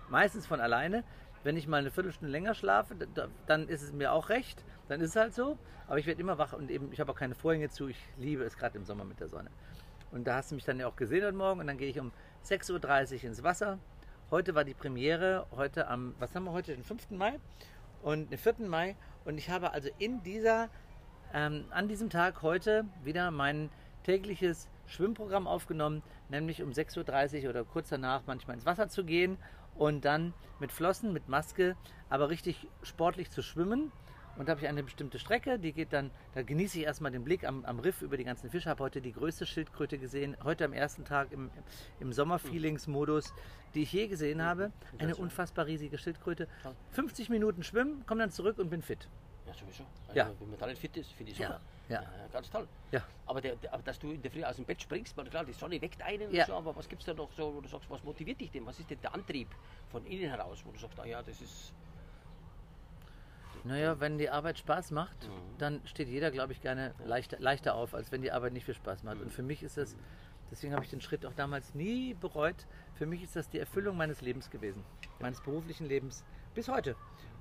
meistens 0.09 0.45
von 0.45 0.61
alleine. 0.61 1.03
Wenn 1.43 1.57
ich 1.57 1.67
mal 1.67 1.77
eine 1.77 1.89
Viertelstunde 1.89 2.31
länger 2.31 2.53
schlafe, 2.53 2.93
da- 2.93 3.05
da- 3.15 3.27
dann 3.47 3.67
ist 3.67 3.81
es 3.81 3.91
mir 3.93 4.11
auch 4.11 4.29
recht. 4.29 4.63
Dann 4.87 5.01
ist 5.01 5.11
es 5.11 5.15
halt 5.15 5.33
so. 5.33 5.57
Aber 5.87 5.99
ich 5.99 6.05
werde 6.05 6.21
immer 6.21 6.37
wach 6.37 6.53
und 6.53 6.69
eben, 6.69 6.91
ich 6.91 6.99
habe 6.99 7.11
auch 7.11 7.15
keine 7.15 7.35
Vorhänge 7.35 7.69
zu. 7.69 7.87
Ich 7.87 7.97
liebe 8.17 8.43
es 8.43 8.57
gerade 8.57 8.77
im 8.77 8.85
Sommer 8.85 9.03
mit 9.03 9.19
der 9.19 9.27
Sonne. 9.27 9.49
Und 10.11 10.25
da 10.25 10.35
hast 10.35 10.51
du 10.51 10.55
mich 10.55 10.65
dann 10.65 10.79
ja 10.79 10.87
auch 10.87 10.95
gesehen 10.95 11.23
heute 11.23 11.37
Morgen. 11.37 11.59
Und 11.59 11.67
dann 11.67 11.77
gehe 11.77 11.89
ich 11.89 11.99
um 11.99 12.11
6.30 12.45 13.17
Uhr 13.17 13.23
ins 13.25 13.43
Wasser. 13.43 13.79
Heute 14.31 14.55
war 14.55 14.63
die 14.63 14.73
Premiere, 14.73 15.45
heute 15.55 15.87
am, 15.87 16.15
was 16.19 16.35
haben 16.35 16.43
wir 16.43 16.51
heute, 16.51 16.73
den 16.73 16.83
5. 16.83 17.11
Mai? 17.11 17.39
Und 18.01 18.31
den 18.31 18.37
4. 18.37 18.55
Mai. 18.67 18.95
Und 19.25 19.37
ich 19.37 19.49
habe 19.49 19.71
also 19.71 19.89
in 19.97 20.21
dieser 20.23 20.69
ähm, 21.33 21.65
an 21.71 21.87
diesem 21.87 22.09
Tag 22.09 22.41
heute 22.41 22.85
wieder 23.03 23.31
mein 23.31 23.69
tägliches 24.03 24.69
Schwimmprogramm 24.85 25.47
aufgenommen, 25.47 26.01
nämlich 26.29 26.63
um 26.63 26.71
6.30 26.71 27.43
Uhr 27.43 27.49
oder 27.49 27.63
kurz 27.65 27.89
danach 27.89 28.21
manchmal 28.25 28.55
ins 28.55 28.65
Wasser 28.65 28.87
zu 28.87 29.03
gehen 29.03 29.37
und 29.75 30.05
dann 30.05 30.33
mit 30.59 30.71
Flossen, 30.71 31.11
mit 31.11 31.27
Maske, 31.27 31.75
aber 32.09 32.29
richtig 32.29 32.67
sportlich 32.83 33.29
zu 33.29 33.41
schwimmen. 33.41 33.91
Und 34.37 34.47
da 34.47 34.51
habe 34.51 34.61
ich 34.61 34.67
eine 34.67 34.83
bestimmte 34.83 35.17
Strecke, 35.19 35.57
die 35.57 35.73
geht 35.73 35.93
dann, 35.93 36.11
da 36.35 36.43
genieße 36.43 36.77
ich 36.79 36.85
erstmal 36.85 37.11
den 37.11 37.23
Blick 37.23 37.43
am, 37.43 37.65
am 37.65 37.79
Riff 37.79 38.01
über 38.01 38.17
die 38.17 38.23
ganzen 38.23 38.49
Fische. 38.49 38.69
Habe 38.69 38.83
heute 38.83 39.01
die 39.01 39.11
größte 39.11 39.45
Schildkröte 39.45 39.97
gesehen, 39.97 40.37
heute 40.43 40.65
am 40.65 40.73
ersten 40.73 41.05
Tag 41.05 41.31
im, 41.31 41.49
im 41.99 42.13
Sommerfeelingsmodus, 42.13 43.33
die 43.73 43.83
ich 43.83 43.93
je 43.93 44.07
gesehen 44.07 44.41
habe. 44.43 44.71
Eine 44.99 45.15
unfassbar 45.15 45.65
riesige 45.65 45.97
Schildkröte. 45.97 46.47
50 46.91 47.29
Minuten 47.29 47.63
schwimmen, 47.63 48.05
komme 48.05 48.21
dann 48.21 48.31
zurück 48.31 48.59
und 48.59 48.69
bin 48.69 48.81
fit. 48.81 49.07
Ja, 49.47 49.53
sowieso. 49.53 49.85
Also, 50.07 50.19
Ja. 50.19 50.31
Wenn 50.39 50.49
man 50.49 50.59
da 50.59 50.67
nicht 50.67 50.79
fit 50.81 50.95
ist, 50.97 51.11
finde 51.13 51.31
ich 51.31 51.37
super. 51.37 51.59
Ja, 51.89 52.01
ja. 52.01 52.07
ganz 52.33 52.49
toll. 52.49 52.67
Ja. 52.91 53.01
Aber, 53.25 53.39
der, 53.41 53.55
der, 53.55 53.77
dass 53.79 53.97
du 53.97 54.11
in 54.11 54.21
der 54.21 54.29
Früh 54.29 54.43
aus 54.43 54.57
dem 54.57 54.65
Bett 54.65 54.81
springst, 54.81 55.15
man, 55.15 55.29
klar, 55.29 55.45
die 55.45 55.53
Sonne 55.53 55.81
weckt 55.81 56.01
einen 56.01 56.33
Ja. 56.33 56.43
und 56.43 56.47
so, 56.47 56.53
aber 56.55 56.75
was 56.75 56.87
gibt 56.89 57.01
es 57.01 57.05
da 57.05 57.13
noch 57.13 57.31
so, 57.31 57.55
wo 57.55 57.61
du 57.61 57.67
sagst, 57.69 57.89
was 57.89 58.03
motiviert 58.03 58.41
dich 58.41 58.51
denn? 58.51 58.65
Was 58.65 58.77
ist 58.79 58.89
denn 58.89 58.99
der 59.01 59.13
Antrieb 59.13 59.47
von 59.89 60.05
innen 60.05 60.29
heraus, 60.29 60.61
wo 60.65 60.71
du 60.71 60.79
sagst, 60.79 60.99
ah 60.99 61.05
ja, 61.05 61.23
das 61.23 61.41
ist. 61.41 61.73
Naja, 63.67 63.99
wenn 63.99 64.17
die 64.17 64.29
Arbeit 64.29 64.57
Spaß 64.57 64.91
macht, 64.91 65.27
Mhm. 65.27 65.57
dann 65.57 65.81
steht 65.85 66.07
jeder, 66.07 66.31
glaube 66.31 66.53
ich, 66.53 66.61
gerne 66.61 66.93
leichter, 67.03 67.37
leichter 67.39 67.75
auf, 67.75 67.93
als 67.93 68.11
wenn 68.11 68.21
die 68.21 68.31
Arbeit 68.31 68.53
nicht 68.53 68.65
viel 68.65 68.73
Spaß 68.73 69.03
macht. 69.03 69.21
Und 69.21 69.31
für 69.31 69.43
mich 69.43 69.61
ist 69.61 69.77
das, 69.77 69.95
deswegen 70.49 70.73
habe 70.73 70.85
ich 70.85 70.89
den 70.89 71.01
Schritt 71.01 71.25
auch 71.25 71.33
damals 71.33 71.75
nie 71.75 72.13
bereut, 72.13 72.65
für 72.95 73.05
mich 73.05 73.23
ist 73.23 73.35
das 73.35 73.49
die 73.49 73.59
Erfüllung 73.59 73.97
meines 73.97 74.21
Lebens 74.21 74.49
gewesen, 74.49 74.83
meines 75.19 75.41
beruflichen 75.41 75.85
Lebens 75.85 76.23
bis 76.53 76.69
heute. 76.69 76.95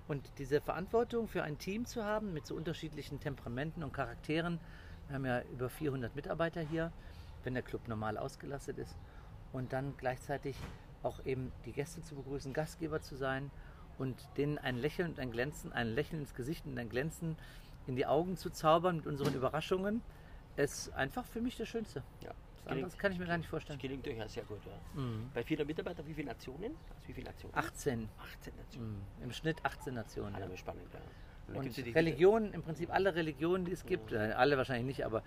Und 0.08 0.30
diese 0.38 0.60
Verantwortung 0.60 1.28
für 1.28 1.42
ein 1.42 1.58
Team 1.58 1.84
zu 1.86 2.04
haben 2.04 2.32
mit 2.32 2.46
so 2.46 2.54
unterschiedlichen 2.54 3.20
Temperamenten 3.20 3.82
und 3.82 3.92
Charakteren, 3.92 4.60
wir 5.08 5.14
haben 5.14 5.24
ja 5.24 5.42
über 5.52 5.68
400 5.68 6.14
Mitarbeiter 6.16 6.60
hier, 6.60 6.92
wenn 7.44 7.54
der 7.54 7.62
Club 7.62 7.86
normal 7.86 8.18
ausgelastet 8.18 8.78
ist, 8.78 8.96
und 9.52 9.72
dann 9.72 9.96
gleichzeitig 9.96 10.56
auch 11.02 11.24
eben 11.24 11.52
die 11.64 11.72
Gäste 11.72 12.02
zu 12.02 12.16
begrüßen, 12.16 12.52
Gastgeber 12.52 13.00
zu 13.00 13.14
sein 13.14 13.50
und 13.98 14.16
denen 14.36 14.58
ein 14.58 14.76
Lächeln 14.76 15.10
und 15.10 15.18
ein 15.20 15.30
Glänzen, 15.30 15.72
ein 15.72 15.88
Lächeln 15.94 16.20
ins 16.20 16.34
Gesicht 16.34 16.66
und 16.66 16.78
ein 16.78 16.88
Glänzen 16.88 17.36
in 17.86 17.96
die 17.96 18.06
Augen 18.06 18.36
zu 18.36 18.50
zaubern 18.50 18.96
mit 18.96 19.06
unseren 19.06 19.34
Überraschungen, 19.34 20.02
ist 20.56 20.92
einfach 20.94 21.24
für 21.24 21.40
mich 21.40 21.56
das 21.56 21.68
Schönste. 21.68 22.02
Ja, 22.22 22.32
Das 22.74 22.98
kann 22.98 23.12
ich 23.12 23.18
mir 23.18 23.26
gar 23.26 23.36
nicht 23.36 23.46
Das 23.46 23.50
vorstellen. 23.50 23.78
gelingt 23.78 24.04
durchaus 24.06 24.32
sehr 24.32 24.44
gut. 24.44 24.58
Ja. 24.66 25.00
Mhm. 25.00 25.30
Bei 25.34 25.42
400 25.42 25.66
Mitarbeitern, 25.68 26.06
wie 26.06 26.14
viele 26.14 26.28
Nationen? 26.28 26.72
Also 26.96 27.08
wie 27.08 27.12
viele 27.12 27.26
Nationen? 27.26 27.54
18. 27.56 28.08
18 28.18 28.56
Nationen. 28.56 28.90
Mhm. 29.18 29.24
Im 29.24 29.32
Schnitt 29.32 29.58
18 29.62 29.94
Nationen. 29.94 30.34
Ja. 30.34 30.40
Ja. 30.40 30.46
Ja. 30.50 30.56
spannend, 30.56 30.82
ja. 30.92 31.00
Und 31.48 31.56
Und 31.58 31.76
ja 31.76 31.92
Religionen, 31.92 32.52
im 32.54 32.62
Prinzip 32.62 32.92
alle 32.92 33.14
Religionen, 33.14 33.64
die 33.64 33.72
es 33.72 33.86
gibt, 33.86 34.12
äh, 34.12 34.32
alle 34.32 34.56
wahrscheinlich 34.56 34.86
nicht, 34.86 35.06
aber 35.06 35.22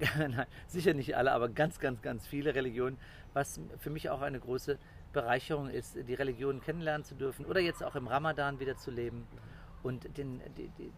nein, 0.18 0.46
sicher 0.68 0.94
nicht 0.94 1.14
alle, 1.16 1.32
aber 1.32 1.50
ganz, 1.50 1.78
ganz, 1.78 2.00
ganz 2.00 2.26
viele 2.26 2.54
Religionen, 2.54 2.96
was 3.34 3.60
für 3.78 3.90
mich 3.90 4.08
auch 4.08 4.22
eine 4.22 4.40
große 4.40 4.78
Bereicherung 5.12 5.68
ist, 5.68 5.96
die 5.96 6.14
Religionen 6.14 6.60
kennenlernen 6.60 7.04
zu 7.04 7.14
dürfen 7.14 7.44
oder 7.46 7.60
jetzt 7.60 7.82
auch 7.82 7.96
im 7.96 8.06
Ramadan 8.06 8.60
wieder 8.60 8.76
zu 8.76 8.90
leben 8.90 9.26
und 9.82 10.16
den, 10.16 10.40
die, 10.56 10.68
die, 10.78 10.92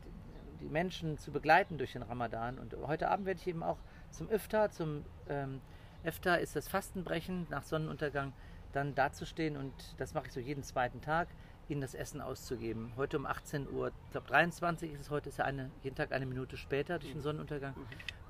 die 0.60 0.68
Menschen 0.68 1.18
zu 1.18 1.32
begleiten 1.32 1.78
durch 1.78 1.92
den 1.92 2.02
Ramadan. 2.02 2.58
Und 2.58 2.74
heute 2.86 3.08
Abend 3.08 3.26
werde 3.26 3.40
ich 3.40 3.46
eben 3.46 3.62
auch 3.62 3.78
zum 4.10 4.30
Iftar, 4.30 4.70
zum 4.70 5.04
ähm, 5.28 5.60
Iftar 6.04 6.40
ist 6.40 6.56
das 6.56 6.68
Fastenbrechen 6.68 7.46
nach 7.50 7.62
Sonnenuntergang, 7.62 8.32
dann 8.72 8.94
dazustehen 8.94 9.56
und 9.56 9.72
das 9.98 10.14
mache 10.14 10.26
ich 10.26 10.32
so 10.32 10.40
jeden 10.40 10.62
zweiten 10.62 11.00
Tag, 11.00 11.28
ihnen 11.68 11.80
das 11.80 11.94
Essen 11.94 12.20
auszugeben. 12.20 12.92
Heute 12.96 13.18
um 13.18 13.26
18 13.26 13.70
Uhr, 13.70 13.92
ich 14.06 14.12
glaube 14.12 14.26
23 14.28 14.92
ist 14.92 15.00
es 15.00 15.10
heute, 15.10 15.28
ist 15.28 15.38
ja 15.38 15.44
eine, 15.44 15.70
jeden 15.82 15.94
Tag 15.94 16.12
eine 16.12 16.26
Minute 16.26 16.56
später 16.56 16.98
durch 16.98 17.12
den 17.12 17.22
Sonnenuntergang, 17.22 17.74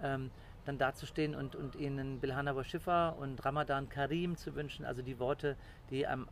ähm, 0.03 0.31
dann 0.65 0.79
dazustehen 0.79 1.35
und, 1.35 1.57
und 1.57 1.77
ihnen 1.77 2.21
Bilhana 2.21 2.63
Shifa 2.63 3.11
und 3.11 3.45
Ramadan 3.45 3.89
Karim 3.89 4.37
zu 4.37 4.55
wünschen, 4.55 4.85
also 4.85 5.03
die 5.03 5.19
Worte, 5.19 5.57
die 5.91 6.07
am, 6.07 6.29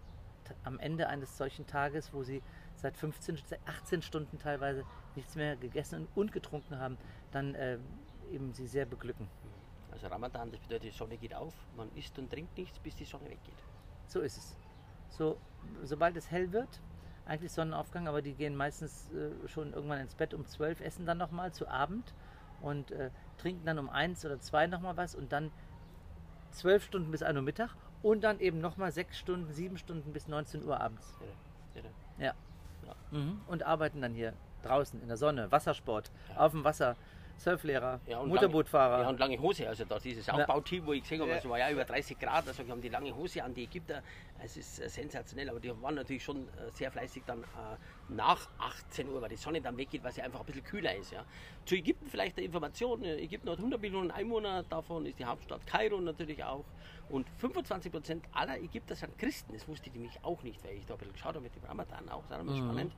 am 0.65 0.79
Ende 0.79 1.09
eines 1.09 1.37
solchen 1.37 1.67
Tages, 1.67 2.13
wo 2.13 2.23
sie 2.23 2.43
seit 2.77 2.97
15, 2.97 3.39
seit 3.45 3.61
18 3.67 4.03
Stunden 4.03 4.39
teilweise 4.39 4.85
nichts 5.17 5.35
mehr 5.35 5.57
gegessen 5.57 6.07
und, 6.07 6.17
und 6.17 6.33
getrunken 6.33 6.79
haben, 6.79 6.97
dann 7.33 7.55
äh, 7.55 7.79
eben 8.33 8.53
sie 8.53 8.67
sehr 8.67 8.87
beglücken. 8.87 9.29
Also 9.91 10.07
Ramadan, 10.07 10.51
das 10.51 10.61
bedeutet, 10.61 10.93
die 10.93 10.97
Sonne 10.97 11.17
geht 11.17 11.35
auf, 11.35 11.55
man 11.77 11.91
isst 11.97 12.19
und 12.19 12.31
trinkt 12.31 12.57
nichts, 12.57 12.79
bis 12.79 12.95
die 12.95 13.05
Sonne 13.05 13.25
weggeht. 13.25 13.65
So 14.07 14.21
ist 14.21 14.37
es. 14.37 14.57
So, 15.11 15.39
sobald 15.83 16.17
es 16.17 16.31
hell 16.31 16.53
wird, 16.53 16.81
eigentlich 17.27 17.53
Sonnenaufgang, 17.53 18.09
aber 18.09 18.23
die 18.23 18.35
gehen 18.35 18.57
meistens 18.57 19.09
äh, 19.11 19.49
schon 19.49 19.73
irgendwann 19.73 20.01
ins 20.01 20.15
Bett 20.15 20.33
um 20.35 20.47
12, 20.47 20.81
essen 20.81 21.07
dann 21.07 21.19
nochmal 21.19 21.53
zu 21.53 21.69
Abend 21.69 22.15
und 22.61 22.93
äh, 22.93 23.11
trinken 23.41 23.65
dann 23.65 23.79
um 23.79 23.89
eins 23.89 24.25
oder 24.25 24.39
zwei 24.41 24.67
nochmal 24.67 24.97
was 24.97 25.15
und 25.15 25.33
dann 25.33 25.51
zwölf 26.53 26.85
Stunden 26.85 27.11
bis 27.11 27.23
1 27.23 27.37
Uhr 27.37 27.43
Mittag 27.43 27.71
und 28.03 28.23
dann 28.23 28.39
eben 28.41 28.61
nochmal 28.61 28.93
sechs 28.93 29.19
Stunden, 29.19 29.53
sieben 29.53 29.79
Stunden 29.79 30.13
bis 30.13 30.29
19 30.29 30.65
Uhr 30.65 30.81
abends. 30.81 31.15
Ja, 32.19 32.35
ja. 32.87 32.95
Mhm. 33.11 33.41
Und 33.47 33.63
arbeiten 33.63 34.03
dann 34.03 34.13
hier 34.15 34.35
draußen 34.63 35.01
in 35.01 35.09
der 35.09 35.17
Sonne, 35.17 35.51
Wassersport, 35.51 36.11
Ja. 36.29 36.37
auf 36.37 36.53
dem 36.53 36.65
Wasser, 36.65 36.97
Surflehrer, 37.41 38.01
Ja, 38.07 38.19
und 38.19 38.29
Motorbootfahrer. 38.29 38.91
Lange, 38.99 39.03
ja, 39.05 39.09
und 39.09 39.19
lange 39.19 39.41
Hose. 39.41 39.67
Also 39.67 39.85
da 39.87 39.99
dieses. 39.99 40.29
Aufbauteam, 40.29 40.85
wo 40.85 40.93
ich 40.93 41.03
gesehen 41.03 41.23
habe, 41.23 41.33
es 41.33 41.49
war 41.49 41.59
ja 41.59 41.71
über 41.71 41.85
30 41.85 42.19
Grad, 42.19 42.47
also 42.47 42.65
wir 42.67 42.71
haben 42.71 42.83
die 42.83 42.91
lange 42.91 43.17
Hose 43.17 43.43
an, 43.43 43.55
die 43.55 43.65
Ägypter. 43.65 44.03
Es 44.43 44.59
ist 44.59 44.79
äh, 44.79 44.89
sensationell, 44.91 45.49
aber 45.49 45.59
die 45.59 45.71
waren 45.83 45.95
natürlich 45.95 46.23
schon 46.23 46.47
äh, 46.49 46.71
sehr 46.73 46.91
fleißig 46.91 47.23
dann 47.27 47.43
äh, 47.43 47.47
nach 48.09 48.47
18 48.59 49.09
Uhr, 49.09 49.23
weil 49.23 49.31
die 49.31 49.37
Sonne 49.37 49.63
dann 49.63 49.77
weggeht, 49.79 50.05
weil 50.05 50.13
sie 50.13 50.21
einfach 50.21 50.41
ein 50.41 50.47
bisschen 50.47 50.65
kühler 50.65 50.95
ist. 50.95 51.13
Ja. 51.13 51.25
Zu 51.65 51.77
Ägypten 51.77 52.07
vielleicht 52.11 52.37
eine 52.37 52.45
Information. 52.45 53.03
Ägypten 53.05 53.49
hat 53.49 53.57
100 53.57 53.81
Millionen 53.81 54.11
Einwohner, 54.11 54.63
davon 54.65 55.07
ist 55.07 55.19
die 55.19 55.25
Hauptstadt 55.25 55.67
Kairo 55.67 55.99
natürlich 56.01 56.45
auch. 56.45 56.65
Und 57.09 57.27
25 57.39 57.91
Prozent 57.91 58.25
aller 58.33 58.59
Ägypter 58.61 58.95
sind 58.95 59.19
Christen. 59.19 59.55
Das 59.55 59.67
wusste 59.67 59.89
ich 59.89 59.95
nämlich 59.95 60.13
auch 60.23 60.43
nicht, 60.43 60.63
weil 60.63 60.75
ich 60.77 60.85
da 60.85 60.95
ein 60.95 60.99
bisschen 60.99 61.15
geschaut 61.15 61.35
habe 61.35 61.41
mit 61.41 61.57
dem 61.57 61.65
Ramadan 61.65 62.07
auch. 62.11 62.23
Das 62.29 62.39
immer 62.39 62.53
Mhm. 62.53 62.59
spannend. 62.59 62.93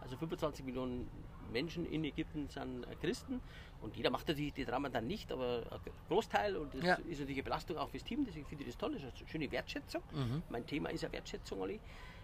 Also 0.00 0.16
25 0.16 0.64
Millionen 0.64 1.10
Menschen 1.52 1.84
in 1.86 2.04
Ägypten 2.04 2.48
sind 2.48 2.84
äh, 2.84 2.96
Christen 2.96 3.40
und 3.80 3.96
jeder 3.96 4.10
macht 4.10 4.28
natürlich 4.28 4.54
die 4.54 4.62
Ramadan 4.64 5.06
nicht, 5.06 5.30
aber 5.32 5.66
ein 5.70 5.92
Großteil 6.08 6.56
und 6.56 6.74
das 6.74 6.84
Ja. 6.84 6.94
ist 6.94 7.20
natürlich 7.20 7.36
eine 7.38 7.42
Belastung 7.44 7.76
auch 7.78 7.90
fürs 7.90 8.04
Team, 8.04 8.24
deswegen 8.24 8.46
finde 8.46 8.64
ich 8.64 8.70
das 8.70 8.78
toll, 8.78 8.92
das 8.94 9.02
ist 9.02 9.18
eine 9.18 9.28
schöne 9.28 9.50
Wertschätzung. 9.50 10.02
Mhm. 10.12 10.42
Mein 10.48 10.66
Thema 10.66 10.90
ist 10.90 11.02
ja 11.02 11.12
Wertschätzung, 11.12 11.60
Olli. 11.60 11.80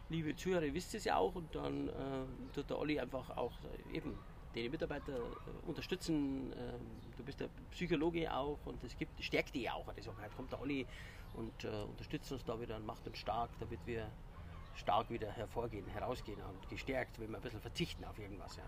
Liebe 0.08 0.36
Zuhörer, 0.36 0.64
ihr 0.64 0.74
wisst 0.74 0.94
es 0.94 1.04
ja 1.04 1.16
auch 1.16 1.34
und 1.34 1.54
dann 1.54 1.88
äh, 1.88 2.52
tut 2.52 2.68
der 2.68 2.78
Olli 2.78 3.00
einfach 3.00 3.30
auch 3.36 3.52
äh, 3.64 3.96
eben 3.96 4.18
deine 4.54 4.68
Mitarbeiter 4.68 5.32
äh, 5.32 5.50
unterstützen. 5.66 6.52
Äh, 6.52 6.56
du 7.16 7.24
bist 7.24 7.40
der 7.40 7.48
Psychologe 7.70 8.32
auch 8.32 8.58
und 8.66 8.82
das 8.84 8.96
gibt, 8.96 9.22
stärkt 9.24 9.54
die 9.54 9.62
ja 9.62 9.72
auch. 9.74 9.88
Also 9.88 10.14
heute 10.20 10.34
kommt 10.36 10.52
der 10.52 10.60
Olli 10.60 10.86
und 11.32 11.64
äh, 11.64 11.68
unterstützt 11.68 12.30
uns 12.32 12.44
da 12.44 12.60
wieder 12.60 12.76
und 12.76 12.84
macht 12.84 13.06
uns 13.06 13.18
stark, 13.18 13.50
damit 13.58 13.80
wir 13.86 14.12
stark 14.74 15.08
wieder 15.08 15.30
hervorgehen, 15.30 15.86
herausgehen 15.86 16.40
und 16.42 16.68
gestärkt, 16.68 17.18
wenn 17.18 17.30
wir 17.30 17.38
ein 17.38 17.42
bisschen 17.42 17.60
verzichten 17.60 18.04
auf 18.04 18.18
irgendwas. 18.18 18.56
Ja. 18.56 18.64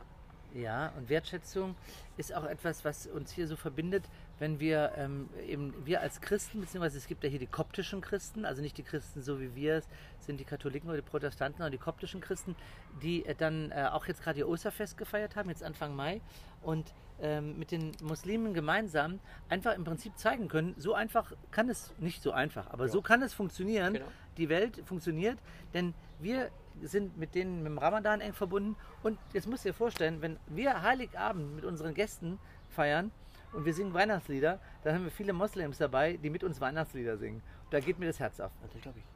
Ja, 0.56 0.90
und 0.96 1.10
Wertschätzung 1.10 1.74
ist 2.16 2.34
auch 2.34 2.44
etwas, 2.44 2.82
was 2.84 3.06
uns 3.06 3.30
hier 3.30 3.46
so 3.46 3.56
verbindet, 3.56 4.04
wenn 4.38 4.58
wir 4.58 4.92
ähm, 4.96 5.28
eben, 5.46 5.74
wir 5.84 6.00
als 6.00 6.22
Christen, 6.22 6.60
beziehungsweise 6.60 6.96
es 6.96 7.06
gibt 7.06 7.22
ja 7.24 7.28
hier 7.28 7.38
die 7.38 7.46
koptischen 7.46 8.00
Christen, 8.00 8.46
also 8.46 8.62
nicht 8.62 8.78
die 8.78 8.82
Christen 8.82 9.20
so 9.22 9.38
wie 9.38 9.54
wir 9.54 9.74
es 9.76 9.88
sind, 10.20 10.40
die 10.40 10.44
Katholiken 10.44 10.88
oder 10.88 10.98
die 11.02 11.06
Protestanten, 11.06 11.58
sondern 11.58 11.72
die 11.72 11.78
koptischen 11.78 12.22
Christen, 12.22 12.56
die 13.02 13.26
äh, 13.26 13.34
dann 13.34 13.70
äh, 13.70 13.88
auch 13.92 14.06
jetzt 14.06 14.22
gerade 14.22 14.38
ihr 14.38 14.48
Osterfest 14.48 14.96
gefeiert 14.96 15.36
haben, 15.36 15.50
jetzt 15.50 15.62
Anfang 15.62 15.94
Mai, 15.94 16.22
und 16.62 16.94
ähm, 17.20 17.58
mit 17.58 17.70
den 17.70 17.92
Muslimen 18.02 18.54
gemeinsam 18.54 19.20
einfach 19.50 19.74
im 19.74 19.84
Prinzip 19.84 20.16
zeigen 20.18 20.48
können, 20.48 20.74
so 20.78 20.94
einfach 20.94 21.32
kann 21.50 21.68
es, 21.68 21.92
nicht 21.98 22.22
so 22.22 22.32
einfach, 22.32 22.66
aber 22.68 22.86
Ja. 22.86 22.92
so 22.92 23.02
kann 23.02 23.22
es 23.22 23.34
funktionieren, 23.34 23.94
Genau. 23.94 24.06
die 24.38 24.48
Welt 24.48 24.82
funktioniert, 24.86 25.38
denn 25.74 25.92
wir 26.18 26.50
sind 26.82 27.16
mit 27.16 27.34
denen 27.34 27.62
mit 27.62 27.66
dem 27.72 27.78
Ramadan 27.78 28.20
eng 28.20 28.32
verbunden 28.32 28.76
und 29.02 29.18
jetzt 29.32 29.46
musst 29.46 29.64
du 29.64 29.70
dir 29.70 29.74
vorstellen, 29.74 30.20
wenn 30.22 30.38
wir 30.46 30.82
Heiligabend 30.82 31.54
mit 31.54 31.64
unseren 31.64 31.94
Gästen 31.94 32.38
feiern 32.70 33.10
und 33.52 33.64
wir 33.64 33.72
singen 33.74 33.94
Weihnachtslieder, 33.94 34.60
dann 34.84 34.94
haben 34.94 35.04
wir 35.04 35.10
viele 35.10 35.32
Moslems 35.32 35.78
dabei, 35.78 36.16
die 36.16 36.30
mit 36.30 36.44
uns 36.44 36.60
Weihnachtslieder 36.60 37.16
singen. 37.16 37.42
Und 37.64 37.72
da 37.72 37.80
geht 37.80 37.98
mir 37.98 38.06
das 38.06 38.20
Herz 38.20 38.38
auf. 38.40 38.52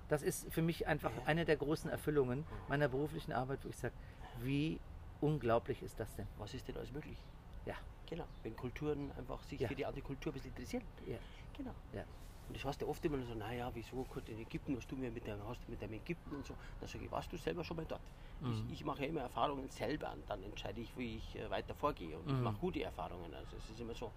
Das 0.08 0.22
ist 0.22 0.52
für 0.52 0.62
mich 0.62 0.86
einfach 0.86 1.12
eine 1.26 1.44
der 1.44 1.56
großen 1.56 1.90
Erfüllungen 1.90 2.44
meiner 2.68 2.88
beruflichen 2.88 3.32
Arbeit, 3.32 3.60
wo 3.64 3.68
ich 3.68 3.76
sage, 3.76 3.94
wie 4.40 4.80
unglaublich 5.20 5.82
ist 5.82 6.00
das 6.00 6.14
denn? 6.16 6.26
Was 6.38 6.54
ist 6.54 6.66
denn 6.66 6.76
alles 6.76 6.92
möglich? 6.92 7.18
Ja. 7.66 7.74
Genau. 8.08 8.24
Wenn 8.42 8.56
Kulturen 8.56 9.12
einfach 9.16 9.42
sich 9.44 9.60
Ja. 9.60 9.68
für 9.68 9.74
die 9.74 9.86
andere 9.86 10.02
Kultur 10.02 10.32
ein 10.32 10.34
bisschen 10.34 10.50
interessieren. 10.50 10.82
Ja. 11.06 11.18
Genau. 11.56 11.74
Ja. 11.92 12.04
Und 12.50 12.56
das 12.56 12.64
heißt 12.64 12.80
ja 12.80 12.88
oft 12.88 13.04
immer 13.04 13.22
so, 13.24 13.32
naja, 13.36 13.70
wieso 13.74 14.04
Gott 14.12 14.28
in 14.28 14.36
Ägypten, 14.40 14.76
was 14.76 14.84
tun 14.84 15.00
wir 15.00 15.12
mit 15.12 15.24
dem, 15.24 15.40
hast 15.46 15.60
du 15.64 15.70
mit 15.70 15.80
dem 15.80 15.92
Ägypten 15.92 16.34
und 16.34 16.44
so. 16.44 16.56
Da 16.80 16.88
sage 16.88 17.04
ich, 17.04 17.10
warst 17.12 17.32
du 17.32 17.36
selber 17.36 17.62
schon 17.62 17.76
mal 17.76 17.86
dort? 17.86 18.02
Mhm. 18.40 18.66
Ich, 18.66 18.80
ich 18.80 18.84
mache 18.84 19.02
ja 19.02 19.08
immer 19.08 19.20
Erfahrungen 19.20 19.68
selber 19.70 20.12
und 20.12 20.28
dann 20.28 20.42
entscheide 20.42 20.80
ich, 20.80 20.96
wie 20.96 21.18
ich 21.18 21.36
äh, 21.36 21.48
weiter 21.48 21.76
vorgehe. 21.76 22.18
Und 22.18 22.26
ich 22.26 22.32
Mhm. 22.32 22.42
mache 22.42 22.56
gute 22.58 22.82
Erfahrungen. 22.82 23.32
Also 23.34 23.56
es 23.56 23.70
ist 23.70 23.78
immer 23.78 23.94
so, 23.94 24.12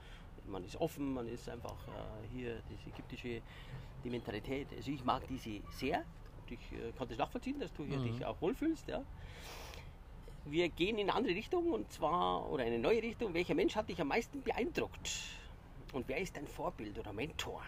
man 0.45 0.63
ist 0.63 0.77
offen, 0.77 1.13
man 1.13 1.27
ist 1.27 1.47
einfach 1.47 1.87
äh, 1.87 2.27
hier, 2.27 2.63
diese 2.63 2.89
ägyptische, 2.89 3.43
die 4.03 4.09
Mentalität. 4.09 4.73
Also 4.73 4.89
ich 4.89 5.03
mag 5.03 5.27
diese 5.27 5.61
sehr. 5.69 6.03
Und 6.35 6.49
ich 6.49 6.71
äh, 6.71 6.91
kann 6.93 7.07
das 7.09 7.19
nachvollziehen, 7.19 7.59
dass 7.59 7.71
du 7.71 7.85
hier 7.85 7.99
Mhm. 7.99 8.03
dich 8.05 8.25
auch 8.25 8.41
wohlfühlst. 8.41 8.87
Ja. 8.87 9.05
wir 10.45 10.69
gehen 10.69 10.97
in 10.97 11.07
eine 11.07 11.13
andere 11.17 11.35
Richtung 11.35 11.71
und 11.71 11.91
zwar, 11.91 12.49
oder 12.49 12.63
eine 12.63 12.79
neue 12.79 13.03
Richtung. 13.03 13.35
Welcher 13.35 13.53
Mensch 13.53 13.75
hat 13.75 13.89
dich 13.89 14.01
am 14.01 14.07
meisten 14.07 14.41
beeindruckt? 14.41 15.11
Und 15.91 16.07
wer 16.07 16.17
ist 16.17 16.35
dein 16.35 16.47
Vorbild 16.47 16.97
oder 16.97 17.13
Mentor 17.13 17.61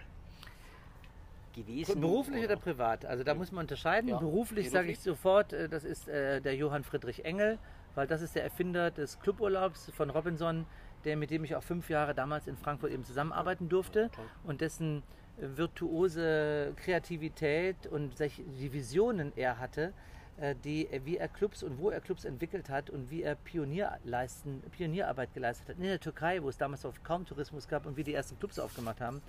gewesen? 1.56 2.01
Beruflich 2.01 2.43
oder 2.45 2.58
privat? 2.58 3.06
Also 3.06 3.24
da 3.24 3.34
muss 3.34 3.51
man 3.51 3.64
unterscheiden. 3.64 4.10
Ja, 4.10 4.18
beruflich 4.18 4.70
sage 4.70 4.91
ich 4.91 4.99
sofort, 4.99 5.53
äh, 5.53 5.68
das 5.68 5.84
ist 5.84 6.08
äh, 6.08 6.41
der 6.41 6.56
Johann 6.56 6.84
Friedrich 6.84 7.26
Engel, 7.26 7.58
weil 7.95 8.08
das 8.08 8.22
ist 8.22 8.36
der 8.36 8.43
Erfinder 8.43 8.91
des 8.91 9.20
Cluburlaubs 9.20 9.91
von 9.95 10.10
Robinson, 10.10 10.66
der 11.06 11.16
mit 11.16 11.32
dem 11.32 11.43
ich 11.43 11.56
auch 11.56 11.64
fünf 11.64 11.89
Jahre 11.89 12.14
damals 12.14 12.47
in 12.47 12.58
Frankfurt 12.58 12.91
eben 12.91 13.03
zusammenarbeiten 13.03 13.70
durfte 13.70 14.10
toll. 14.14 14.26
und 14.43 14.62
dessen 14.62 15.03
äh, 15.38 15.58
virtuose 15.58 16.74
Kreativität 16.76 17.88
und 17.88 18.14
die 18.20 18.74
Visionen 18.74 19.32
er 19.36 19.60
hatte, 19.60 19.93
äh, 20.38 20.56
die, 20.66 20.89
wie 21.06 21.18
er 21.18 21.30
Clubs 21.30 21.64
und 21.64 21.80
wo 21.80 21.89
er 21.89 22.01
Clubs 22.01 22.26
entwickelt 22.26 22.70
hat 22.70 22.89
und 22.89 23.10
wie 23.10 23.24
er 23.24 23.36
Pionier 23.36 23.97
leisten, 24.03 24.62
Pionierarbeit 24.72 25.34
geleistet 25.34 25.70
hat. 25.70 25.78
In 25.78 25.84
der 25.84 25.99
Türkei, 25.99 26.43
wo 26.43 26.49
es 26.49 26.58
damals 26.58 26.86
auch 26.86 26.93
kaum 27.03 27.26
Tourismus 27.26 27.68
gab 27.70 27.86
und 27.86 27.95
wie 27.95 28.03
die 28.03 28.14
ersten 28.14 28.38
Clubs 28.38 28.60
aufgemacht 28.60 28.99
haben. 28.99 29.22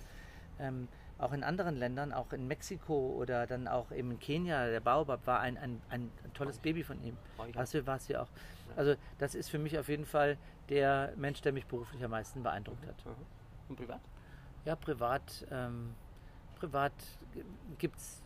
Ähm, 0.59 0.89
auch 1.19 1.31
in 1.31 1.43
anderen 1.43 1.75
Ländern, 1.75 2.13
auch 2.13 2.31
in 2.33 2.47
Mexiko 2.47 3.15
oder 3.17 3.47
dann 3.47 3.67
auch 3.67 3.91
eben 3.91 4.11
in 4.11 4.19
Kenia, 4.19 4.67
der 4.67 4.79
Baobab 4.79 5.25
war 5.25 5.39
ein, 5.39 5.57
ein, 5.57 5.81
ein 5.89 6.11
tolles 6.33 6.59
Baby 6.59 6.83
von 6.83 7.03
ihm. 7.03 7.17
Warst 7.53 7.73
du, 7.73 7.85
warst 7.87 8.09
du 8.09 8.21
auch. 8.21 8.27
Also 8.75 8.95
das 9.17 9.33
ist 9.33 9.49
für 9.49 9.57
mich 9.57 9.77
auf 9.79 9.89
jeden 9.89 10.05
Fall 10.05 10.37
der 10.69 11.13
Mensch, 11.15 11.41
der 11.41 11.53
mich 11.53 11.65
beruflich 11.65 12.03
am 12.03 12.11
meisten 12.11 12.43
beeindruckt 12.43 12.85
hat. 12.85 13.05
Mhm. 13.05 13.11
Und 13.69 13.75
privat? 13.77 14.01
Ja, 14.65 14.75
privat, 14.75 15.45
ähm, 15.51 15.95
privat 16.59 16.93
gibt 17.77 17.97
es, 17.97 18.21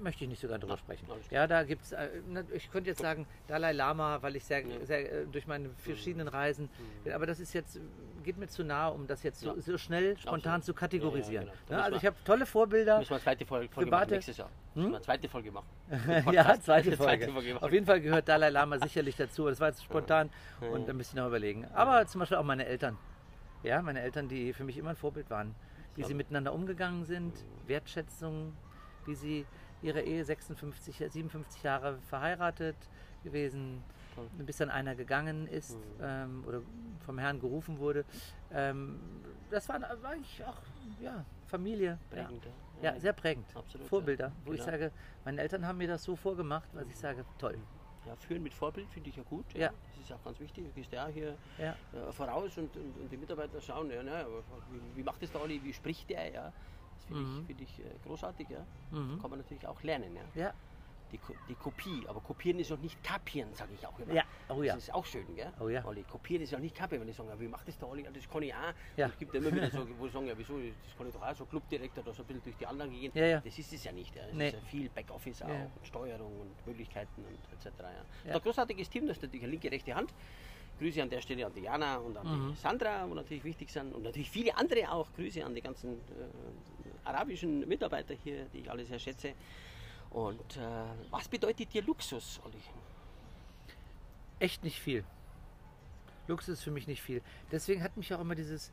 möchte 0.00 0.24
ich 0.24 0.30
nicht 0.30 0.40
sogar 0.40 0.58
drüber 0.58 0.74
Ja, 0.74 0.78
sprechen. 0.78 1.06
Ja, 1.30 1.46
da 1.46 1.62
gibt 1.64 1.82
es, 1.82 1.92
äh, 1.92 2.08
na, 2.28 2.42
ich 2.52 2.70
könnte 2.70 2.90
jetzt 2.90 3.00
sagen 3.00 3.26
Dalai 3.48 3.72
Lama, 3.72 4.18
weil 4.22 4.36
ich 4.36 4.44
sehr. 4.44 4.64
Mhm. 4.64 4.84
sehr 4.84 5.12
äh, 5.12 5.26
durch 5.26 5.46
meine 5.46 5.70
verschiedenen 5.70 6.28
Reisen, 6.28 6.68
aber 7.12 7.26
das 7.26 7.40
ist 7.40 7.52
jetzt, 7.54 7.80
geht 8.22 8.36
mir 8.36 8.46
zu 8.46 8.64
nahe, 8.64 8.92
um 8.92 9.06
das 9.06 9.22
jetzt 9.22 9.40
so, 9.40 9.58
so 9.60 9.78
schnell, 9.78 10.16
spontan 10.18 10.56
Absolut. 10.56 10.64
zu 10.64 10.74
kategorisieren. 10.74 11.46
Ja, 11.46 11.52
ja, 11.52 11.58
genau. 11.66 11.70
Ja, 11.70 11.76
müssen 11.76 11.84
also 11.84 11.96
ich 11.96 12.06
habe 12.06 12.16
tolle 12.24 12.46
Vorbilder. 12.46 12.98
Müssen 12.98 13.10
wir 13.10 13.16
eine 13.16 13.24
zweite 13.24 13.46
Folge, 13.46 13.74
Folge 13.74 13.90
machen 13.90 14.10
nächstes 14.10 14.36
Jahr. 14.36 14.50
Wir 14.74 14.86
eine 14.86 15.00
zweite 15.00 15.28
Folge 15.28 15.52
machen. 15.52 15.66
ja, 16.32 16.60
zweite 16.60 16.96
Folge. 16.96 17.32
Auf 17.60 17.72
jeden 17.72 17.86
Fall 17.86 18.00
gehört 18.00 18.28
Dalai 18.28 18.50
Lama 18.50 18.78
sicherlich 18.78 19.16
dazu. 19.16 19.46
Das 19.48 19.60
war 19.60 19.68
jetzt 19.68 19.84
spontan 19.84 20.30
und 20.72 20.88
da 20.88 20.92
müsste 20.92 21.16
ich 21.16 21.20
noch 21.20 21.28
überlegen. 21.28 21.66
Aber 21.74 22.06
zum 22.06 22.20
Beispiel 22.20 22.36
auch 22.36 22.44
meine 22.44 22.66
Eltern. 22.66 22.98
Ja, 23.62 23.80
meine 23.80 24.02
Eltern, 24.02 24.28
die 24.28 24.52
für 24.52 24.64
mich 24.64 24.76
immer 24.76 24.90
ein 24.90 24.96
Vorbild 24.96 25.30
waren. 25.30 25.54
Wie 25.96 26.02
sie 26.02 26.12
miteinander 26.12 26.52
umgegangen 26.52 27.04
sind, 27.04 27.32
Wertschätzung, 27.68 28.52
wie 29.06 29.14
sie 29.14 29.46
ihre 29.82 30.00
Ehe 30.02 30.24
56, 30.24 30.96
57 31.10 31.62
Jahre 31.62 31.98
verheiratet 32.08 32.76
gewesen, 33.22 33.82
bis 34.38 34.58
dann 34.58 34.70
einer 34.70 34.94
gegangen 34.94 35.46
ist 35.48 35.76
ähm, 36.00 36.44
oder 36.46 36.62
vom 37.04 37.18
Herrn 37.18 37.40
gerufen 37.40 37.78
wurde. 37.78 38.04
Ähm, 38.52 38.98
das 39.50 39.68
war, 39.68 39.80
war 39.80 40.10
eigentlich 40.10 40.42
auch 40.44 40.56
ja, 41.00 41.24
Familie. 41.46 41.98
Ja. 42.14 42.24
Prägend, 42.24 42.46
Ja, 42.82 42.98
sehr 43.00 43.12
prägend. 43.12 43.46
Absolut, 43.54 43.86
Vorbilder, 43.88 44.26
ja. 44.28 44.32
wo 44.44 44.52
ich 44.52 44.60
Genau. 44.60 44.70
sage, 44.72 44.92
meine 45.24 45.40
Eltern 45.40 45.66
haben 45.66 45.78
mir 45.78 45.88
das 45.88 46.04
so 46.04 46.16
vorgemacht, 46.16 46.68
was 46.72 46.86
ich 46.88 46.96
sage, 46.96 47.24
toll. 47.38 47.58
Ja, 48.06 48.14
führen 48.16 48.42
mit 48.42 48.52
Vorbild 48.52 48.88
finde 48.90 49.08
ich 49.10 49.16
ja 49.16 49.22
gut. 49.22 49.46
Ja. 49.54 49.68
Das 49.96 50.04
ist 50.04 50.12
auch 50.12 50.22
ganz 50.22 50.38
wichtig. 50.38 50.64
Du 50.66 50.72
gehst 50.72 50.92
ja 50.92 51.06
hier 51.08 51.36
Ja. 51.58 51.74
äh, 51.92 52.12
voraus 52.12 52.56
und, 52.58 52.74
und, 52.76 52.96
und 53.00 53.10
die 53.10 53.16
Mitarbeiter 53.16 53.60
schauen, 53.60 53.90
ja, 53.90 54.02
ne, 54.02 54.26
wie, 54.70 54.98
wie 54.98 55.02
macht 55.02 55.22
das 55.22 55.32
der 55.32 55.40
Olli, 55.42 55.60
wie 55.64 55.72
spricht 55.72 56.08
der? 56.10 56.30
Ja? 56.30 56.52
Das 57.08 57.16
finde 57.16 57.22
Mhm. 57.22 57.40
ich, 57.40 57.46
find 57.46 57.60
ich 57.60 57.78
äh, 57.80 57.98
großartig. 58.04 58.48
Ja? 58.50 58.66
Mhm. 58.90 59.20
Kann 59.20 59.30
man 59.30 59.38
natürlich 59.40 59.66
auch 59.66 59.82
lernen. 59.82 60.16
Ja? 60.16 60.22
Ja, 60.34 60.54
Die, 61.12 61.20
die 61.48 61.54
Kopie, 61.54 62.04
aber 62.08 62.20
kopieren 62.20 62.58
ist 62.58 62.70
noch 62.70 62.78
nicht 62.80 63.00
kapieren, 63.04 63.54
sage 63.54 63.72
ich 63.74 63.86
auch 63.86 63.96
immer. 64.00 64.12
ja, 64.14 64.24
oh 64.48 64.62
ja. 64.64 64.74
Das 64.74 64.84
ist 64.84 64.94
auch 64.94 65.04
schön, 65.04 65.26
gell? 65.36 65.52
Oh 65.60 65.68
ja. 65.68 65.84
Olli, 65.84 66.02
kopieren 66.02 66.42
ist 66.42 66.50
ja 66.50 66.58
nicht 66.58 66.74
kapieren, 66.74 67.02
wenn 67.02 67.08
ich 67.08 67.14
sage, 67.16 67.28
ja, 67.28 67.38
wie 67.38 67.46
macht 67.46 67.68
das 67.68 67.78
der 67.78 67.86
Olli? 67.88 68.02
Das 68.12 68.28
kann 68.28 68.42
ich 68.42 68.52
auch. 68.52 68.58
Ja. 68.96 69.06
Und 69.06 69.12
Es 69.12 69.18
gibt 69.18 69.32
immer 69.34 69.52
wieder 69.52 69.70
so, 69.70 69.86
wo 69.98 70.08
sagen, 70.08 70.26
ja, 70.26 70.36
wieso, 70.36 70.54
das 70.58 70.96
kann 70.98 71.06
ich 71.06 71.12
doch 71.14 71.22
auch 71.22 71.34
so 71.36 71.44
Clubdirektor 71.44 72.02
oder 72.02 72.12
so 72.14 72.22
ein 72.22 72.26
bisschen 72.26 72.42
durch 72.42 72.56
die 72.56 72.66
Anlage 72.66 72.90
gehen. 72.90 73.12
Ja, 73.14 73.26
ja. 73.26 73.40
Das 73.40 73.56
ist 73.56 73.72
es 73.72 73.84
ja 73.84 73.92
nicht. 73.92 74.12
Ja. 74.16 74.22
Es 74.26 74.34
Nee. 74.34 74.48
ist 74.48 74.54
ja 74.54 74.60
viel 74.62 74.88
Backoffice 74.88 75.42
auch 75.42 75.48
und 75.48 75.86
Steuerung 75.86 76.40
und 76.40 76.66
Möglichkeiten 76.66 77.22
und 77.24 77.38
etc. 77.52 77.78
Ja. 77.80 77.90
Ja. 78.30 78.34
Ein 78.36 78.40
großartiges 78.42 78.90
Team, 78.90 79.06
das 79.06 79.18
ist 79.18 79.22
natürlich 79.22 79.44
eine 79.44 79.52
linke, 79.52 79.70
rechte 79.70 79.94
Hand. 79.94 80.12
Grüße 80.80 81.00
an 81.00 81.08
der 81.10 81.20
Stelle 81.20 81.46
an 81.46 81.52
Diana 81.54 81.98
und 81.98 82.16
an 82.16 82.26
Mhm. 82.26 82.50
die 82.50 82.56
Sandra, 82.60 83.08
wo 83.08 83.14
natürlich 83.14 83.44
wichtig 83.44 83.70
sind. 83.70 83.94
Und 83.94 84.02
natürlich 84.02 84.28
viele 84.28 84.56
andere 84.56 84.90
auch. 84.90 85.06
Grüße 85.14 85.44
an 85.44 85.54
die 85.54 85.60
ganzen 85.60 85.92
äh, 85.92 86.88
arabischen 87.04 87.68
Mitarbeiter 87.68 88.14
hier, 88.14 88.46
die 88.52 88.60
ich 88.60 88.70
alle 88.70 88.84
sehr 88.84 88.98
schätze. 88.98 89.34
Und 90.10 90.56
äh, 90.56 90.60
was 91.10 91.28
bedeutet 91.28 91.72
dir 91.72 91.82
Luxus, 91.82 92.40
Olli? 92.44 92.60
echt 94.38 94.64
nicht 94.64 94.80
viel. 94.80 95.04
Luxus 96.28 96.58
ist 96.58 96.62
für 96.62 96.70
mich 96.70 96.86
nicht 96.86 97.02
viel. 97.02 97.22
Deswegen 97.50 97.82
hat 97.82 97.96
mich 97.96 98.12
auch 98.14 98.20
immer 98.20 98.34
dieses 98.34 98.70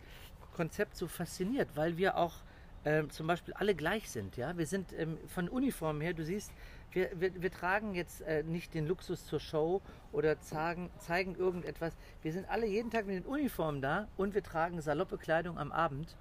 Konzept 0.54 0.96
so 0.96 1.08
fasziniert, 1.08 1.70
weil 1.76 1.98
wir 1.98 2.18
auch 2.18 2.36
ähm, 2.84 3.10
zum 3.10 3.28
Beispiel 3.28 3.54
alle 3.54 3.76
gleich 3.76 4.10
sind. 4.10 4.38
Ja? 4.38 4.58
Wir 4.58 4.66
sind 4.66 4.94
ähm, 4.94 5.18
von 5.28 5.50
Uniformen 5.50 6.02
her, 6.02 6.14
du 6.14 6.26
siehst, 6.26 6.52
wir, 6.92 7.10
wir, 7.20 7.42
wir 7.42 7.52
tragen 7.52 7.94
jetzt 7.96 8.22
äh, 8.22 8.44
nicht 8.44 8.74
den 8.74 8.88
Luxus 8.88 9.26
zur 9.26 9.40
Show 9.40 9.82
oder 10.12 10.40
zeigen, 10.42 10.90
zeigen 10.98 11.36
irgendetwas. 11.36 11.96
Wir 12.22 12.34
sind 12.34 12.50
alle 12.50 12.68
jeden 12.68 12.90
Tag 12.90 13.06
mit 13.06 13.16
den 13.16 13.26
Uniformen 13.26 13.82
da 13.82 14.08
und 14.18 14.34
wir 14.34 14.44
tragen 14.44 14.82
saloppe 14.82 15.18
Kleidung 15.18 15.58
am 15.58 15.72
Abend. 15.72 16.16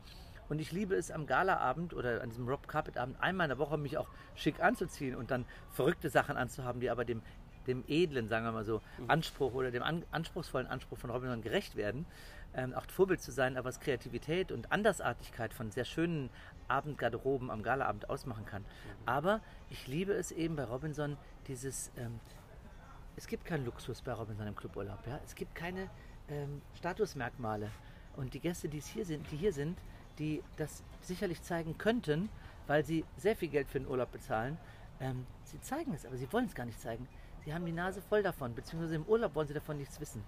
Und 0.51 0.61
ich 0.61 0.73
liebe 0.73 0.97
es 0.97 1.13
am 1.13 1.27
Galaabend 1.27 1.95
oder 1.95 2.21
an 2.21 2.29
diesem 2.29 2.49
Rob 2.49 2.67
Carpet 2.67 2.99
Abend 2.99 3.21
einmal 3.23 3.47
in 3.47 3.51
der 3.51 3.59
Woche 3.59 3.79
mich 3.79 3.97
auch 3.97 4.09
schick 4.35 4.61
anzuziehen 4.61 5.15
und 5.15 5.31
dann 5.31 5.47
verrückte 5.71 6.11
Sachen 6.11 6.37
anzuhaben, 6.37 6.81
die 6.81 6.91
aber 6.91 7.05
dem, 7.05 7.23
dem 7.69 7.85
edlen, 7.87 8.27
sagen 8.27 8.45
wir 8.45 8.51
mal 8.51 8.65
so, 8.65 8.83
Anspruch 9.07 9.55
oder 9.55 9.71
dem 9.71 9.85
an, 9.85 10.05
anspruchsvollen 10.11 10.67
Anspruch 10.67 10.99
von 10.99 11.11
Robinson 11.11 11.41
gerecht 11.41 11.77
werden. 11.77 12.05
Ähm, 12.53 12.75
auch 12.75 12.85
Vorbild 12.87 13.23
zu 13.23 13.31
sein, 13.31 13.57
aber 13.57 13.69
was 13.69 13.79
Kreativität 13.79 14.51
und 14.51 14.73
Andersartigkeit 14.73 15.55
von 15.55 15.71
sehr 15.71 15.85
schönen 15.85 16.31
Abendgarderoben 16.67 17.49
am 17.49 17.63
Galaabend 17.63 18.11
ausmachen 18.11 18.45
kann. 18.45 18.65
Aber 19.07 19.41
ich 19.71 19.87
liebe 19.87 20.13
es 20.15 20.33
eben 20.33 20.57
bei 20.57 20.65
Robinson, 20.65 21.17
dieses, 21.47 21.93
ähm, 21.97 22.19
es 23.15 23.29
gibt 23.29 23.45
keinen 23.45 23.65
Luxus 23.65 24.03
bei 24.03 24.13
Robinson 24.13 24.49
im 24.49 24.57
Cluburlaub. 24.57 25.07
Ja? 25.07 25.21
Es 25.25 25.37
gibt 25.37 25.55
keine 25.55 25.89
ähm, 26.29 26.61
Statusmerkmale. 26.77 27.71
Und 28.17 28.35
die 28.35 28.41
Gäste, 28.41 28.69
die 28.69 28.79
es 28.79 28.89
hier 28.89 29.05
sind, 29.05 29.31
die 29.31 29.37
hier 29.37 29.53
sind, 29.53 29.79
die 30.21 30.43
das 30.57 30.85
sicherlich 31.01 31.43
zeigen 31.43 31.77
könnten, 31.79 32.29
weil 32.69 32.85
sie 32.85 33.05
sehr 33.17 33.35
viel 33.35 33.49
Geld 33.49 33.69
für 33.69 33.81
den 33.81 33.89
Urlaub 33.89 34.13
bezahlen, 34.13 34.57
ähm, 35.01 35.27
sie 35.45 35.61
zeigen 35.61 35.93
es, 35.95 36.07
aber 36.07 36.17
sie 36.17 36.33
wollen 36.33 36.45
es 36.45 36.55
gar 36.55 36.67
nicht 36.67 36.79
zeigen. 36.81 37.09
Sie 37.45 37.53
haben 37.55 37.65
die 37.67 37.73
Nase 37.73 38.03
voll 38.03 38.23
davon, 38.23 38.55
beziehungsweise 38.55 38.95
im 38.97 39.05
Urlaub 39.07 39.35
wollen 39.35 39.49
sie 39.49 39.55
davon 39.55 39.79
nichts 39.79 39.99
wissen. 39.99 40.23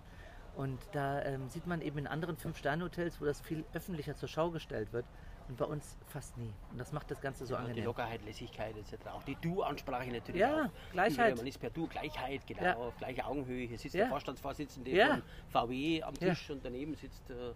Und 0.57 0.81
da 0.93 1.23
ähm, 1.23 1.49
sieht 1.49 1.67
man 1.67 1.81
eben 1.83 1.99
in 1.99 2.07
anderen 2.07 2.37
Fünf-Sterne-Hotels, 2.37 3.21
wo 3.21 3.25
das 3.27 3.41
viel 3.41 3.65
öffentlicher 3.75 4.17
zur 4.17 4.29
Schau 4.29 4.51
gestellt 4.51 4.93
wird. 4.93 5.05
Und 5.49 5.57
bei 5.59 5.65
uns 5.65 5.97
fast 6.07 6.37
nie. 6.39 6.53
Und 6.71 6.79
das 6.79 6.93
macht 6.93 7.11
das 7.11 7.21
Ganze 7.21 7.45
so 7.47 7.55
die 7.55 7.61
angenehm. 7.61 7.85
Lockerheit, 7.85 8.23
Lässigkeit 8.25 8.77
etc. 8.77 9.09
Auch 9.13 9.25
die 9.25 9.35
Du-Ansprache 9.37 10.09
natürlich. 10.11 10.41
Ja, 10.41 10.67
auch. 10.67 10.93
Gleichheit. 10.93 11.37
Man 11.37 11.47
ist 11.47 11.59
per 11.59 11.71
Du, 11.71 11.87
Gleichheit, 11.89 12.47
genau, 12.47 12.63
Ja. 12.63 12.77
auf 12.77 12.97
gleicher 12.97 13.27
Augenhöhe. 13.27 13.67
Hier 13.67 13.77
sitzt 13.79 13.95
Ja. 13.95 14.03
der 14.03 14.11
Vorstandsvorsitzende 14.11 14.91
Ja. 14.91 15.09
von 15.15 15.23
VW 15.49 16.03
am 16.03 16.15
Ja. 16.21 16.29
Tisch 16.31 16.49
und 16.51 16.65
daneben 16.65 16.95
sitzt, 16.95 17.29
äh, 17.31 17.53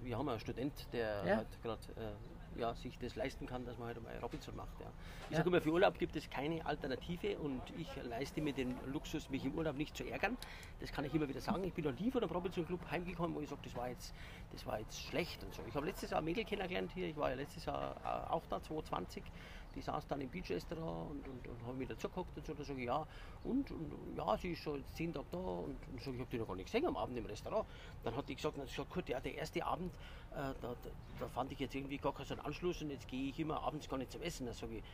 wir 0.00 0.16
haben 0.18 0.28
einen 0.28 0.40
Student, 0.40 0.86
der 0.92 1.24
Ja. 1.26 1.36
halt 1.36 1.62
gerade 1.62 1.80
äh, 1.96 2.12
ja, 2.56 2.74
sich 2.74 2.98
das 2.98 3.16
leisten 3.16 3.46
kann, 3.46 3.64
dass 3.64 3.78
man 3.78 3.88
halt 3.88 4.02
mal 4.02 4.16
Robinson 4.18 4.54
macht. 4.56 4.78
Ja. 4.80 4.86
Ich 5.26 5.30
Ja. 5.32 5.36
sage 5.38 5.48
immer, 5.50 5.60
für 5.60 5.70
Urlaub 5.70 5.98
gibt 5.98 6.16
es 6.16 6.28
keine 6.30 6.64
Alternative 6.66 7.38
und 7.38 7.62
ich 7.78 7.88
leiste 8.02 8.40
mir 8.40 8.52
den 8.52 8.74
Luxus, 8.86 9.28
mich 9.30 9.44
im 9.44 9.54
Urlaub 9.54 9.76
nicht 9.76 9.96
zu 9.96 10.04
ärgern. 10.04 10.36
Das 10.80 10.92
kann 10.92 11.04
ich 11.04 11.14
immer 11.14 11.28
wieder 11.28 11.40
sagen. 11.40 11.62
Ich 11.64 11.74
bin 11.74 11.84
noch 11.84 11.98
nie 11.98 12.10
von 12.10 12.22
einem 12.22 12.32
Robinson 12.32 12.66
Club 12.66 12.80
heimgekommen, 12.90 13.36
wo 13.36 13.40
ich 13.40 13.48
sage, 13.48 13.60
das 13.64 13.74
war 13.76 13.88
jetzt, 13.88 14.12
das 14.52 14.66
war 14.66 14.78
jetzt 14.80 15.00
schlecht 15.00 15.42
und 15.44 15.54
so. 15.54 15.62
Ich 15.68 15.74
habe 15.74 15.86
letztes 15.86 16.10
Jahr 16.10 16.20
ein 16.20 16.24
Mädel 16.24 16.44
kennengelernt 16.44 16.90
hier. 16.92 17.08
Ich 17.08 17.16
war 17.16 17.30
ja 17.30 17.36
letztes 17.36 17.64
Jahr 17.64 17.96
äh, 18.04 18.32
auch 18.32 18.46
da, 18.46 18.60
2020. 18.62 19.22
Die 19.76 19.82
saß 19.82 20.08
dann 20.08 20.20
im 20.20 20.28
Beach-Restaurant 20.28 21.12
und, 21.12 21.28
und, 21.28 21.46
und 21.46 21.62
habe 21.64 21.76
mich 21.76 21.86
dazugeguckt 21.86 22.36
und 22.36 22.44
so. 22.44 22.54
Da 22.54 22.64
sage 22.64 22.80
ich, 22.80 22.86
ja, 22.86 23.06
und, 23.44 23.70
und 23.70 24.16
ja, 24.16 24.36
sie 24.36 24.50
ist 24.52 24.62
schon 24.62 24.84
zehn 24.94 25.12
Tage 25.12 25.26
da 25.30 25.38
und, 25.38 25.76
und 25.86 26.00
sage 26.02 26.16
ich, 26.16 26.20
habe 26.20 26.30
die 26.30 26.38
noch 26.38 26.48
gar 26.48 26.56
nicht 26.56 26.66
gesehen 26.66 26.86
am 26.86 26.96
Abend 26.96 27.16
im 27.16 27.24
Restaurant. 27.26 27.68
Dann 28.02 28.16
hat 28.16 28.28
die 28.28 28.34
gesagt, 28.34 28.56
na, 28.58 28.64
gesagt 28.64 28.90
gut, 28.90 29.08
ja, 29.08 29.20
der 29.20 29.36
erste 29.36 29.64
Abend, 29.64 29.94
da, 30.30 30.54
da, 30.60 30.76
da 31.18 31.28
fand 31.28 31.52
ich 31.52 31.58
jetzt 31.58 31.74
irgendwie 31.74 31.98
gar 31.98 32.14
keinen 32.14 32.40
Anschluss 32.40 32.80
und 32.82 32.90
jetzt 32.90 33.08
gehe 33.08 33.30
ich 33.30 33.38
immer 33.38 33.62
abends 33.62 33.88
gar 33.88 33.96
nicht 33.98 34.12
zum 34.12 34.22
Essen. 34.22 34.46
Da 34.46 34.52
sage 34.52 34.78
ich, 34.78 34.84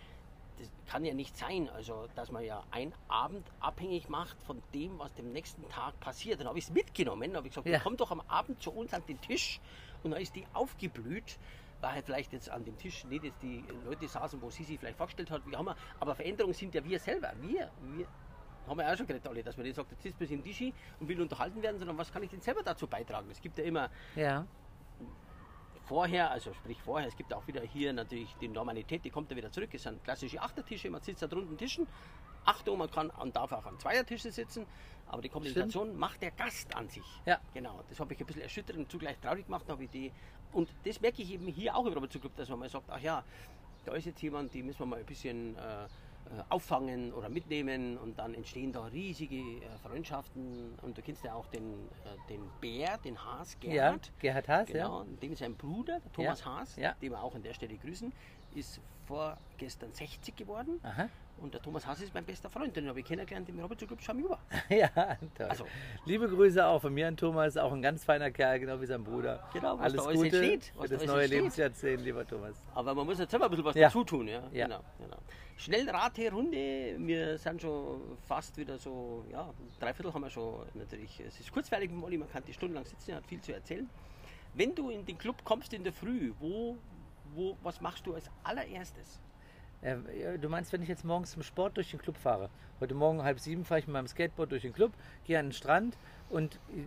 das 0.58 0.70
kann 0.86 1.04
ja 1.04 1.12
nicht 1.12 1.36
sein, 1.36 1.68
also 1.68 2.08
dass 2.14 2.30
man 2.30 2.42
ja 2.42 2.64
einen 2.70 2.94
Abend 3.08 3.46
abhängig 3.60 4.08
macht 4.08 4.42
von 4.42 4.62
dem, 4.72 4.98
was 4.98 5.12
dem 5.14 5.30
nächsten 5.32 5.68
Tag 5.68 5.98
passiert. 6.00 6.40
Dann 6.40 6.48
habe 6.48 6.58
ich 6.58 6.64
es 6.64 6.70
mitgenommen, 6.70 7.36
habe 7.36 7.46
ich 7.46 7.52
gesagt, 7.52 7.68
Ja. 7.68 7.80
komm 7.80 7.96
doch 7.96 8.10
am 8.10 8.22
Abend 8.22 8.62
zu 8.62 8.72
uns 8.72 8.94
an 8.94 9.04
den 9.06 9.20
Tisch 9.20 9.60
und 10.02 10.12
dann 10.12 10.20
ist 10.20 10.34
die 10.34 10.46
aufgeblüht, 10.54 11.38
weil 11.82 11.92
halt 11.92 12.06
vielleicht 12.06 12.32
jetzt 12.32 12.48
an 12.48 12.64
dem 12.64 12.78
Tisch 12.78 13.04
nicht 13.04 13.24
jetzt 13.24 13.42
die 13.42 13.66
Leute 13.84 14.08
saßen, 14.08 14.40
wo 14.40 14.48
sie 14.48 14.64
sich 14.64 14.78
vielleicht 14.78 14.96
vorgestellt 14.96 15.30
hat, 15.30 15.46
wie 15.46 15.54
haben 15.54 15.66
wir, 15.66 15.76
aber 16.00 16.14
Veränderungen 16.14 16.54
sind 16.54 16.74
ja 16.74 16.82
wir 16.82 16.98
selber, 16.98 17.34
wir, 17.42 17.70
wir 17.82 18.06
haben 18.66 18.78
wir 18.78 18.90
auch 18.90 18.96
schon 18.96 19.06
geredet 19.06 19.26
alle, 19.28 19.42
dass 19.44 19.56
man 19.58 19.66
nicht 19.66 19.76
sagt, 19.76 19.90
jetzt 19.92 20.02
sitzt 20.02 20.18
man 20.18 20.28
im 20.30 20.42
Tischi 20.42 20.72
und 20.98 21.06
will 21.08 21.20
unterhalten 21.20 21.62
werden, 21.62 21.78
sondern 21.78 21.98
was 21.98 22.10
kann 22.10 22.22
ich 22.22 22.30
denn 22.30 22.40
selber 22.40 22.62
dazu 22.62 22.86
beitragen? 22.86 23.30
Es 23.30 23.40
gibt 23.42 23.58
ja 23.58 23.64
immer 23.64 23.90
Ja, 24.16 24.46
vorher, 25.86 26.30
also 26.30 26.52
sprich 26.52 26.80
vorher, 26.82 27.08
es 27.08 27.16
gibt 27.16 27.32
auch 27.32 27.46
wieder 27.46 27.62
hier 27.62 27.92
natürlich 27.92 28.34
die 28.40 28.48
Normalität, 28.48 29.04
die 29.04 29.10
kommt 29.10 29.30
ja 29.30 29.36
wieder 29.36 29.50
zurück. 29.50 29.70
Es 29.72 29.84
sind 29.84 30.02
klassische 30.04 30.40
Achtertische, 30.40 30.90
man 30.90 31.00
sitzt 31.00 31.22
da 31.22 31.26
drunten 31.26 31.56
Tischen, 31.56 31.86
Achtung, 32.44 32.78
man 32.78 32.90
kann 32.90 33.10
und 33.10 33.34
darf 33.34 33.52
auch 33.52 33.66
an 33.66 33.78
Zweiertische 33.78 34.30
sitzen, 34.30 34.66
aber 35.08 35.22
die 35.22 35.28
Kommunikation 35.28 35.96
macht 35.96 36.22
der 36.22 36.32
Gast 36.32 36.74
an 36.74 36.88
sich. 36.88 37.04
Ja. 37.24 37.40
Genau, 37.54 37.82
das 37.88 37.98
habe 38.00 38.14
ich 38.14 38.20
ein 38.20 38.26
bisschen 38.26 38.42
erschüttert 38.42 38.76
und 38.76 38.90
zugleich 38.90 39.18
traurig 39.18 39.46
gemacht, 39.46 39.68
habe 39.68 39.84
ich 39.84 39.90
die. 39.90 40.12
Und 40.52 40.68
das 40.84 41.00
merke 41.00 41.22
ich 41.22 41.32
eben 41.32 41.46
hier 41.46 41.74
auch 41.74 41.86
im 41.86 41.92
Robinson 41.92 42.20
Club, 42.20 42.36
dass 42.36 42.48
man 42.48 42.60
mal 42.60 42.68
sagt, 42.68 42.88
ach 42.88 43.00
ja, 43.00 43.24
da 43.84 43.92
ist 43.94 44.06
jetzt 44.06 44.22
jemand, 44.22 44.52
die 44.54 44.62
müssen 44.62 44.80
wir 44.80 44.86
mal 44.86 44.98
ein 44.98 45.06
bisschen 45.06 45.56
äh, 45.56 45.86
auffangen 46.48 47.12
oder 47.12 47.28
mitnehmen 47.28 47.96
und 47.98 48.18
dann 48.18 48.34
entstehen 48.34 48.72
da 48.72 48.84
riesige 48.86 49.36
äh, 49.36 49.78
Freundschaften 49.82 50.74
und 50.82 50.96
du 50.98 51.02
kennst 51.02 51.24
ja 51.24 51.34
auch 51.34 51.46
den, 51.48 51.72
äh, 52.04 52.28
den 52.28 52.42
Bär, 52.60 52.98
den 52.98 53.22
Haas 53.24 53.56
Ja, 53.62 53.70
Gerhard. 53.70 54.12
Gerhard 54.18 54.48
Haas, 54.48 54.66
Genau, 54.68 55.00
ja. 55.02 55.06
dem 55.22 55.32
ist 55.32 55.38
sein 55.38 55.54
Bruder, 55.54 56.00
der 56.00 56.12
Thomas 56.12 56.40
Ja, 56.40 56.46
Haas, 56.46 56.76
ja. 56.76 56.92
den 57.00 57.12
wir 57.12 57.22
auch 57.22 57.34
an 57.34 57.42
der 57.42 57.54
Stelle 57.54 57.76
grüßen, 57.76 58.12
ist 58.54 58.80
vorgestern 59.06 59.92
60 59.92 60.34
geworden 60.36 60.80
Aha. 60.82 61.08
Und 61.38 61.54
der 61.54 61.60
Thomas 61.62 61.86
Haas 61.86 62.00
ist 62.00 62.14
mein 62.14 62.24
bester 62.24 62.48
Freund, 62.50 62.74
den 62.76 62.88
habe 62.88 63.00
ich 63.00 63.06
kennengelernt 63.06 63.48
im 63.48 63.58
Robinson 63.60 63.88
Club 63.88 64.02
Schamüber. 64.02 64.38
ja, 64.68 64.88
toll. 65.34 65.46
Also- 65.46 65.66
Liebe 66.04 66.28
Grüße 66.28 66.64
auch 66.66 66.80
von 66.80 66.92
mir 66.94 67.08
an 67.08 67.16
Thomas, 67.16 67.56
auch 67.56 67.72
ein 67.72 67.82
ganz 67.82 68.04
feiner 68.04 68.30
Kerl, 68.30 68.60
genau 68.60 68.80
wie 68.80 68.86
sein 68.86 69.02
Bruder. 69.04 69.48
Genau, 69.52 69.76
alles 69.76 70.02
Gute 70.04 70.24
entsteht, 70.24 70.72
für 70.80 70.88
da 70.88 70.96
das 70.96 71.06
neue. 71.06 71.26
Lebensjahrzehnt, 71.26 72.02
lieber 72.02 72.26
Thomas. 72.26 72.62
Aber 72.74 72.94
man 72.94 73.06
muss 73.06 73.18
jetzt 73.18 73.30
selber 73.30 73.46
ein 73.46 73.50
bisschen 73.50 73.64
was 73.66 73.74
Ja. 73.76 73.88
dazu 73.88 74.04
tun. 74.04 74.28
Ja? 74.28 74.42
Ja. 74.52 74.66
Genau, 74.66 74.80
genau. 74.98 75.16
Schnell 75.58 75.88
Runde. 76.30 76.96
Wir 76.98 77.38
sind 77.38 77.62
schon 77.62 78.18
fast 78.26 78.56
wieder 78.58 78.78
so, 78.78 79.24
ja, 79.30 79.52
dreiviertel 79.80 80.12
haben 80.12 80.22
wir 80.22 80.30
schon 80.30 80.66
natürlich. 80.74 81.20
Es 81.20 81.40
ist 81.40 81.50
kurzweilig 81.50 81.90
mit 81.90 81.98
dem 82.00 82.04
Olli, 82.04 82.18
man 82.18 82.28
kann 82.30 82.44
die 82.44 82.52
stundenlang 82.52 82.84
sitzen, 82.84 83.10
er 83.12 83.16
hat 83.18 83.26
viel 83.26 83.40
zu 83.40 83.52
erzählen. 83.52 83.88
Wenn 84.54 84.74
du 84.74 84.90
in 84.90 85.04
den 85.04 85.16
Club 85.18 85.44
kommst 85.44 85.72
in 85.72 85.84
der 85.84 85.92
Früh, 85.92 86.32
wo, 86.40 86.76
wo, 87.34 87.56
was 87.62 87.80
machst 87.80 88.06
du 88.06 88.14
als 88.14 88.30
allererstes? 88.44 89.20
Äh, 89.82 90.38
du 90.38 90.48
meinst, 90.48 90.72
wenn 90.72 90.82
ich 90.82 90.88
jetzt 90.88 91.04
morgens 91.04 91.32
zum 91.32 91.42
Sport 91.42 91.76
durch 91.76 91.90
den 91.90 92.00
Club 92.00 92.16
fahre? 92.16 92.50
Heute 92.80 92.94
Morgen 92.94 93.22
halb 93.22 93.40
sieben 93.40 93.64
fahre 93.64 93.80
ich 93.80 93.86
mit 93.86 93.94
meinem 93.94 94.06
Skateboard 94.08 94.52
durch 94.52 94.62
den 94.62 94.72
Club, 94.72 94.92
gehe 95.24 95.38
an 95.38 95.46
den 95.46 95.52
Strand 95.52 95.96
und 96.28 96.56
äh, 96.56 96.84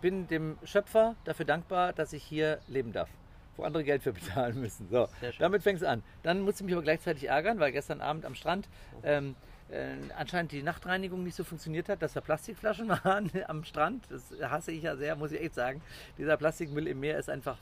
bin 0.00 0.26
dem 0.28 0.58
Schöpfer 0.64 1.16
dafür 1.24 1.46
dankbar, 1.46 1.92
dass 1.92 2.12
ich 2.12 2.22
hier 2.22 2.60
leben 2.68 2.92
darf. 2.92 3.08
Wo 3.56 3.64
andere 3.64 3.84
Geld 3.84 4.02
für 4.02 4.12
bezahlen 4.14 4.60
müssen. 4.60 4.88
So, 4.90 5.08
damit 5.38 5.62
fängt 5.62 5.80
es 5.80 5.86
an. 5.86 6.02
Dann 6.22 6.40
musste 6.40 6.62
ich 6.62 6.66
mich 6.66 6.74
aber 6.74 6.82
gleichzeitig 6.82 7.28
ärgern, 7.28 7.58
weil 7.58 7.72
gestern 7.72 8.00
Abend 8.00 8.24
am 8.24 8.34
Strand 8.34 8.68
ähm, 9.02 9.34
äh, 9.70 9.94
anscheinend 10.16 10.52
die 10.52 10.62
Nachtreinigung 10.62 11.22
nicht 11.24 11.34
so 11.34 11.42
funktioniert 11.42 11.88
hat, 11.88 12.02
dass 12.02 12.12
da 12.12 12.20
Plastikflaschen 12.20 12.88
waren 13.04 13.30
am 13.46 13.64
Strand. 13.64 14.04
Das 14.10 14.22
hasse 14.42 14.72
ich 14.72 14.82
ja 14.82 14.96
sehr, 14.96 15.16
muss 15.16 15.32
ich 15.32 15.40
echt 15.40 15.54
sagen. 15.54 15.80
Dieser 16.18 16.36
Plastikmüll 16.36 16.86
im 16.86 17.00
Meer 17.00 17.18
ist 17.18 17.30
einfach 17.30 17.58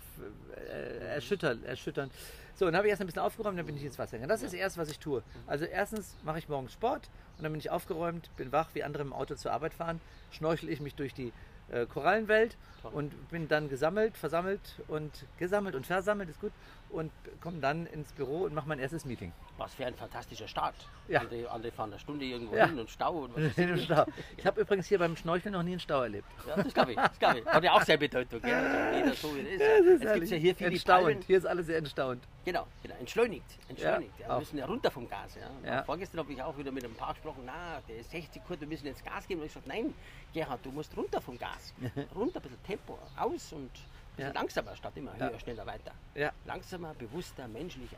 äh, 0.57 1.15
erschütternd. 1.15 1.65
erschütternd. 1.65 2.13
So, 2.57 2.67
dann 2.67 2.77
habe 2.77 2.87
ich 2.87 2.91
erst 2.91 3.03
ein 3.03 3.07
bisschen 3.07 3.23
aufgeräumt, 3.23 3.59
dann 3.59 3.67
bin 3.67 3.77
ich 3.77 3.85
ins 3.85 3.99
Wasser 3.99 4.13
gegangen. 4.13 4.29
Das 4.29 4.41
ist 4.41 4.53
das 4.53 4.61
Erste, 4.61 4.81
was 4.81 4.89
ich 4.89 5.01
tue. 5.01 5.23
Also 5.47 5.65
erstens 5.65 6.15
mache 6.23 6.39
ich 6.39 6.49
morgens 6.49 6.73
Sport 6.73 7.11
und 7.37 7.43
dann 7.43 7.53
bin 7.53 7.59
ich 7.59 7.71
aufgeräumt, 7.71 8.31
bin 8.37 8.53
wach, 8.53 8.69
wie 8.75 8.85
andere 8.85 9.03
im 9.03 9.13
Auto 9.13 9.35
zur 9.35 9.53
Arbeit 9.53 9.75
fahren, 9.75 10.01
schnorchel 10.31 10.69
ich 10.69 10.81
mich 10.81 10.95
durch 10.95 11.15
die 11.15 11.33
äh, 11.73 11.87
Korallenwelt 11.87 12.57
und 12.93 13.31
bin 13.31 13.49
dann 13.49 13.69
gesammelt, 13.69 14.17
versammelt 14.17 14.61
und 14.87 15.27
gesammelt 15.39 15.75
und 15.75 15.87
versammelt, 15.87 16.29
ist 16.29 16.41
gut, 16.41 16.53
und 16.91 17.11
komme 17.41 17.59
dann 17.59 17.87
ins 17.87 18.13
Büro 18.13 18.43
und 18.43 18.55
mache 18.55 18.69
mein 18.69 18.79
erstes 18.79 19.05
Meeting. 19.05 19.33
Was 19.57 19.73
für 19.75 19.87
ein 19.87 19.95
fantastischer 19.95 20.49
Start. 20.49 20.75
Ja. 21.07 21.21
Andere, 21.21 21.49
andere 21.51 21.71
fahren 21.73 21.91
eine 21.93 22.01
Stunde 22.01 22.25
irgendwo 22.25 22.57
Ja. 22.57 22.67
hin 22.67 22.79
und 22.79 22.91
Stau. 22.91 23.13
Und 23.25 23.37
was 23.37 23.57
ich. 23.59 23.85
Stau. 23.85 24.05
Ich 24.37 24.45
habe 24.45 24.61
übrigens 24.61 24.87
hier 24.89 24.99
beim 24.99 25.17
Schnorcheln 25.17 25.53
noch 25.53 25.63
nie 25.63 25.73
einen 25.73 25.81
Stau 25.81 26.03
erlebt. 26.03 26.27
Ja, 26.47 26.57
das 26.57 26.75
glaube 26.75 26.91
ich. 26.93 26.97
Das 26.97 27.19
glaube 27.21 27.39
ich. 27.39 27.47
Hat 27.47 27.63
ja 27.63 27.73
auch 27.73 27.83
sehr 27.83 27.97
Bedeutung. 27.97 28.41
Gell? 28.43 28.53
Also 28.53 28.97
jeder 28.97 29.15
so 29.15 29.37
wie 29.37 29.41
es 29.41 29.47
ist. 29.61 30.03
Jetzt 30.03 30.13
gibt 30.15 30.25
es 30.25 30.31
ja 30.31 30.37
hier 30.39 30.55
viele 30.57 30.71
entstauend. 30.71 31.05
Palmen. 31.05 31.23
Hier 31.27 31.39
ist 31.39 31.47
alles 31.47 31.67
sehr 31.67 31.79
entstauend. 31.79 32.25
Genau, 32.45 32.67
genau, 32.83 32.95
entschleunigt. 32.99 33.45
entschleunigt. 33.69 34.19
Ja, 34.19 34.29
wir 34.29 34.39
müssen 34.41 34.59
ja 34.59 34.67
runter 34.67 34.91
vom 34.91 35.09
Gas. 35.09 35.37
Ja. 35.37 35.71
Ja. 35.71 35.83
Vorgestern 35.85 36.19
habe 36.21 36.33
ich 36.33 36.43
auch 36.43 36.59
wieder 36.59 36.73
mit 36.73 36.85
einem 36.85 36.95
Paar 36.95 37.15
gesprochen, 37.15 37.43
na, 37.47 37.81
der 37.89 37.99
ist 37.99 38.11
60 38.11 38.45
Kurt, 38.45 38.61
wir 38.61 38.67
müssen 38.69 38.87
jetzt 38.87 39.05
Gas 39.05 39.27
geben. 39.29 39.41
Und 39.41 39.47
ich 39.47 39.53
gesagt, 39.53 39.69
nein, 39.69 39.95
Gerhard, 40.33 40.61
du 40.65 40.71
musst 40.73 40.97
runter 40.97 41.21
vom 41.21 41.39
Gas. 41.39 41.73
runter, 42.15 42.41
ein 42.41 42.43
bisschen 42.43 42.63
Tempo, 42.65 42.99
aus 43.17 43.53
und 43.53 43.63
ein 43.67 43.71
bisschen 44.17 44.35
Ja. 44.35 44.41
langsamer 44.41 44.75
statt 44.75 44.93
immer 44.97 45.13
Ja. 45.19 45.29
höher, 45.31 45.39
schneller, 45.39 45.65
weiter. 45.65 45.93
Ja. 46.17 46.33
Langsamer, 46.45 46.93
bewusster, 46.95 47.47
menschlicher. 47.49 47.97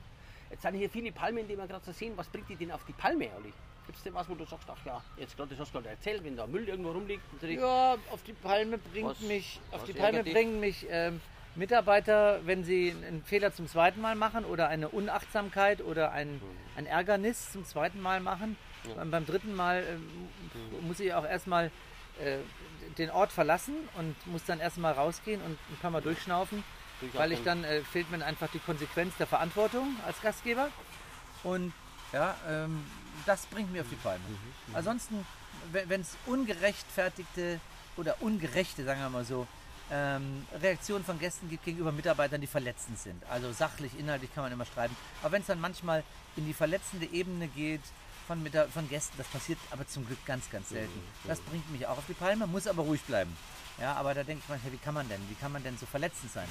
Jetzt 0.50 0.62
sind 0.62 0.74
hier 0.74 0.88
viele 0.90 1.12
Palmen, 1.12 1.46
die 1.48 1.56
wir 1.56 1.66
gerade 1.66 1.84
so 1.84 1.92
sehen. 1.92 2.12
Was 2.16 2.28
bringt 2.28 2.48
die 2.48 2.56
denn 2.56 2.70
auf 2.70 2.84
die 2.84 2.92
Palme, 2.92 3.28
Olli? 3.36 3.52
Gibt 3.86 3.98
es 3.98 4.04
denn 4.04 4.14
was, 4.14 4.28
wo 4.28 4.34
du 4.34 4.44
sagst, 4.44 4.68
ach 4.68 4.84
ja, 4.84 5.00
jetzt 5.16 5.36
gerade, 5.36 5.50
das 5.50 5.60
hast 5.60 5.68
du 5.68 5.78
gerade 5.78 5.90
erzählt, 5.90 6.24
wenn 6.24 6.36
da 6.36 6.46
Müll 6.46 6.68
irgendwo 6.68 6.90
rumliegt. 6.90 7.22
Ja, 7.42 7.96
auf 8.10 8.22
die 8.24 8.32
Palme 8.32 8.78
bringt 8.78 9.08
Was- 9.10 9.20
mich, 9.20 9.60
auf 9.70 9.84
die 9.84 9.92
Palme 9.92 10.24
bringen 10.24 10.58
mich 10.58 10.86
ähm, 10.90 11.20
Mitarbeiter, 11.54 12.40
wenn 12.44 12.64
sie 12.64 12.90
einen 13.06 13.22
Fehler 13.24 13.52
zum 13.52 13.68
zweiten 13.68 14.00
Mal 14.00 14.16
machen 14.16 14.44
oder 14.44 14.68
eine 14.68 14.88
Unachtsamkeit 14.88 15.82
oder 15.82 16.10
ein, 16.12 16.40
ein 16.76 16.86
Ärgernis 16.86 17.52
zum 17.52 17.64
zweiten 17.64 18.00
Mal 18.00 18.20
machen. 18.20 18.56
Beim, 18.96 19.10
beim 19.10 19.26
dritten 19.26 19.54
Mal 19.54 19.84
ähm, 19.88 20.28
muss 20.86 21.00
ich 21.00 21.12
auch 21.14 21.24
erstmal 21.24 21.70
äh, 22.20 22.38
den 22.98 23.10
Ort 23.10 23.32
verlassen 23.32 23.74
und 23.98 24.14
muss 24.26 24.44
dann 24.44 24.60
erstmal 24.60 24.92
rausgehen 24.92 25.40
und 25.42 25.52
ein 25.70 25.76
paar 25.80 25.90
Mal 25.90 26.02
durchschnaufen, 26.02 26.62
weil 27.14 27.32
ich 27.32 27.42
dann 27.42 27.64
äh, 27.64 27.82
fehlt 27.82 28.10
mir 28.10 28.24
einfach 28.24 28.48
die 28.50 28.58
Konsequenz 28.58 29.16
der 29.16 29.26
Verantwortung 29.26 29.96
als 30.06 30.20
Gastgeber. 30.20 30.68
Und 31.42 31.72
ja, 32.12 32.34
ähm, 32.48 32.84
das 33.24 33.46
bringt 33.46 33.72
mir 33.72 33.82
auf 33.82 33.88
die 33.90 33.96
Palme. 33.96 34.24
Ansonsten, 34.72 35.26
wenn 35.72 36.00
es 36.00 36.16
ungerechtfertigte 36.26 37.60
oder 37.96 38.20
ungerechte, 38.20 38.84
sagen 38.84 39.00
wir 39.00 39.10
mal 39.10 39.24
so, 39.24 39.46
ähm, 39.90 40.46
Reaktionen 40.60 41.04
von 41.04 41.18
Gästen 41.18 41.48
gibt 41.48 41.64
gegenüber 41.64 41.92
Mitarbeitern, 41.92 42.40
die 42.40 42.46
verletzend 42.46 42.98
sind. 42.98 43.22
Also 43.30 43.52
sachlich, 43.52 43.92
inhaltlich 43.98 44.34
kann 44.34 44.44
man 44.44 44.52
immer 44.52 44.64
streiten. 44.64 44.96
Aber 45.22 45.32
wenn 45.32 45.42
es 45.42 45.46
dann 45.46 45.60
manchmal 45.60 46.02
in 46.36 46.46
die 46.46 46.54
verletzende 46.54 47.06
Ebene 47.06 47.46
geht 47.48 47.82
von, 48.26 48.44
von 48.72 48.88
Gästen, 48.88 49.16
das 49.16 49.28
passiert 49.28 49.58
aber 49.70 49.86
zum 49.86 50.06
Glück 50.06 50.24
ganz, 50.26 50.50
ganz 50.50 50.70
selten. 50.70 51.00
Das 51.24 51.40
bringt 51.40 51.70
mich 51.70 51.86
auch 51.86 51.98
auf 51.98 52.06
die 52.08 52.14
Palme, 52.14 52.46
muss 52.46 52.66
aber 52.66 52.82
ruhig 52.82 53.02
bleiben. 53.02 53.36
Ja, 53.80 53.94
aber 53.94 54.14
da 54.14 54.24
denke 54.24 54.42
ich 54.42 54.48
manchmal, 54.48 54.72
wie 54.72 54.78
kann 54.78 54.94
man 54.94 55.08
denn? 55.08 55.20
Wie 55.28 55.34
kann 55.34 55.52
man 55.52 55.62
denn 55.62 55.76
so 55.78 55.86
verletzend 55.86 56.32
sein? 56.32 56.48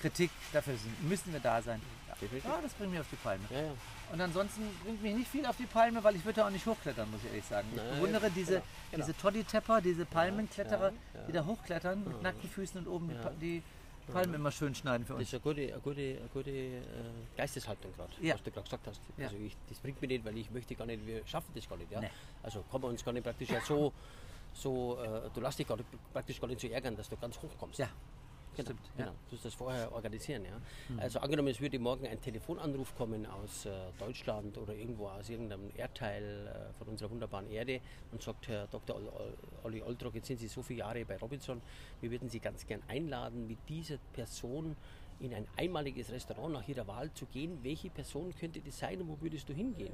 Kritik, 0.00 0.30
dafür 0.52 0.76
sind, 0.76 1.08
müssen 1.08 1.32
wir 1.32 1.40
da 1.40 1.60
sein. 1.62 1.80
Ja. 2.08 2.58
Das 2.62 2.72
bringt 2.74 2.90
mich 2.90 3.00
auf 3.00 3.06
die 3.10 3.16
Palme. 3.16 3.44
Ja, 3.50 3.62
ja. 3.62 3.72
Und 4.12 4.20
ansonsten 4.20 4.62
bringt 4.84 5.02
mich 5.02 5.14
nicht 5.14 5.30
viel 5.30 5.46
auf 5.46 5.56
die 5.56 5.66
Palme, 5.66 6.02
weil 6.02 6.16
ich 6.16 6.24
würde 6.24 6.40
da 6.40 6.46
auch 6.46 6.50
nicht 6.50 6.66
hochklettern, 6.66 7.10
muss 7.10 7.20
ich 7.22 7.30
ehrlich 7.30 7.44
sagen. 7.44 7.68
Ich 7.70 7.76
Nein, 7.76 7.94
bewundere 7.94 8.30
diese, 8.30 8.52
genau, 8.54 8.64
genau. 8.90 9.06
diese 9.06 9.16
Toddy-Tepper, 9.16 9.80
diese 9.80 10.04
Palmenkletterer, 10.04 10.92
die 11.28 11.32
da 11.32 11.44
hochklettern 11.44 12.04
mit 12.04 12.22
nackten 12.22 12.50
Füßen 12.50 12.80
und 12.80 12.88
oben 12.88 13.10
die 13.40 13.62
die 14.10 14.12
Palmen 14.12 14.34
immer 14.34 14.50
schön 14.50 14.74
schneiden 14.74 15.06
für 15.06 15.12
Das 15.14 15.20
uns. 15.20 15.28
ist 15.28 15.34
eine 15.34 15.40
gute, 15.40 15.72
eine 15.72 15.80
gute, 15.80 16.00
eine 16.00 16.28
gute 16.32 16.50
äh, 16.50 16.80
Geisteshaltung 17.36 17.92
gerade, 17.94 18.12
was 18.20 18.42
du 18.42 18.50
gerade 18.50 18.64
gesagt 18.64 18.86
hast. 18.86 19.00
Also 19.18 19.36
ich, 19.36 19.56
das 19.68 19.78
bringt 19.78 20.00
mir 20.00 20.08
nicht, 20.08 20.24
weil 20.24 20.36
ich 20.36 20.50
möchte 20.50 20.74
gar 20.74 20.86
nicht, 20.86 21.06
wir 21.06 21.24
schaffen 21.26 21.52
das 21.54 21.68
gar 21.68 21.76
nicht. 21.76 21.90
Ja? 21.90 22.00
Nee. 22.00 22.10
Also 22.42 22.64
kann 22.70 22.80
man 22.80 22.90
uns 22.90 23.04
gar 23.04 23.12
nicht 23.12 23.24
praktisch 23.24 23.50
ja 23.50 23.60
so, 23.60 23.92
so 24.52 24.98
äh, 25.00 25.30
du 25.32 25.40
lässt 25.40 25.58
dich 25.58 25.66
gar 25.66 25.76
nicht, 25.76 25.88
praktisch 26.12 26.40
gar 26.40 26.48
nicht 26.48 26.60
so 26.60 26.68
ärgern, 26.68 26.96
dass 26.96 27.08
du 27.08 27.16
ganz 27.16 27.40
hoch 27.40 27.50
kommst. 27.58 27.78
Ja, 27.78 27.88
genau. 28.64 28.78
stimmt, 28.80 28.98
ja. 28.98 29.04
genau. 29.06 29.16
Du 29.28 29.34
musst 29.34 29.44
das 29.44 29.54
vorher 29.54 29.92
organisieren. 29.92 30.44
Ja? 30.44 30.60
Also 30.98 31.18
angenommen, 31.20 31.48
es 31.48 31.60
würde 31.60 31.78
morgen 31.78 32.06
ein 32.06 32.20
Telefonanruf 32.20 32.94
kommen 32.96 33.26
aus 33.26 33.66
äh, 33.66 33.70
Deutschland 33.98 34.56
oder 34.58 34.74
irgendwo 34.74 35.08
aus 35.08 35.28
irgendeinem 35.28 35.70
Erdteil 35.76 36.46
äh, 36.46 36.78
von 36.78 36.88
unserer 36.88 37.10
wunderbaren 37.10 37.50
Erde 37.50 37.80
und 38.12 38.22
sagt, 38.22 38.48
Herr 38.48 38.66
Dr. 38.68 38.96
Ol- 38.96 39.08
Ol- 39.08 39.34
Olli 39.64 39.82
Oltrog, 39.82 40.14
jetzt 40.14 40.28
sind 40.28 40.38
Sie 40.40 40.48
so 40.48 40.62
viele 40.62 40.80
Jahre 40.80 41.04
bei 41.04 41.16
Robinson, 41.18 41.60
wir 42.00 42.10
würden 42.10 42.28
Sie 42.28 42.40
ganz 42.40 42.66
gern 42.66 42.82
einladen, 42.88 43.46
mit 43.46 43.58
dieser 43.68 43.98
Person 44.12 44.76
in 45.20 45.34
ein 45.34 45.46
einmaliges 45.56 46.10
Restaurant 46.10 46.54
nach 46.54 46.66
Ihrer 46.66 46.86
Wahl 46.86 47.12
zu 47.12 47.26
gehen. 47.26 47.58
Welche 47.62 47.90
Person 47.90 48.34
könnte 48.38 48.60
das 48.60 48.78
sein 48.78 49.00
und 49.02 49.08
wo 49.08 49.20
würdest 49.20 49.48
du 49.48 49.52
hingehen? 49.52 49.92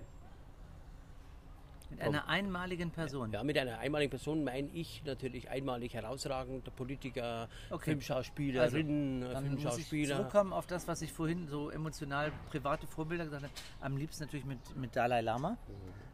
Mit 1.91 2.01
einer 2.01 2.27
einmaligen 2.29 2.91
Person. 2.91 3.33
Ja, 3.33 3.43
mit 3.45 3.57
einer 3.57 3.79
einmaligen 3.79 4.11
Person 4.11 4.43
meine 4.45 4.69
ich 4.73 5.03
natürlich 5.05 5.49
einmalig 5.51 5.95
herausragend, 5.95 6.75
Politiker, 6.75 7.49
Okay. 7.71 7.91
Filmschauspielerin, 7.91 9.21
Dann 9.21 9.31
muss 9.31 9.41
ich 9.43 9.49
Filmschauspieler. 9.61 10.17
zurückkommen 10.17 10.53
auf 10.53 10.67
das, 10.67 10.89
was 10.89 11.03
ich 11.03 11.13
vorhin 11.13 11.47
so 11.49 11.71
emotional 11.71 12.33
private 12.51 12.87
Vorbilder 12.87 13.25
gesagt 13.25 13.45
habe. 13.45 13.53
Am 13.81 13.97
liebsten 13.97 14.25
natürlich 14.25 14.47
mit, 14.47 14.59
mit 14.77 14.97
Dalai 14.97 15.21
Lama. 15.21 15.57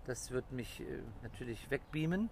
Das 0.05 0.31
wird 0.31 0.51
mich 0.53 0.81
äh, 0.81 0.85
natürlich 1.23 1.71
wegbeamen. 1.71 2.29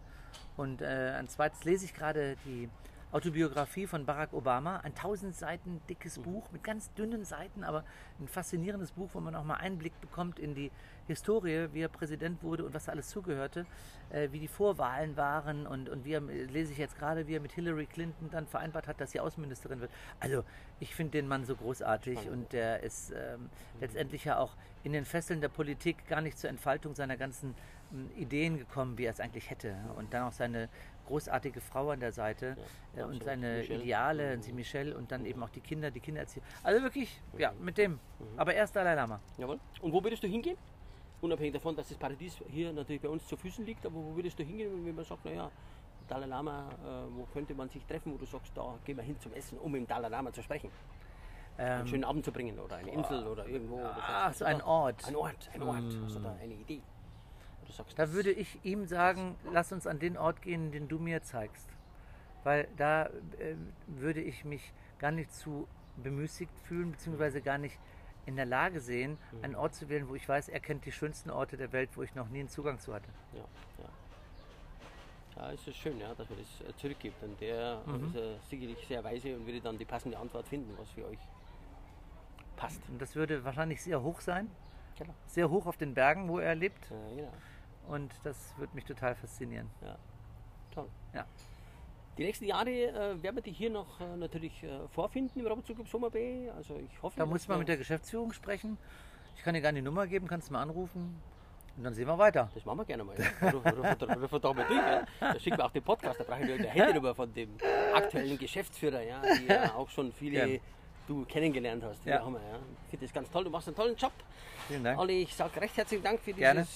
Und 0.57 0.83
äh, 0.83 1.15
ein 1.19 1.29
zweites 1.29 1.65
lese 1.65 1.85
ich 1.87 1.95
gerade 1.95 2.37
die 2.45 2.69
Autobiografie 3.13 3.87
von 3.89 4.07
Barack 4.07 4.33
Obama. 4.33 4.77
Ein 4.79 4.93
1000 4.95 5.35
Seiten 5.35 5.81
dickes 5.89 6.19
Buch 6.21 6.45
mit 6.53 6.63
ganz 6.63 6.93
dünnen 6.95 7.25
Seiten, 7.25 7.65
aber 7.65 7.85
ein 8.21 8.29
faszinierendes 8.29 8.93
Buch, 8.93 9.11
wo 9.15 9.21
man 9.21 9.35
auch 9.35 9.43
mal 9.45 9.55
Einblick 9.57 10.01
bekommt 10.01 10.39
in 10.39 10.55
die 10.55 10.71
Historie, 11.11 11.69
wie 11.73 11.83
er 11.83 11.89
Präsident 11.89 12.43
wurde 12.43 12.65
und 12.65 12.75
was 12.75 12.85
da 12.87 12.93
alles 12.93 13.09
zugehörte, 13.09 13.67
äh, 14.11 14.29
wie 14.33 14.41
die 14.41 14.49
Vorwahlen 14.49 15.17
waren 15.17 15.67
und, 15.67 15.89
und 15.89 16.05
wie 16.05 16.13
er, 16.13 16.29
äh, 16.29 16.45
lese 16.45 16.73
ich 16.73 16.79
jetzt 16.79 16.99
gerade, 16.99 17.27
wie 17.27 17.35
er 17.35 17.41
mit 17.41 17.53
Hillary 17.53 17.87
Clinton 17.87 18.31
dann 18.31 18.47
vereinbart 18.47 18.87
hat, 18.87 19.01
dass 19.01 19.13
sie 19.13 19.21
Außenministerin 19.21 19.81
wird. 19.81 19.91
Also 20.21 20.45
ich 20.79 20.95
finde 20.95 21.13
den 21.13 21.29
Mann 21.29 21.45
so 21.45 21.57
großartig 21.57 22.31
und 22.31 22.53
der 22.53 22.83
ist 22.83 23.11
ähm, 23.11 23.51
letztendlich 23.81 24.25
ja 24.25 24.39
auch 24.39 24.57
in 24.83 24.93
den 24.93 25.05
Fesseln 25.05 25.41
der 25.41 25.49
Politik 25.49 26.07
gar 26.07 26.21
nicht 26.21 26.39
zur 26.39 26.51
Entfaltung 26.51 26.95
seiner 26.95 27.17
ganzen 27.17 27.55
ähm, 27.93 28.11
Ideen 28.17 28.59
gekommen, 28.59 28.97
wie 28.99 29.05
er 29.05 29.11
es 29.11 29.21
eigentlich 29.21 29.51
hätte. 29.51 29.77
Und 29.97 30.15
dann 30.15 30.23
auch 30.23 30.33
seine 30.33 30.69
großartige 31.07 31.61
Frau 31.61 31.91
an 31.91 32.01
der 32.01 32.13
Seite 32.13 32.57
äh, 32.97 33.03
und 33.03 33.23
seine 33.23 33.59
Michelle. 33.59 33.81
Ideale, 33.81 34.35
und 34.35 34.45
sie 34.45 34.53
Michelle 34.53 34.97
und 34.97 35.13
dann 35.13 35.27
eben 35.27 35.43
auch 35.43 35.51
die 35.51 35.61
Kinder, 35.61 35.91
die 35.91 36.01
Kindererziehung. 36.01 36.45
Also 36.63 36.83
wirklich, 36.83 37.21
ja, 37.37 37.53
mit 37.61 37.77
dem. 37.79 37.99
Aber 38.37 38.55
erst 38.55 38.77
Dalai 38.77 38.95
Lama. 38.95 39.21
Jawohl. 39.37 39.59
Und 39.81 39.93
wo 39.93 40.03
würdest 40.03 40.23
du 40.23 40.29
hingehen? 40.29 40.57
Unabhängig 41.21 41.53
davon, 41.55 41.77
dass 41.77 41.89
das 41.89 41.99
Paradies 41.99 42.37
hier 42.49 42.73
natürlich 42.73 43.03
bei 43.03 43.09
uns 43.09 43.27
zu 43.27 43.37
Füßen 43.37 43.65
liegt, 43.65 43.85
aber 43.87 43.97
wo 43.97 44.15
würdest 44.17 44.39
du 44.39 44.43
hingehen, 44.45 44.85
wenn 44.85 44.95
man 44.95 45.05
sagt, 45.05 45.25
naja, 45.25 45.51
Dalai 46.09 46.27
Lama, 46.27 46.69
äh, 46.85 47.17
wo 47.17 47.25
könnte 47.33 47.55
man 47.55 47.69
sich 47.69 47.85
treffen, 47.87 48.13
wo 48.13 48.17
du 48.17 48.25
sagst, 48.27 48.57
da 48.57 48.77
gehen 48.85 48.97
wir 48.97 49.05
hin 49.05 49.19
zum 49.21 49.33
Essen, 49.33 49.59
um 49.59 49.71
mit 49.73 49.81
dem 49.83 49.87
Dalai 49.87 50.09
Lama 50.09 50.33
zu 50.33 50.43
sprechen? 50.43 50.71
einen 51.59 51.87
schönen 51.87 52.05
Abend 52.05 52.25
zu 52.25 52.33
bringen 52.33 52.59
oder 52.59 52.77
eine 52.77 52.91
Insel 52.91 53.27
oder 53.27 53.47
irgendwo. 53.47 53.75
oder 53.75 53.91
Ähm, 53.91 54.03
Ah, 54.09 54.33
so 54.33 54.47
ein 54.47 54.57
oder- 54.57 54.67
Ort. 54.67 55.07
Ein 55.09 55.17
Ort, 55.17 55.51
ein 55.53 55.63
Ort. 55.63 55.85
Hast 56.05 56.15
du 56.17 56.21
da 56.21 56.35
eine 56.41 56.55
Idee? 56.55 56.81
Sagst, 57.69 57.99
Da 57.99 58.13
würde 58.13 58.33
ich 58.33 58.59
ihm 58.65 58.87
sagen, 58.87 59.37
lass 59.53 59.71
uns 59.71 59.87
an 59.87 59.99
den 59.99 60.17
Ort 60.17 60.41
gehen, 60.41 60.73
den 60.73 60.89
du 60.89 60.99
mir 60.99 61.23
zeigst. 61.23 61.69
Weil 62.45 62.67
da 62.79 63.07
äh, 63.07 63.11
würde 63.87 64.23
ich 64.23 64.45
mich 64.47 64.73
gar 64.99 65.11
nicht 65.11 65.35
zu 65.35 65.69
bemüßigt 66.03 66.59
fühlen, 66.61 66.93
beziehungsweise 66.93 67.43
gar 67.43 67.59
nicht 67.59 67.79
in 68.31 68.37
der 68.37 68.47
Lage 68.47 68.81
sehen, 68.81 69.19
einen 69.43 69.57
Ort 69.57 69.75
zu 69.75 69.89
wählen, 69.89 70.09
wo 70.09 70.15
ich 70.15 70.27
weiß, 70.29 70.49
er 70.49 70.61
kennt 70.61 70.85
die 70.87 70.93
schönsten 70.93 71.31
Orte 71.31 71.57
der 71.57 71.73
Welt, 71.73 71.91
wo 71.97 72.03
ich 72.03 72.15
noch 72.15 72.29
nie 72.29 72.39
einen 72.41 72.49
Zugang 72.49 72.79
zu 72.79 72.95
hatte. 72.95 73.09
Ja, 73.35 73.41
ja. 73.79 73.89
Ja, 75.37 75.53
es 75.53 75.67
ist 75.67 75.77
schön, 75.77 75.99
ja, 75.99 76.15
dass 76.15 76.29
man 76.31 76.39
das 76.39 76.69
äh, 76.69 76.77
zurückgibt. 76.77 77.21
Und 77.23 77.41
der 77.41 77.83
Mhm. 77.87 78.05
ist 78.07 78.15
äh, 78.15 78.37
sicherlich 78.49 78.87
sehr 78.87 79.03
weise 79.03 79.35
und 79.37 79.47
würde 79.47 79.61
dann 79.61 79.77
die 79.79 79.85
passende 79.85 80.17
Antwort 80.17 80.47
finden, 80.47 80.73
was 80.79 80.89
für 80.91 81.05
euch 81.07 81.19
passt. 82.57 82.81
Und 82.89 83.03
das 83.03 83.17
würde 83.17 83.43
wahrscheinlich 83.45 83.83
sehr 83.83 84.01
hoch 84.01 84.21
sein, 84.21 84.49
Genau. 84.97 85.13
sehr 85.27 85.51
hoch 85.51 85.67
auf 85.67 85.77
den 85.77 85.93
Bergen, 85.95 86.29
wo 86.29 86.39
er 86.39 86.55
lebt. 86.55 86.85
Äh, 86.91 87.17
genau. 87.17 87.33
Und 87.89 88.13
das 88.23 88.55
würde 88.59 88.75
mich 88.77 88.85
total 88.85 89.17
faszinieren. 89.17 89.69
Ja. 89.83 89.97
Toll. 90.73 90.89
Ja. 91.15 91.27
Die 92.21 92.25
nächsten 92.27 92.45
Jahre 92.45 92.69
äh, 92.71 93.23
werden 93.23 93.37
wir 93.37 93.43
die 93.43 93.51
hier 93.53 93.71
noch 93.71 93.99
äh, 93.99 94.15
natürlich 94.19 94.63
äh, 94.63 94.69
vorfinden 94.95 95.41
im 95.41 95.47
Robinson 95.47 95.75
Club 95.75 95.89
Sommer 95.89 96.11
Bay. 96.11 96.51
Also 96.55 96.79
ich 96.79 97.03
hoffe, 97.03 97.17
Da 97.19 97.25
muss 97.25 97.49
man 97.49 97.57
wir- 97.57 97.59
mit 97.61 97.69
der 97.69 97.79
Geschäftsführung 97.79 98.31
sprechen. 98.35 98.77
Ich 99.37 99.43
kann 99.43 99.55
dir 99.55 99.63
gerne 99.63 99.79
die 99.79 99.83
Nummer 99.83 100.07
geben, 100.07 100.27
kannst 100.29 100.51
du 100.51 100.53
mal 100.53 100.61
anrufen. 100.61 101.19
Und 101.79 101.83
dann 101.85 101.95
sehen 101.95 102.07
wir 102.07 102.19
weiter. 102.19 102.51
Das 102.55 102.63
machen 102.67 102.77
wir 102.81 102.85
gerne 102.85 103.05
mal. 103.05 103.17
Ja. 103.19 103.49
Ruf, 103.49 103.65
ruf, 103.65 104.41
da 104.43 104.53
mal 104.53 104.67
durch. 104.67 104.77
Ja. 104.79 105.07
Da 105.19 105.41
schicken 105.41 105.57
wir 105.57 105.65
auch 105.65 105.71
den 105.71 105.83
Podcast. 105.83 106.21
Da 106.21 106.25
brauche 106.25 106.41
ich 106.43 106.47
nur 106.47 106.57
eine 106.57 106.69
Handynummer 106.69 107.15
von 107.15 107.33
dem 107.33 107.57
aktuellen 107.95 108.37
Geschäftsführer, 108.37 109.01
ja, 109.01 109.23
die 109.41 109.47
ja 109.47 109.75
auch 109.77 109.89
schon 109.89 110.13
viele 110.13 110.47
Gern. 110.47 110.61
du 111.09 111.25
kennengelernt 111.25 111.83
hast. 111.85 112.05
Ja. 112.05 112.23
wir, 112.27 112.33
ja. 112.39 112.59
Ich 112.85 112.91
finde 112.91 113.07
das 113.07 113.15
ganz 113.15 113.31
toll. 113.31 113.45
Du 113.45 113.51
machst 113.51 113.67
einen 113.69 113.77
tollen 113.77 113.97
Job. 113.97 114.13
Vielen 114.69 114.85
Dank. 114.85 114.99
Olli, 114.99 115.23
ich 115.23 115.35
sage 115.35 115.59
recht 115.59 115.75
herzlichen 115.75 116.05
Dank 116.05 116.21
für 116.21 116.33
dieses 116.35 116.39
Gerne. 116.41 116.67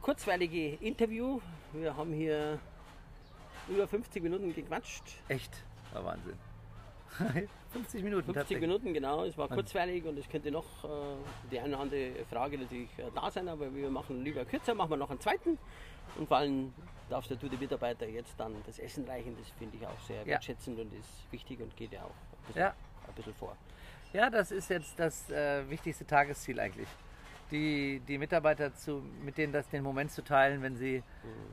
kurzweilige 0.00 0.76
Interview. 0.76 1.38
Wir 1.74 1.94
haben 1.94 2.14
hier 2.14 2.58
über 3.68 3.86
50 3.86 4.22
Minuten 4.22 4.54
gequatscht. 4.54 5.02
Echt, 5.28 5.62
war 5.92 6.04
Wahnsinn. 6.04 6.34
50 7.72 8.02
Minuten 8.02 8.24
50 8.24 8.34
tatsächlich. 8.34 8.60
Minuten, 8.60 8.92
genau. 8.94 9.24
Es 9.24 9.36
war 9.38 9.48
kurzweilig 9.48 10.04
und 10.04 10.18
es 10.18 10.28
könnte 10.28 10.50
noch 10.50 10.84
äh, 10.84 10.88
die 11.50 11.58
eine 11.58 11.74
oder 11.74 11.80
andere 11.82 12.10
Frage 12.30 12.58
natürlich 12.58 12.88
äh, 12.98 13.04
da 13.14 13.30
sein, 13.30 13.48
aber 13.48 13.74
wir 13.74 13.90
machen 13.90 14.22
lieber 14.24 14.44
kürzer, 14.44 14.74
machen 14.74 14.90
wir 14.90 14.96
noch 14.96 15.10
einen 15.10 15.20
zweiten. 15.20 15.58
Und 16.16 16.28
vor 16.28 16.38
allem 16.38 16.72
darfst 17.08 17.30
du 17.30 17.36
die 17.36 17.56
Mitarbeiter 17.56 18.06
jetzt 18.08 18.38
dann 18.38 18.54
das 18.66 18.78
Essen 18.78 19.04
reichen. 19.06 19.36
Das 19.38 19.48
finde 19.58 19.76
ich 19.76 19.86
auch 19.86 19.98
sehr 20.06 20.20
Ja. 20.20 20.26
wertschätzend 20.26 20.78
und 20.78 20.92
ist 20.94 21.08
wichtig 21.32 21.60
und 21.60 21.74
geht 21.76 21.92
ja 21.92 22.02
auch 22.02 22.10
ein 22.10 22.46
bisschen, 22.46 22.60
Ja. 22.62 22.74
ein 23.06 23.14
bisschen 23.14 23.34
vor. 23.34 23.56
Ja, 24.12 24.30
das 24.30 24.50
ist 24.50 24.70
jetzt 24.70 24.98
das 24.98 25.28
äh, 25.30 25.68
wichtigste 25.68 26.06
Tagesziel 26.06 26.58
eigentlich. 26.60 26.88
Die, 27.50 28.00
die 28.08 28.18
Mitarbeiter 28.18 28.74
zu, 28.74 29.02
mit 29.24 29.38
denen 29.38 29.52
das 29.52 29.68
den 29.68 29.82
Moment 29.82 30.10
zu 30.10 30.22
teilen, 30.22 30.62
wenn 30.62 30.76
sie 30.76 31.02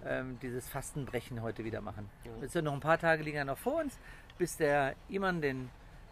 ähm, 0.06 0.39
dieses 0.41 0.68
Fastenbrechen 0.68 1.41
heute 1.41 1.64
wieder 1.64 1.82
machen. 1.82 2.10
Ja. 2.24 2.32
Jetzt 2.41 2.54
sind 2.54 2.66
noch 2.66 2.74
ein 2.74 2.80
paar 2.80 2.98
Tage 2.98 3.22
liegen 3.24 3.38
ja 3.38 3.46
noch 3.46 3.58
vor 3.58 3.82
uns, 3.82 4.00
bis 4.38 4.58
der 4.58 4.96
Iman 5.10 5.41
den 5.41 5.70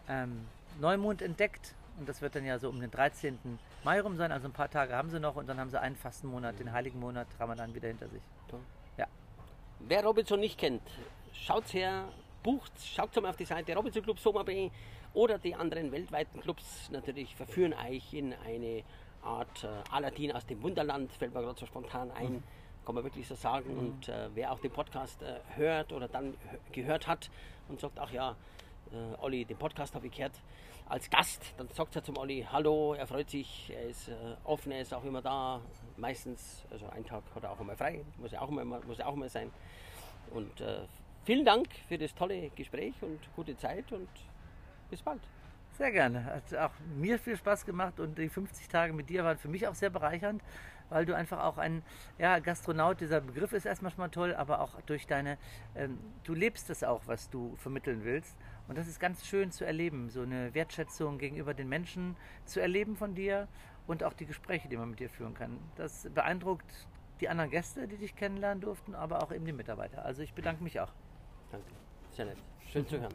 ähm, 0.08 0.46
Neumond 0.80 1.22
entdeckt. 1.22 1.74
Und 1.98 2.08
das 2.08 2.22
wird 2.22 2.34
dann 2.36 2.44
ja 2.44 2.58
so 2.58 2.68
um 2.68 2.80
den 2.80 2.90
13. 2.90 3.38
Mai 3.84 4.00
rum 4.00 4.16
sein. 4.16 4.32
Also 4.32 4.48
ein 4.48 4.52
paar 4.52 4.70
Tage 4.70 4.94
haben 4.94 5.10
sie 5.10 5.20
noch 5.20 5.36
und 5.36 5.48
dann 5.48 5.58
haben 5.58 5.70
sie 5.70 5.80
einen 5.80 5.96
Fastenmonat, 5.96 6.58
den 6.58 6.72
heiligen 6.72 7.00
Monat 7.00 7.26
Ramadan 7.38 7.74
wieder 7.74 7.88
hinter 7.88 8.08
sich. 8.08 8.22
Ja. 8.96 9.06
Wer 9.80 10.04
Robinson 10.04 10.40
nicht 10.40 10.58
kennt, 10.58 10.82
schaut's 11.32 11.74
her, 11.74 12.08
bucht, 12.42 12.72
schaut 12.82 13.14
mal 13.20 13.28
auf 13.28 13.36
die 13.36 13.44
Seite 13.44 13.74
Robinson 13.74 14.02
Club 14.02 14.18
Bay 14.46 14.70
oder 15.14 15.38
die 15.38 15.54
anderen 15.54 15.92
weltweiten 15.92 16.40
Clubs 16.40 16.90
natürlich 16.90 17.34
verführen 17.34 17.74
euch 17.74 18.14
in 18.14 18.34
eine 18.46 18.82
Art 19.22 19.64
äh, 19.64 19.68
Aladdin 19.90 20.32
aus 20.32 20.46
dem 20.46 20.62
Wunderland, 20.62 21.12
fällt 21.12 21.34
mir 21.34 21.42
gerade 21.42 21.58
so 21.58 21.66
spontan 21.66 22.10
ein, 22.10 22.42
kann 22.84 22.94
man 22.94 23.04
wirklich 23.04 23.26
so 23.26 23.34
sagen. 23.34 23.78
Und 23.78 24.08
äh, 24.08 24.28
wer 24.34 24.52
auch 24.52 24.58
den 24.60 24.70
Podcast 24.72 25.22
äh, 25.22 25.40
hört 25.56 25.92
oder 25.92 26.08
dann 26.08 26.32
hö- 26.32 26.72
gehört 26.72 27.06
hat 27.06 27.30
und 27.68 27.80
sagt, 27.80 27.98
ach 27.98 28.10
ja, 28.10 28.36
äh, 28.92 29.22
Olli, 29.22 29.44
den 29.44 29.56
Podcast 29.56 29.94
habe 29.94 30.06
ich 30.08 30.12
gehört 30.16 30.32
als 30.88 31.08
Gast, 31.08 31.54
dann 31.56 31.68
sagt 31.68 31.94
er 31.96 32.02
zum 32.02 32.18
Olli, 32.18 32.46
hallo, 32.50 32.94
er 32.94 33.06
freut 33.06 33.30
sich, 33.30 33.72
er 33.74 33.84
ist 33.84 34.08
äh, 34.08 34.14
offen, 34.44 34.72
er 34.72 34.82
ist 34.82 34.92
auch 34.92 35.04
immer 35.04 35.22
da, 35.22 35.60
meistens, 35.96 36.66
also 36.70 36.86
einen 36.88 37.06
Tag 37.06 37.22
hat 37.34 37.44
er 37.44 37.52
auch 37.52 37.60
einmal 37.60 37.76
frei, 37.76 38.04
muss 38.18 38.32
er 38.32 38.42
auch 38.42 38.50
mal, 38.50 38.64
muss 38.64 38.98
er 38.98 39.08
auch 39.08 39.14
mal 39.14 39.28
sein. 39.28 39.50
Und 40.32 40.60
äh, 40.60 40.80
vielen 41.24 41.44
Dank 41.44 41.68
für 41.88 41.96
das 41.96 42.14
tolle 42.14 42.50
Gespräch 42.50 42.94
und 43.00 43.20
gute 43.36 43.56
Zeit 43.56 43.92
und 43.92 44.08
bis 44.90 45.00
bald. 45.00 45.20
Sehr 45.78 45.90
gerne. 45.90 46.24
Hat 46.26 46.54
auch 46.54 46.72
mir 46.96 47.18
viel 47.18 47.36
Spaß 47.36 47.64
gemacht 47.64 47.98
und 47.98 48.18
die 48.18 48.28
50 48.28 48.68
Tage 48.68 48.92
mit 48.92 49.08
dir 49.08 49.24
waren 49.24 49.38
für 49.38 49.48
mich 49.48 49.66
auch 49.66 49.74
sehr 49.74 49.88
bereichernd, 49.88 50.42
weil 50.90 51.06
du 51.06 51.16
einfach 51.16 51.42
auch 51.42 51.56
ein 51.56 51.82
ja, 52.18 52.38
Gastronaut, 52.40 53.00
dieser 53.00 53.22
Begriff 53.22 53.54
ist 53.54 53.64
erstmal 53.64 53.90
schon 53.90 54.00
mal 54.00 54.08
toll, 54.08 54.34
aber 54.34 54.60
auch 54.60 54.80
durch 54.82 55.06
deine, 55.06 55.38
ähm, 55.74 55.98
du 56.24 56.34
lebst 56.34 56.68
es 56.68 56.84
auch, 56.84 57.00
was 57.06 57.30
du 57.30 57.56
vermitteln 57.56 58.04
willst. 58.04 58.36
Und 58.68 58.76
das 58.76 58.86
ist 58.86 59.00
ganz 59.00 59.26
schön 59.26 59.50
zu 59.50 59.64
erleben, 59.64 60.10
so 60.10 60.22
eine 60.22 60.54
Wertschätzung 60.54 61.18
gegenüber 61.18 61.54
den 61.54 61.70
Menschen 61.70 62.16
zu 62.44 62.60
erleben 62.60 62.96
von 62.96 63.14
dir 63.14 63.48
und 63.86 64.04
auch 64.04 64.12
die 64.12 64.26
Gespräche, 64.26 64.68
die 64.68 64.76
man 64.76 64.90
mit 64.90 65.00
dir 65.00 65.08
führen 65.08 65.34
kann. 65.34 65.58
Das 65.76 66.08
beeindruckt 66.14 66.86
die 67.20 67.30
anderen 67.30 67.50
Gäste, 67.50 67.88
die 67.88 67.96
dich 67.96 68.14
kennenlernen 68.14 68.60
durften, 68.60 68.94
aber 68.94 69.22
auch 69.22 69.32
eben 69.32 69.46
die 69.46 69.52
Mitarbeiter. 69.52 70.04
Also 70.04 70.22
ich 70.22 70.34
bedanke 70.34 70.62
mich 70.62 70.80
auch. 70.80 70.92
Danke, 71.50 71.66
sehr 72.10 72.26
nett, 72.26 72.38
schön 72.70 72.86
zu 72.86 73.00
hören. 73.00 73.14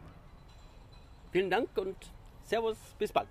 Vielen 1.31 1.49
Dank 1.49 1.69
und 1.77 2.11
Servus, 2.47 2.77
bis 2.97 3.11
bald. 3.11 3.27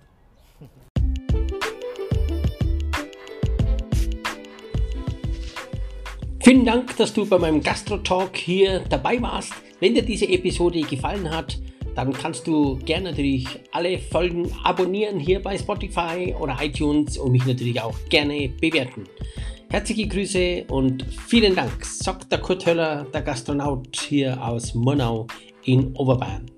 Vielen 6.40 6.66
Dank, 6.66 6.94
dass 6.98 7.14
du 7.14 7.26
bei 7.26 7.38
meinem 7.38 7.62
Gastro-Talk 7.62 8.36
hier 8.36 8.80
dabei 8.90 9.20
warst. 9.22 9.54
Wenn 9.80 9.94
dir 9.94 10.02
diese 10.02 10.28
Episode 10.28 10.82
gefallen 10.82 11.30
hat, 11.30 11.58
dann 11.94 12.12
kannst 12.12 12.46
du 12.46 12.76
gerne 12.76 13.10
natürlich 13.10 13.46
alle 13.72 13.98
Folgen 13.98 14.52
abonnieren 14.62 15.18
hier 15.18 15.40
bei 15.40 15.56
Spotify 15.56 16.34
oder 16.38 16.58
iTunes 16.60 17.16
und 17.16 17.32
mich 17.32 17.46
natürlich 17.46 17.80
auch 17.80 17.96
gerne 18.10 18.50
bewerten. 18.60 19.04
Herzliche 19.70 20.08
Grüße 20.08 20.66
und 20.68 21.04
vielen 21.26 21.56
Dank, 21.56 21.84
sagt 21.86 22.30
der 22.30 22.40
Kurt 22.40 22.66
Höller, 22.66 23.06
der 23.14 23.22
Gastronaut 23.22 23.96
hier 23.96 24.40
aus 24.46 24.74
Murnau 24.74 25.26
in 25.64 25.96
Oberbayern. 25.96 26.50